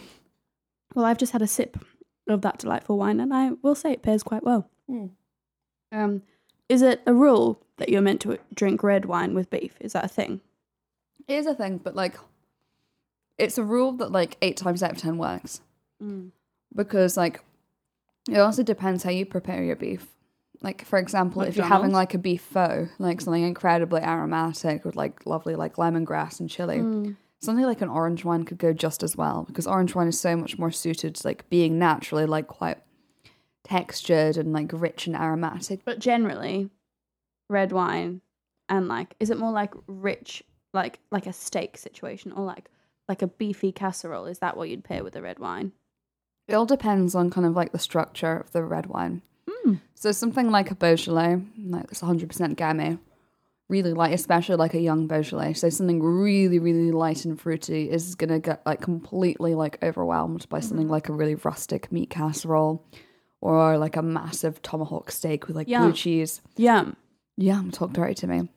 Well, 0.94 1.06
I've 1.06 1.18
just 1.18 1.34
had 1.34 1.42
a 1.42 1.48
sip 1.48 1.78
of 2.28 2.42
that 2.42 2.60
delightful 2.60 2.98
wine, 2.98 3.20
and 3.20 3.34
I 3.34 3.52
will 3.62 3.76
say 3.76 3.92
it 3.92 4.02
pairs 4.02 4.24
quite 4.24 4.44
well. 4.44 4.70
Mm. 4.90 5.10
Um, 5.92 6.22
is 6.70 6.82
it 6.82 7.02
a 7.06 7.14
rule 7.14 7.62
that 7.78 7.90
you're 7.90 8.02
meant 8.02 8.22
to 8.22 8.40
drink 8.54 8.84
red 8.84 9.06
wine 9.06 9.34
with 9.34 9.50
beef? 9.50 9.76
Is 9.80 9.94
that 9.94 10.06
a 10.06 10.10
thing? 10.10 10.42
It 11.28 11.34
is 11.34 11.46
a 11.46 11.56
thing, 11.56 11.78
but 11.78 11.96
like, 11.96 12.16
it's 13.38 13.58
a 13.58 13.64
rule 13.64 13.92
that 13.94 14.12
like 14.12 14.38
eight 14.42 14.58
times 14.58 14.82
out 14.82 14.92
of 14.92 14.98
ten 14.98 15.18
works 15.18 15.62
mm. 16.02 16.32
because 16.74 17.18
like 17.18 17.42
it 18.30 18.38
also 18.38 18.64
depends 18.64 19.04
how 19.04 19.12
you 19.12 19.26
prepare 19.26 19.64
your 19.64 19.76
beef. 19.76 20.08
Like 20.62 20.86
for 20.86 20.98
example, 20.98 21.42
if 21.42 21.58
you're 21.58 21.66
having 21.66 21.92
like 21.92 22.14
a 22.14 22.18
beef 22.18 22.42
pho, 22.42 22.88
like 22.98 23.22
something 23.22 23.44
incredibly 23.44 24.02
aromatic 24.02 24.86
with 24.86 24.96
like 24.96 25.26
lovely 25.26 25.56
like 25.56 25.76
lemongrass 25.76 26.40
and 26.40 26.50
chili, 26.50 26.78
mm. 26.78 27.16
something 27.42 27.66
like 27.66 27.82
an 27.82 27.90
orange 27.90 28.24
wine 28.24 28.46
could 28.46 28.58
go 28.58 28.72
just 28.72 29.04
as 29.04 29.18
well 29.18 29.44
because 29.48 29.68
orange 29.68 29.94
wine 29.94 30.08
is 30.08 30.20
so 30.20 30.36
much 30.36 30.58
more 30.58 30.72
suited 30.72 31.16
to 31.16 31.28
like 31.28 31.48
being 31.50 31.78
naturally 31.78 32.26
like 32.26 32.48
quite 32.48 32.78
textured 33.66 34.38
and 34.38 34.54
like 34.54 34.70
rich 34.72 35.08
and 35.08 35.16
aromatic. 35.16 35.84
But 35.84 36.00
generally, 36.00 36.70
red 37.50 37.72
wine 37.72 38.22
and 38.70 38.88
like, 38.88 39.16
is 39.20 39.30
it 39.30 39.38
more 39.38 39.52
like 39.52 39.74
rich, 39.88 40.44
like 40.74 41.00
like 41.12 41.28
a 41.28 41.34
steak 41.34 41.78
situation, 41.78 42.32
or 42.32 42.46
like 42.46 42.70
like 43.10 43.22
a 43.22 43.28
beefy 43.28 43.72
casserole? 43.72 44.26
Is 44.26 44.40
that 44.40 44.58
what 44.58 44.70
you'd 44.70 44.84
pair 44.84 45.04
with 45.04 45.14
the 45.14 45.22
red 45.22 45.40
wine? 45.40 45.74
It 46.48 46.54
all 46.54 46.66
depends 46.66 47.16
on 47.16 47.32
kind 47.32 47.48
of 47.48 47.56
like 47.56 47.72
the 47.72 47.80
structure 47.80 48.38
of 48.38 48.52
the 48.52 48.64
red 48.64 48.86
wine. 48.86 49.22
Mm. 49.50 49.82
So 49.96 50.12
something 50.12 50.52
like 50.52 50.70
a 50.70 50.76
Beaujolais, 50.76 51.42
like 51.58 51.86
it's 51.90 52.02
100% 52.02 52.56
Gamay, 52.56 53.00
really 53.68 53.94
light, 53.94 54.14
especially 54.14 54.56
like 54.56 54.76
a 54.76 54.80
young 54.80 55.08
Beaujolais. 55.08 55.54
So 55.54 55.70
something 55.70 56.04
really, 56.04 56.60
really 56.60 56.92
light 56.92 57.26
and 57.26 57.40
fruity 57.40 57.90
is 57.90 58.14
gonna 58.14 58.40
get 58.40 58.64
like 58.66 58.82
completely 58.82 59.56
like 59.56 59.82
overwhelmed 59.84 60.48
by 60.50 60.60
something 60.60 60.88
like 60.88 61.10
a 61.10 61.14
really 61.14 61.36
rustic 61.36 61.92
meat 61.92 62.12
casserole, 62.12 62.86
or 63.46 63.78
like 63.78 63.96
a 63.96 64.02
massive 64.02 64.60
tomahawk 64.64 65.12
steak 65.12 65.46
with 65.46 65.56
like 65.56 65.68
Yum. 65.68 65.84
blue 65.84 65.94
cheese. 65.94 66.42
Yum. 66.58 66.96
Yum, 67.38 67.70
talk 67.70 67.94
dirty 67.94 68.16
to 68.16 68.26
me. 68.28 68.50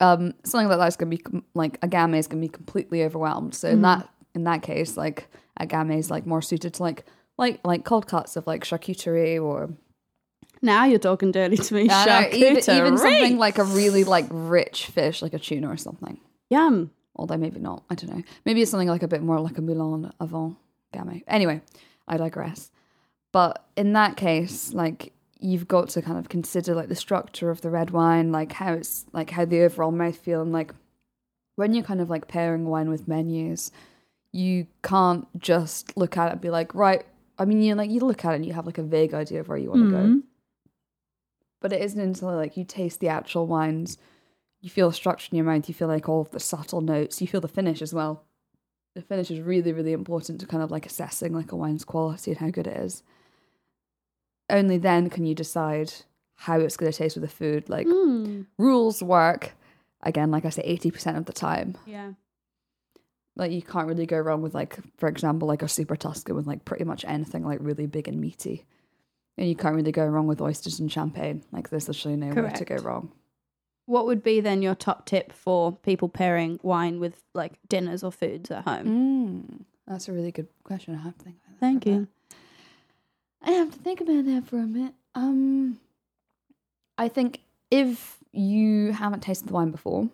Um, 0.00 0.32
something 0.44 0.66
like 0.66 0.78
that's 0.78 0.96
gonna 0.96 1.10
be 1.10 1.18
com- 1.18 1.44
like 1.52 1.76
a 1.82 1.88
Gamay 1.88 2.16
is 2.18 2.26
gonna 2.26 2.40
be 2.40 2.48
completely 2.48 3.04
overwhelmed. 3.04 3.54
So 3.54 3.68
in 3.68 3.82
that 3.82 4.08
in 4.34 4.44
that 4.44 4.62
case, 4.62 4.96
like 4.96 5.28
a 5.58 5.66
Gamay 5.66 5.98
is 5.98 6.10
like 6.10 6.24
more 6.24 6.40
suited 6.40 6.72
to 6.74 6.82
like 6.82 7.04
like 7.36 7.60
like 7.64 7.84
cold 7.84 8.06
cuts 8.06 8.36
of 8.36 8.46
like 8.46 8.64
charcuterie 8.64 9.42
or 9.42 9.68
Now 10.62 10.86
you're 10.86 10.98
talking 10.98 11.30
dirty 11.30 11.58
to 11.58 11.74
me. 11.74 11.88
I 11.90 12.06
know, 12.06 12.28
even, 12.32 12.56
even 12.56 12.96
something 12.96 13.36
like 13.36 13.58
a 13.58 13.64
really 13.64 14.04
like 14.04 14.26
rich 14.30 14.86
fish, 14.86 15.20
like 15.20 15.34
a 15.34 15.38
tuna 15.38 15.68
or 15.68 15.76
something. 15.76 16.18
Yum. 16.48 16.92
Although 17.14 17.36
maybe 17.36 17.60
not. 17.60 17.82
I 17.90 17.94
don't 17.94 18.16
know. 18.16 18.22
Maybe 18.46 18.62
it's 18.62 18.70
something 18.70 18.88
like 18.88 19.02
a 19.02 19.08
bit 19.08 19.22
more 19.22 19.38
like 19.40 19.58
a 19.58 19.60
Moulin-à-Vent 19.60 20.56
Gamay. 20.94 21.24
Anyway, 21.26 21.60
I 22.06 22.16
digress. 22.16 22.70
But 23.32 23.64
in 23.76 23.92
that 23.92 24.16
case, 24.16 24.72
like 24.72 25.12
you've 25.40 25.68
got 25.68 25.88
to 25.90 26.02
kind 26.02 26.18
of 26.18 26.28
consider 26.28 26.74
like 26.74 26.88
the 26.88 26.96
structure 26.96 27.50
of 27.50 27.60
the 27.60 27.70
red 27.70 27.90
wine, 27.90 28.32
like 28.32 28.52
how 28.52 28.72
it's 28.72 29.06
like 29.12 29.30
how 29.30 29.44
the 29.44 29.62
overall 29.62 29.92
mouthfeel 29.92 30.42
and 30.42 30.52
like 30.52 30.72
when 31.56 31.74
you're 31.74 31.84
kind 31.84 32.00
of 32.00 32.08
like 32.10 32.28
pairing 32.28 32.66
wine 32.66 32.88
with 32.88 33.06
menus, 33.08 33.70
you 34.32 34.66
can't 34.82 35.26
just 35.40 35.96
look 35.96 36.16
at 36.16 36.28
it 36.28 36.32
and 36.32 36.40
be 36.40 36.50
like, 36.50 36.74
right. 36.74 37.04
I 37.38 37.44
mean, 37.44 37.62
you 37.62 37.74
like 37.74 37.90
you 37.90 38.00
look 38.00 38.24
at 38.24 38.32
it 38.32 38.36
and 38.36 38.46
you 38.46 38.52
have 38.54 38.66
like 38.66 38.78
a 38.78 38.82
vague 38.82 39.14
idea 39.14 39.40
of 39.40 39.48
where 39.48 39.58
you 39.58 39.70
want 39.70 39.84
to 39.84 39.90
go 39.90 40.02
Mhm. 40.02 40.22
but 41.60 41.72
it 41.72 41.82
isn't 41.82 42.00
until 42.00 42.34
like 42.34 42.56
you 42.56 42.64
taste 42.64 43.00
the 43.00 43.08
actual 43.08 43.46
wines, 43.46 43.98
you 44.60 44.70
feel 44.70 44.88
the 44.88 44.94
structure 44.94 45.28
in 45.32 45.36
your 45.36 45.44
mouth, 45.44 45.68
you 45.68 45.74
feel 45.74 45.88
like 45.88 46.08
all 46.08 46.20
of 46.20 46.30
the 46.30 46.40
subtle 46.40 46.80
notes, 46.80 47.20
you 47.20 47.26
feel 47.26 47.40
the 47.40 47.48
finish 47.48 47.82
as 47.82 47.92
well. 47.94 48.24
The 48.94 49.02
finish 49.02 49.30
is 49.30 49.40
really, 49.40 49.72
really 49.72 49.92
important 49.92 50.40
to 50.40 50.46
kind 50.46 50.62
of 50.62 50.70
like 50.70 50.86
assessing 50.86 51.32
like 51.32 51.52
a 51.52 51.56
wine's 51.56 51.84
quality 51.84 52.30
and 52.32 52.40
how 52.40 52.50
good 52.50 52.66
it 52.66 52.76
is. 52.76 53.02
Only 54.50 54.78
then 54.78 55.10
can 55.10 55.26
you 55.26 55.34
decide 55.34 55.92
how 56.36 56.58
it's 56.60 56.76
going 56.76 56.90
to 56.90 56.96
taste 56.96 57.16
with 57.16 57.22
the 57.22 57.28
food. 57.28 57.68
Like 57.68 57.86
Mm. 57.86 58.46
rules 58.58 59.02
work, 59.02 59.54
again, 60.02 60.30
like 60.30 60.44
I 60.44 60.50
say, 60.50 60.62
eighty 60.64 60.90
percent 60.90 61.16
of 61.18 61.26
the 61.26 61.32
time. 61.32 61.76
Yeah. 61.86 62.12
Like 63.36 63.52
you 63.52 63.62
can't 63.62 63.86
really 63.86 64.06
go 64.06 64.18
wrong 64.18 64.42
with 64.42 64.54
like, 64.54 64.78
for 64.96 65.08
example, 65.08 65.46
like 65.48 65.62
a 65.62 65.68
super 65.68 65.96
Tuscan 65.96 66.34
with 66.34 66.46
like 66.46 66.64
pretty 66.64 66.84
much 66.84 67.04
anything 67.06 67.44
like 67.44 67.58
really 67.62 67.86
big 67.86 68.08
and 68.08 68.20
meaty. 68.20 68.64
And 69.36 69.48
you 69.48 69.54
can't 69.54 69.76
really 69.76 69.92
go 69.92 70.04
wrong 70.06 70.26
with 70.26 70.40
oysters 70.40 70.80
and 70.80 70.90
champagne. 70.90 71.44
Like 71.52 71.70
there's 71.70 71.86
literally 71.86 72.16
no 72.16 72.30
way 72.42 72.50
to 72.50 72.64
go 72.64 72.76
wrong. 72.76 73.12
What 73.86 74.06
would 74.06 74.22
be 74.22 74.40
then 74.40 74.60
your 74.60 74.74
top 74.74 75.06
tip 75.06 75.32
for 75.32 75.72
people 75.72 76.08
pairing 76.08 76.58
wine 76.62 76.98
with 77.00 77.22
like 77.34 77.58
dinners 77.68 78.02
or 78.02 78.10
foods 78.12 78.50
at 78.50 78.64
home? 78.64 78.86
Mm, 78.86 79.64
that's 79.86 80.08
a 80.08 80.12
really 80.12 80.32
good 80.32 80.48
question. 80.64 80.94
I 80.94 80.98
have 80.98 81.16
to 81.18 81.24
think 81.24 81.36
about 81.44 81.54
that. 81.54 81.60
Thank 81.60 81.86
you. 81.86 82.08
I 83.42 83.52
have 83.52 83.72
to 83.72 83.78
think 83.78 84.00
about 84.00 84.24
that 84.26 84.46
for 84.46 84.58
a 84.58 84.66
minute. 84.66 84.94
Um, 85.14 85.78
I 86.96 87.08
think 87.08 87.40
if 87.70 88.18
you 88.32 88.92
haven't 88.92 89.20
tasted 89.20 89.48
the 89.48 89.52
wine 89.52 89.70
before, 89.70 90.08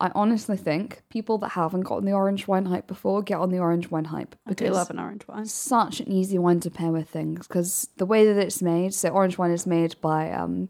I 0.00 0.10
honestly 0.14 0.56
think 0.56 1.02
people 1.10 1.38
that 1.38 1.50
haven't 1.50 1.82
gotten 1.82 2.04
the 2.04 2.12
orange 2.12 2.48
wine 2.48 2.64
hype 2.64 2.88
before 2.88 3.22
get 3.22 3.38
on 3.38 3.50
the 3.50 3.60
orange 3.60 3.88
wine 3.88 4.06
hype 4.06 4.34
I 4.46 4.54
do 4.54 4.68
love 4.70 4.90
an 4.90 4.98
orange 4.98 5.28
wine. 5.28 5.46
such 5.46 6.00
an 6.00 6.10
easy 6.10 6.38
wine 6.38 6.58
to 6.60 6.70
pair 6.70 6.90
with 6.90 7.08
things 7.08 7.46
because 7.46 7.88
the 7.98 8.06
way 8.06 8.26
that 8.26 8.36
it's 8.36 8.60
made. 8.60 8.94
So 8.94 9.10
orange 9.10 9.38
wine 9.38 9.52
is 9.52 9.64
made 9.66 9.94
by 10.00 10.32
um, 10.32 10.68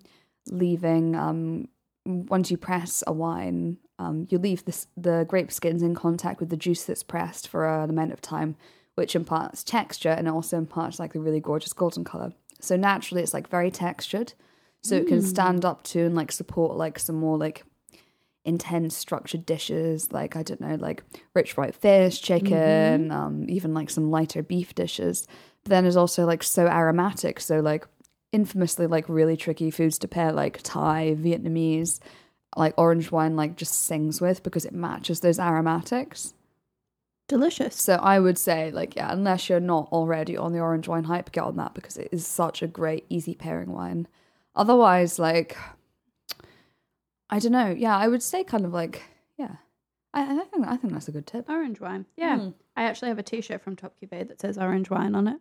leaving 0.48 1.16
um, 1.16 1.68
once 2.04 2.50
you 2.50 2.58
press 2.58 3.02
a 3.06 3.12
wine, 3.12 3.78
um, 3.98 4.26
you 4.28 4.38
leave 4.38 4.64
this, 4.64 4.86
the 4.96 5.24
grape 5.28 5.50
skins 5.52 5.82
in 5.82 5.94
contact 5.94 6.40
with 6.40 6.50
the 6.50 6.56
juice 6.56 6.84
that's 6.84 7.02
pressed 7.02 7.48
for 7.48 7.66
an 7.66 7.88
amount 7.88 8.12
of 8.12 8.20
time, 8.20 8.56
which 8.94 9.16
imparts 9.16 9.62
texture 9.64 10.10
and 10.10 10.28
also 10.28 10.58
imparts 10.58 10.98
like 10.98 11.14
a 11.14 11.20
really 11.20 11.40
gorgeous 11.40 11.72
golden 11.72 12.04
color. 12.04 12.32
So 12.60 12.76
naturally, 12.76 13.22
it's 13.22 13.34
like 13.34 13.48
very 13.48 13.70
textured, 13.70 14.34
so 14.82 14.96
it 14.96 15.06
can 15.06 15.22
stand 15.22 15.64
up 15.64 15.84
to 15.84 16.00
and 16.06 16.14
like 16.14 16.32
support 16.32 16.76
like 16.76 16.98
some 16.98 17.16
more 17.16 17.38
like 17.38 17.64
intense 18.44 18.96
structured 18.96 19.46
dishes 19.46 20.10
like 20.10 20.34
i 20.34 20.42
don't 20.42 20.60
know 20.60 20.74
like 20.74 21.04
rich 21.32 21.56
white 21.56 21.76
fish 21.76 22.20
chicken 22.20 23.12
um 23.12 23.46
even 23.48 23.72
like 23.72 23.88
some 23.88 24.10
lighter 24.10 24.42
beef 24.42 24.74
dishes. 24.74 25.26
But 25.62 25.70
then 25.70 25.84
there's 25.84 25.96
also 25.96 26.26
like 26.26 26.42
so 26.42 26.66
aromatic 26.66 27.38
so 27.38 27.60
like 27.60 27.86
infamously 28.32 28.88
like 28.88 29.08
really 29.08 29.36
tricky 29.36 29.70
foods 29.70 29.98
to 29.98 30.08
pair 30.08 30.32
like 30.32 30.58
thai 30.64 31.16
vietnamese 31.16 32.00
like 32.56 32.74
orange 32.76 33.12
wine 33.12 33.36
like 33.36 33.56
just 33.56 33.82
sings 33.86 34.20
with 34.20 34.42
because 34.42 34.64
it 34.64 34.74
matches 34.74 35.20
those 35.20 35.38
aromatics 35.38 36.34
Delicious. 37.28 37.76
so 37.76 37.94
i 37.94 38.18
would 38.18 38.36
say 38.36 38.70
like 38.70 38.94
yeah 38.96 39.10
unless 39.12 39.48
you're 39.48 39.60
not 39.60 39.88
already 39.92 40.36
on 40.36 40.52
the 40.52 40.60
orange 40.60 40.88
wine 40.88 41.04
hype 41.04 41.32
get 41.32 41.44
on 41.44 41.56
that 41.56 41.72
because 41.74 41.96
it 41.96 42.08
is 42.12 42.26
such 42.26 42.62
a 42.62 42.66
great 42.66 43.06
easy 43.08 43.34
pairing 43.34 43.72
wine 43.72 44.06
otherwise 44.54 45.18
like 45.18 45.56
i 47.30 47.38
don't 47.38 47.52
know 47.52 47.70
yeah 47.70 47.96
i 47.96 48.06
would 48.06 48.22
say 48.22 48.44
kind 48.44 48.64
of 48.66 48.72
like 48.72 49.02
yeah 49.38 49.56
i, 50.12 50.22
I 50.40 50.44
think 50.44 50.66
i 50.66 50.76
think 50.76 50.92
that's 50.92 51.08
a 51.08 51.12
good 51.12 51.26
tip 51.26 51.48
Orange 51.48 51.80
wine. 51.80 52.06
Yeah. 52.16 52.38
Mm. 52.38 52.54
I 52.76 52.84
actually 52.84 53.08
have 53.08 53.18
a 53.18 53.22
t 53.22 53.40
shirt 53.40 53.62
from 53.62 53.76
Top 53.76 53.94
Cuvée 54.00 54.26
that 54.28 54.40
says 54.40 54.56
orange 54.58 54.90
wine 54.90 55.14
on 55.14 55.28
it. 55.28 55.40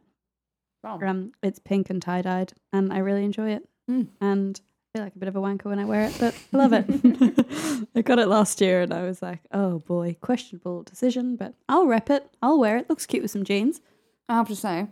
Um, 0.84 1.32
it's 1.44 1.60
pink 1.60 1.89
and 1.89 2.02
tie 2.02 2.22
dyed, 2.22 2.54
and 2.74 2.91
I 2.91 2.98
really 3.00 3.24
enjoy 3.24 3.52
it. 3.52 3.67
Mm. 3.89 4.08
And 4.20 4.60
feel 4.94 5.04
like 5.04 5.16
a 5.16 5.20
bit 5.20 5.30
of 5.30 5.36
a 5.36 5.40
wanker 5.42 5.66
when 5.66 5.80
I 5.80 5.86
wear 5.86 6.02
it, 6.04 6.16
but 6.20 6.36
I 6.54 6.58
love 6.58 6.74
it. 6.74 7.88
I 7.96 8.02
got 8.02 8.20
it 8.20 8.28
last 8.28 8.60
year, 8.60 8.82
and 8.82 8.94
I 8.94 9.04
was 9.04 9.22
like, 9.22 9.40
"Oh 9.52 9.80
boy, 9.80 10.18
questionable 10.22 10.84
decision," 10.84 11.36
but 11.38 11.54
I'll 11.70 11.88
rep 11.88 12.10
it. 12.10 12.30
I'll 12.42 12.60
wear 12.60 12.78
it. 12.78 12.90
Looks 12.90 13.06
cute 13.06 13.22
with 13.24 13.32
some 13.32 13.44
jeans. 13.46 13.80
i 14.28 14.34
have 14.36 14.48
to 14.48 14.56
say 14.56 14.88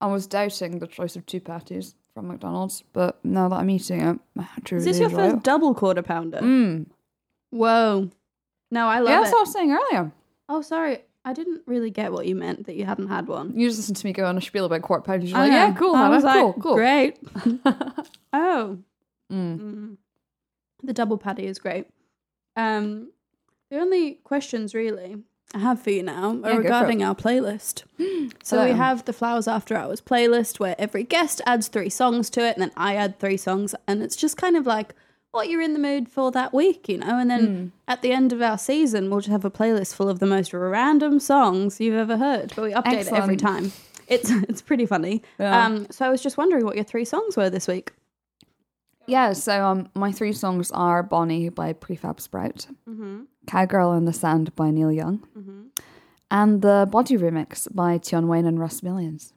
i 0.00 0.06
was 0.06 0.26
doubting 0.26 0.78
the 0.80 0.86
choice 0.86 1.14
of 1.16 1.24
two 1.26 1.40
patties 1.40 1.94
from 2.12 2.26
mcdonald's 2.26 2.82
but 2.92 3.24
now 3.24 3.48
that 3.48 3.56
i'm 3.56 3.70
eating 3.70 4.00
it 4.00 4.18
i 4.38 4.42
actually 4.56 4.78
Is 4.78 4.84
this 4.84 4.98
your 4.98 5.08
enjoy 5.10 5.22
first 5.22 5.36
it. 5.36 5.42
double 5.44 5.74
quarter 5.74 6.02
pounder? 6.02 6.38
mm. 6.38 6.86
Whoa! 7.50 8.10
No, 8.70 8.86
I 8.88 8.98
love 9.00 9.10
yeah 9.10 9.18
that's 9.20 9.30
it. 9.30 9.34
what 9.34 9.38
i 9.38 9.42
was 9.42 9.52
saying 9.52 9.72
earlier 9.72 10.12
Oh, 10.48 10.60
sorry, 10.60 10.98
I 11.24 11.32
didn't 11.32 11.62
really 11.66 11.90
get 11.90 12.12
what 12.12 12.26
you 12.26 12.34
meant 12.34 12.66
that 12.66 12.74
you 12.74 12.84
hadn't 12.84 13.08
had 13.08 13.26
one. 13.28 13.52
you 13.58 13.68
just 13.68 13.78
listened 13.78 13.96
to 13.98 14.06
me 14.06 14.12
go 14.12 14.26
on 14.26 14.36
a 14.36 14.40
spiel 14.40 14.64
about 14.66 14.82
quart 14.82 15.04
pounders 15.04 15.30
you're 15.30 15.38
I 15.38 15.42
like 15.42 15.50
know. 15.52 15.56
yeah 15.56 15.74
cool 15.74 15.94
I 15.94 16.08
was 16.08 16.24
like, 16.24 16.40
cool 16.40 16.52
cool 16.54 16.74
Great. 16.74 17.18
oh, 18.32 18.78
Mm. 19.32 19.58
Mm. 19.60 19.96
The 20.82 20.92
double 20.92 21.18
patty 21.18 21.46
is 21.46 21.58
great. 21.58 21.86
Um, 22.56 23.12
the 23.70 23.78
only 23.78 24.14
questions 24.24 24.74
really 24.74 25.16
I 25.54 25.58
have 25.58 25.80
for 25.82 25.90
you 25.90 26.02
now 26.02 26.38
are 26.44 26.50
for 26.52 26.58
regarding 26.58 27.02
our 27.02 27.14
playlist. 27.14 27.84
so 28.42 28.64
we 28.64 28.72
have 28.72 29.04
the 29.04 29.12
Flowers 29.12 29.46
After 29.48 29.76
Hours 29.76 30.00
playlist 30.00 30.58
where 30.60 30.74
every 30.78 31.04
guest 31.04 31.40
adds 31.46 31.68
three 31.68 31.88
songs 31.90 32.28
to 32.30 32.40
it, 32.46 32.54
and 32.56 32.62
then 32.62 32.72
I 32.76 32.96
add 32.96 33.18
three 33.18 33.36
songs, 33.36 33.74
and 33.86 34.02
it's 34.02 34.16
just 34.16 34.36
kind 34.36 34.56
of 34.56 34.66
like 34.66 34.94
what 35.30 35.48
you're 35.48 35.62
in 35.62 35.72
the 35.72 35.78
mood 35.78 36.10
for 36.10 36.30
that 36.32 36.52
week, 36.52 36.88
you 36.90 36.98
know. 36.98 37.18
And 37.18 37.30
then 37.30 37.46
Hmm. 37.46 37.66
at 37.88 38.02
the 38.02 38.12
end 38.12 38.32
of 38.34 38.42
our 38.42 38.58
season, 38.58 39.08
we'll 39.08 39.20
just 39.20 39.30
have 39.30 39.44
a 39.46 39.50
playlist 39.50 39.94
full 39.94 40.08
of 40.10 40.18
the 40.18 40.26
most 40.26 40.52
random 40.52 41.18
songs 41.20 41.80
you've 41.80 41.94
ever 41.94 42.18
heard, 42.18 42.52
but 42.54 42.62
we 42.62 42.72
update 42.72 43.06
it 43.06 43.12
every 43.12 43.36
time. 43.38 43.72
It's 44.08 44.30
it's 44.48 44.60
pretty 44.62 44.84
funny. 44.84 45.22
Yeah. 45.38 45.64
Um, 45.66 45.86
so 45.90 46.04
I 46.06 46.10
was 46.10 46.22
just 46.22 46.36
wondering 46.36 46.64
what 46.66 46.74
your 46.76 46.84
three 46.84 47.04
songs 47.06 47.36
were 47.36 47.48
this 47.48 47.66
week. 47.68 47.92
Yeah, 49.12 49.32
so 49.34 49.54
um, 49.70 49.88
my 49.94 50.10
three 50.12 50.32
songs 50.32 50.70
are 50.72 51.02
Bonnie 51.02 51.48
by 51.50 51.72
Prefab 51.74 52.18
Sprout, 52.20 52.66
Mm-hmm. 52.88 53.22
Cowgirl 53.46 53.92
in 53.98 54.04
the 54.06 54.12
Sand 54.12 54.54
by 54.56 54.70
Neil 54.70 54.90
Young, 54.92 55.18
Mm-hmm. 55.38 55.62
and 56.30 56.62
the 56.62 56.88
Body 56.90 57.16
Remix 57.18 57.68
by 57.74 58.00
Tion 58.02 58.26
Wayne 58.28 58.46
and 58.46 58.58
Russ 58.58 58.82
Millions. 58.82 59.34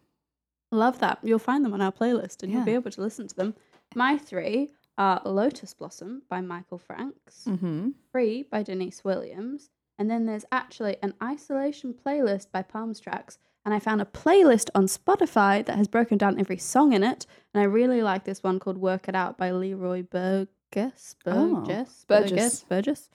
Love 0.71 0.99
that. 0.99 1.19
You'll 1.23 1.39
find 1.49 1.63
them 1.65 1.73
on 1.73 1.81
our 1.81 1.91
playlist 1.91 2.41
and 2.43 2.51
you'll 2.51 2.65
be 2.65 2.73
able 2.73 2.91
to 2.91 3.01
listen 3.01 3.27
to 3.27 3.35
them. 3.35 3.53
My 3.95 4.17
three 4.17 4.71
are 4.97 5.21
Lotus 5.25 5.73
Blossom 5.73 6.21
by 6.29 6.39
Michael 6.41 6.77
Franks, 6.79 7.43
Mm-hmm. 7.47 7.89
Free 8.11 8.43
by 8.43 8.63
Deniece 8.63 9.03
Williams, 9.03 9.69
and 9.99 10.09
then 10.09 10.25
there's 10.25 10.45
actually 10.51 10.95
an 11.03 11.13
isolation 11.21 11.93
playlist 11.93 12.47
by 12.51 12.61
Palms 12.61 13.01
Trax. 13.01 13.37
And 13.65 13.73
I 13.73 13.79
found 13.79 13.99
a 14.01 14.05
playlist 14.05 14.69
on 14.75 14.85
Spotify 14.85 15.65
that 15.65 15.75
has 15.75 15.87
broken 15.87 16.17
down 16.19 16.39
every 16.39 16.57
song 16.57 16.93
in 16.93 17.03
it. 17.03 17.25
And 17.53 17.61
I 17.61 17.65
really 17.65 18.03
like 18.03 18.23
this 18.23 18.43
one 18.43 18.59
called 18.59 18.77
Work 18.77 19.07
It 19.09 19.15
Out 19.15 19.37
by 19.39 19.49
Leroy 19.51 20.03
Burgess. 20.03 21.15
Oh, 21.25 21.55
Burgess? 21.61 22.05
Burgess. 22.07 22.63
Burgess. 22.69 23.09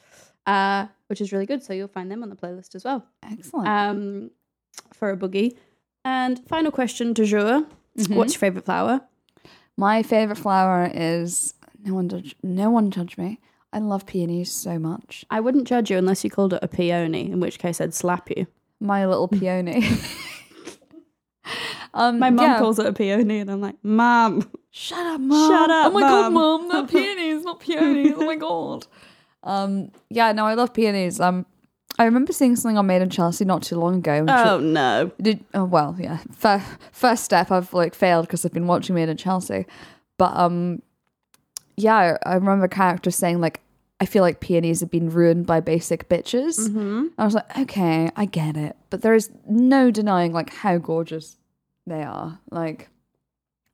Uh, 0.47 0.87
which 1.07 1.21
is 1.21 1.33
really 1.33 1.47
good. 1.47 1.63
So 1.63 1.73
you'll 1.73 1.87
find 1.89 2.11
them 2.11 2.23
on 2.25 2.31
the 2.31 2.37
playlist 2.37 2.75
as 2.75 2.83
well 2.85 3.07
Excellent. 3.23 3.69
um, 3.69 4.31
for 4.93 5.11
a 5.11 5.17
boogie. 5.17 5.57
And 6.05 6.45
final 6.49 6.73
question 6.73 7.13
du 7.13 7.25
jour: 7.25 7.65
Mhm. 7.97 8.17
What's 8.17 8.33
your 8.35 8.41
favorite 8.41 8.65
flower? 8.65 9.03
My 9.77 10.03
favorite 10.03 10.39
flower 10.39 10.91
is 10.93 11.55
no 11.85 11.95
one. 11.95 12.09
Judge, 12.09 12.35
no 12.43 12.71
one 12.71 12.91
judge 12.91 13.17
me. 13.19 13.39
I 13.73 13.79
love 13.79 14.05
peonies 14.07 14.51
so 14.51 14.79
much. 14.79 15.25
I 15.31 15.39
wouldn't 15.41 15.69
judge 15.69 15.91
you 15.91 15.99
unless 15.99 16.25
you 16.25 16.31
called 16.31 16.55
it 16.55 16.61
a 16.63 16.69
peony, 16.69 17.31
in 17.31 17.39
which 17.39 17.59
case 17.61 17.81
I'd 17.81 17.95
slap 17.95 18.29
you. 18.31 18.47
My 18.81 19.07
little 19.07 19.29
peony. 19.41 19.85
um, 21.95 22.19
My 22.19 22.31
mum 22.31 22.45
yeah. 22.45 22.59
calls 22.59 22.79
it 22.79 22.87
a 22.87 22.93
peony, 22.93 23.41
and 23.41 23.51
I'm 23.51 23.61
like, 23.61 23.77
Mum. 23.83 24.51
Shut 24.71 25.05
up, 25.05 25.21
mom. 25.21 25.51
Shut 25.51 25.71
up, 25.71 25.87
Oh 25.87 25.91
my 25.91 26.01
god, 26.01 26.33
Mum." 26.33 26.35
mom. 26.35 26.69
Not 26.69 26.91
peonies, 26.91 27.45
not 27.45 27.61
peonies. 27.61 28.15
Oh 28.17 28.25
my 28.25 28.37
god. 28.37 28.87
Um, 29.43 29.91
yeah, 30.11 30.33
no, 30.33 30.47
I 30.47 30.55
love 30.55 30.73
peonies. 30.75 31.19
Um, 31.19 31.47
I 31.99 32.05
remember 32.05 32.33
seeing 32.33 32.57
something 32.57 32.79
on 32.79 32.87
Made 32.87 33.03
in 33.03 33.11
Chelsea 33.11 33.45
not 33.45 33.63
too 33.63 33.77
long 33.77 33.97
ago. 33.97 34.25
Oh 34.29 34.59
no. 34.59 35.11
Did 35.21 35.45
oh 35.55 35.65
well, 35.65 35.97
yeah. 35.99 36.19
First, 36.33 36.67
first 36.93 37.25
step, 37.25 37.51
I've 37.51 37.73
like 37.75 37.95
failed 37.95 38.27
because 38.27 38.45
I've 38.45 38.53
been 38.53 38.67
watching 38.67 38.95
Made 38.95 39.09
in 39.09 39.17
Chelsea, 39.17 39.67
but 40.17 40.37
um, 40.37 40.83
yeah, 41.77 42.17
I 42.25 42.35
remember 42.35 42.67
a 42.67 42.69
character 42.69 43.11
saying 43.11 43.41
like, 43.41 43.61
I 43.99 44.07
feel 44.07 44.23
like 44.23 44.41
peonies 44.41 44.81
have 44.81 44.91
been 44.91 45.11
ruined 45.11 45.47
by 45.47 45.61
basic 45.61 46.09
bitches. 46.09 46.61
Mm-hmm. 46.61 47.07
I 47.19 47.25
was 47.25 47.35
like, 47.35 47.59
okay, 47.59 48.11
I 48.17 48.25
get 48.25 48.57
it, 48.57 48.77
but 48.89 49.03
there 49.03 49.15
is 49.15 49.31
no 49.47 49.91
denying 49.91 50.33
like 50.33 50.53
how 50.55 50.79
gorgeous 50.79 51.37
they 51.91 52.03
are. 52.03 52.39
Like, 52.51 52.89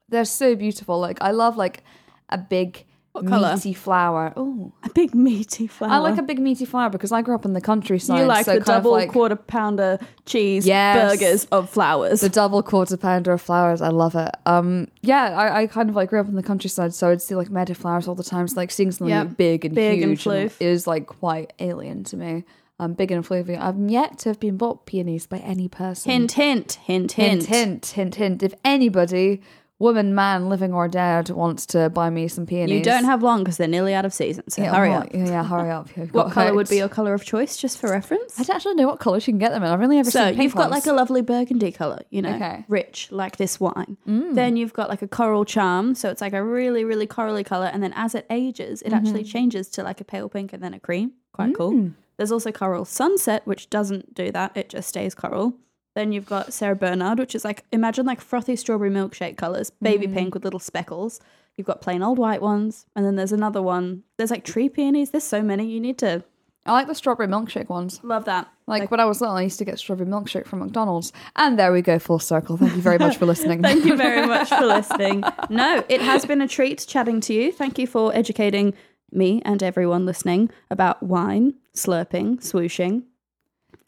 they're 0.08 0.24
so 0.24 0.54
beautiful. 0.56 0.98
Like, 0.98 1.18
I 1.20 1.30
love 1.30 1.56
like 1.56 1.84
a 2.28 2.38
big 2.38 2.84
What 3.12 3.26
colour? 3.26 3.54
meaty 3.54 3.72
flower. 3.74 4.32
Oh, 4.36 4.72
A 4.82 4.90
big 4.90 5.14
meaty 5.14 5.66
flower. 5.66 5.90
I 5.92 5.98
like 5.98 6.18
a 6.18 6.22
big 6.22 6.38
meaty 6.38 6.64
flower 6.64 6.90
because 6.90 7.12
I 7.12 7.22
grew 7.22 7.34
up 7.34 7.44
in 7.44 7.52
the 7.54 7.60
countryside. 7.60 8.18
You 8.20 8.24
like 8.26 8.44
so 8.46 8.54
the 8.54 8.60
double 8.60 8.92
like, 8.92 9.10
quarter 9.10 9.36
pounder 9.36 9.98
cheese 10.26 10.66
Yes. 10.66 11.12
burgers 11.18 11.44
of 11.46 11.70
flowers. 11.70 12.20
the 12.20 12.28
double 12.28 12.62
quarter 12.62 12.96
pounder 12.96 13.32
of 13.32 13.40
flowers. 13.42 13.80
I 13.82 13.88
love 13.88 14.14
it. 14.16 14.30
Um, 14.44 14.88
yeah, 15.02 15.24
I, 15.38 15.62
I 15.62 15.66
kind 15.66 15.88
of 15.90 15.96
like 15.96 16.10
grew 16.10 16.20
up 16.20 16.28
in 16.28 16.34
the 16.36 16.42
countryside, 16.42 16.94
so 16.94 17.10
I'd 17.10 17.22
see 17.22 17.34
like 17.34 17.50
meadow 17.50 17.74
flowers 17.74 18.06
all 18.08 18.14
the 18.14 18.24
time. 18.24 18.46
So 18.48 18.56
like 18.60 18.70
seeing 18.70 18.90
something 18.92 19.08
Yep. 19.14 19.36
big 19.36 19.64
and 19.64 19.74
Big 19.74 20.02
and 20.02 20.12
huge 20.12 20.24
floof. 20.24 20.52
is 20.60 20.86
like 20.86 21.06
quite 21.06 21.52
alien 21.58 22.04
to 22.04 22.16
me. 22.16 22.44
Um, 22.78 22.92
big 22.92 23.10
and 23.10 23.26
floofy. 23.26 23.58
I've 23.58 23.78
yet 23.90 24.18
to 24.20 24.28
have 24.28 24.38
been 24.38 24.58
bought 24.58 24.84
peonies 24.84 25.26
by 25.26 25.38
any 25.38 25.66
person. 25.66 26.10
hint, 26.12 26.32
hint, 26.32 26.72
hint, 26.74 27.12
hint, 27.12 27.44
hint, 27.44 27.46
hint, 27.46 27.86
hint, 27.86 28.14
hint. 28.16 28.42
If 28.42 28.52
anybody, 28.66 29.40
woman, 29.78 30.14
man, 30.14 30.50
living 30.50 30.74
or 30.74 30.86
dead, 30.86 31.30
wants 31.30 31.64
to 31.66 31.88
buy 31.88 32.10
me 32.10 32.28
some 32.28 32.44
peonies, 32.44 32.76
You 32.76 32.84
don't 32.84 33.04
have 33.04 33.22
long 33.22 33.44
because 33.44 33.56
they're 33.56 33.66
nearly 33.66 33.94
out 33.94 34.04
of 34.04 34.12
season. 34.12 34.50
So 34.50 34.60
yeah, 34.62 34.74
hurry 34.74 34.90
well, 34.90 35.00
up. 35.04 35.08
Yeah, 35.14 35.24
yeah, 35.24 35.44
hurry 35.44 35.70
up. 35.70 35.88
What 36.12 36.32
color 36.32 36.52
would 36.52 36.68
be 36.68 36.76
your 36.76 36.90
color 36.90 37.14
of 37.14 37.24
choice, 37.24 37.56
just 37.56 37.78
for 37.78 37.88
reference? 37.90 38.38
I 38.38 38.42
don't 38.42 38.56
actually 38.56 38.74
know 38.74 38.86
what 38.88 39.00
colours 39.00 39.26
you 39.26 39.32
can 39.32 39.38
get 39.38 39.52
them 39.52 39.62
in. 39.62 39.70
I've 39.70 39.80
only 39.80 39.98
ever 39.98 40.10
So 40.10 40.18
seen 40.26 40.34
pink 40.34 40.42
you've 40.42 40.54
got 40.54 40.68
ones. 40.70 40.84
like 40.84 40.92
a 40.92 40.94
lovely 40.96 41.22
burgundy 41.22 41.72
color, 41.72 42.00
you 42.10 42.20
know, 42.20 42.34
Okay. 42.34 42.66
rich 42.68 43.08
like 43.10 43.38
this 43.38 43.58
wine. 43.58 43.96
Mm. 44.06 44.34
Then 44.34 44.56
you've 44.58 44.74
got 44.74 44.90
like 44.90 45.00
a 45.00 45.08
coral 45.08 45.46
charm, 45.46 45.94
so 45.94 46.10
it's 46.10 46.20
like 46.20 46.34
a 46.34 46.44
really, 46.44 46.84
really 46.84 47.06
corally 47.06 47.42
color. 47.42 47.70
And 47.72 47.82
then 47.82 47.94
as 47.96 48.14
it 48.14 48.26
ages, 48.28 48.82
it 48.82 48.92
actually 48.92 49.22
Mm-hmm. 49.22 49.30
changes 49.30 49.68
to 49.70 49.82
like 49.82 50.02
a 50.02 50.04
pale 50.04 50.28
pink 50.28 50.52
and 50.52 50.62
then 50.62 50.74
a 50.74 50.78
cream. 50.80 51.12
Quite 51.32 51.54
Mm. 51.54 51.56
cool. 51.56 51.90
There's 52.16 52.32
also 52.32 52.50
coral 52.52 52.84
sunset, 52.84 53.42
which 53.46 53.68
doesn't 53.70 54.14
do 54.14 54.30
that; 54.32 54.56
it 54.56 54.68
just 54.68 54.88
stays 54.88 55.14
coral. 55.14 55.54
Then 55.94 56.12
you've 56.12 56.26
got 56.26 56.52
Sarah 56.52 56.76
Bernhardt, 56.76 57.18
which 57.18 57.34
is 57.34 57.44
like 57.44 57.64
imagine 57.72 58.06
like 58.06 58.20
frothy 58.20 58.56
strawberry 58.56 58.90
milkshake 58.90 59.36
colors, 59.36 59.70
baby 59.82 60.06
Mm. 60.06 60.14
pink 60.14 60.34
with 60.34 60.44
little 60.44 60.60
speckles. 60.60 61.20
You've 61.56 61.66
got 61.66 61.80
plain 61.80 62.02
old 62.02 62.18
white 62.18 62.42
ones, 62.42 62.84
and 62.94 63.04
then 63.06 63.16
there's 63.16 63.32
another 63.32 63.62
one. 63.62 64.02
There's 64.18 64.30
like 64.30 64.44
tree 64.44 64.68
peonies. 64.68 65.10
There's 65.10 65.24
so 65.24 65.42
many. 65.42 65.66
You 65.66 65.80
need 65.80 65.98
to 65.98 66.22
I 66.66 66.72
like 66.72 66.88
the 66.88 66.96
strawberry 66.96 67.28
milkshake 67.28 67.68
ones. 67.68 68.00
Love 68.02 68.24
that. 68.24 68.48
Like, 68.66 68.90
when 68.90 68.98
I 68.98 69.04
was 69.04 69.20
little, 69.20 69.36
I 69.36 69.42
used 69.42 69.58
to 69.60 69.64
get 69.64 69.78
strawberry 69.78 70.10
milkshake 70.10 70.46
from 70.48 70.58
McDonald's. 70.58 71.12
And 71.36 71.56
there 71.56 71.72
we 71.72 71.80
go, 71.80 72.00
full 72.00 72.18
circle. 72.18 72.56
Thank 72.56 72.74
you 72.74 72.82
very 72.82 72.98
much 72.98 73.18
for 73.18 73.24
listening. 73.32 73.62
Thank 73.62 73.84
you 73.84 73.96
very 73.96 74.26
much 74.34 74.48
for 74.48 74.66
listening. 74.66 75.22
No, 75.48 75.84
it 75.88 76.00
has 76.00 76.26
been 76.26 76.40
a 76.42 76.48
treat 76.48 76.84
chatting 76.88 77.20
to 77.20 77.32
you. 77.32 77.52
Thank 77.52 77.78
you 77.78 77.86
for 77.86 78.12
educating 78.16 78.74
me 79.12 79.42
and 79.44 79.62
everyone 79.62 80.06
listening 80.06 80.50
about 80.70 81.02
wine, 81.02 81.54
slurping, 81.74 82.38
swooshing, 82.40 83.02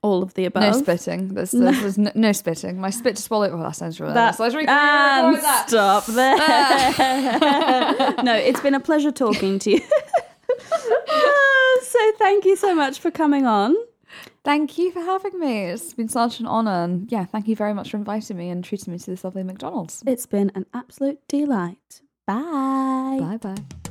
all 0.02 0.22
of 0.22 0.34
the 0.34 0.44
above. 0.44 0.62
No 0.62 0.72
spitting. 0.80 1.34
There's, 1.34 1.50
there's, 1.50 1.80
there's 1.80 1.98
no, 1.98 2.12
no 2.14 2.32
spitting. 2.32 2.80
My 2.80 2.90
spit 2.90 3.16
to 3.16 3.22
swallow. 3.22 3.50
Oh, 3.50 3.58
that 3.62 3.74
sounds 3.74 4.00
really 4.00 4.14
That, 4.14 4.38
nice. 4.38 4.40
Let's 4.40 4.54
and 4.54 5.36
that. 5.36 5.64
stop 5.68 6.06
there. 8.16 8.24
no, 8.24 8.34
it's 8.34 8.60
been 8.60 8.74
a 8.74 8.80
pleasure 8.80 9.10
talking 9.10 9.58
to 9.60 9.70
you. 9.72 9.80
Ah, 11.10 11.78
so 11.82 12.12
thank 12.18 12.44
you 12.44 12.56
so 12.56 12.74
much 12.74 12.98
for 13.00 13.10
coming 13.10 13.46
on. 13.46 13.74
Thank 14.44 14.78
you 14.78 14.92
for 14.92 15.00
having 15.00 15.38
me. 15.38 15.64
It's 15.64 15.92
been 15.94 16.08
such 16.08 16.40
an 16.40 16.46
honour. 16.46 16.84
And 16.84 17.10
yeah, 17.10 17.24
thank 17.26 17.48
you 17.48 17.56
very 17.56 17.74
much 17.74 17.90
for 17.90 17.96
inviting 17.96 18.36
me 18.36 18.48
and 18.50 18.64
treating 18.64 18.92
me 18.92 18.98
to 19.00 19.10
this 19.10 19.24
lovely 19.24 19.42
McDonald's. 19.42 20.02
It's 20.06 20.26
been 20.26 20.50
an 20.54 20.66
absolute 20.72 21.18
delight. 21.28 22.00
Bye. 22.26 23.18
Bye 23.20 23.38
bye. 23.42 23.87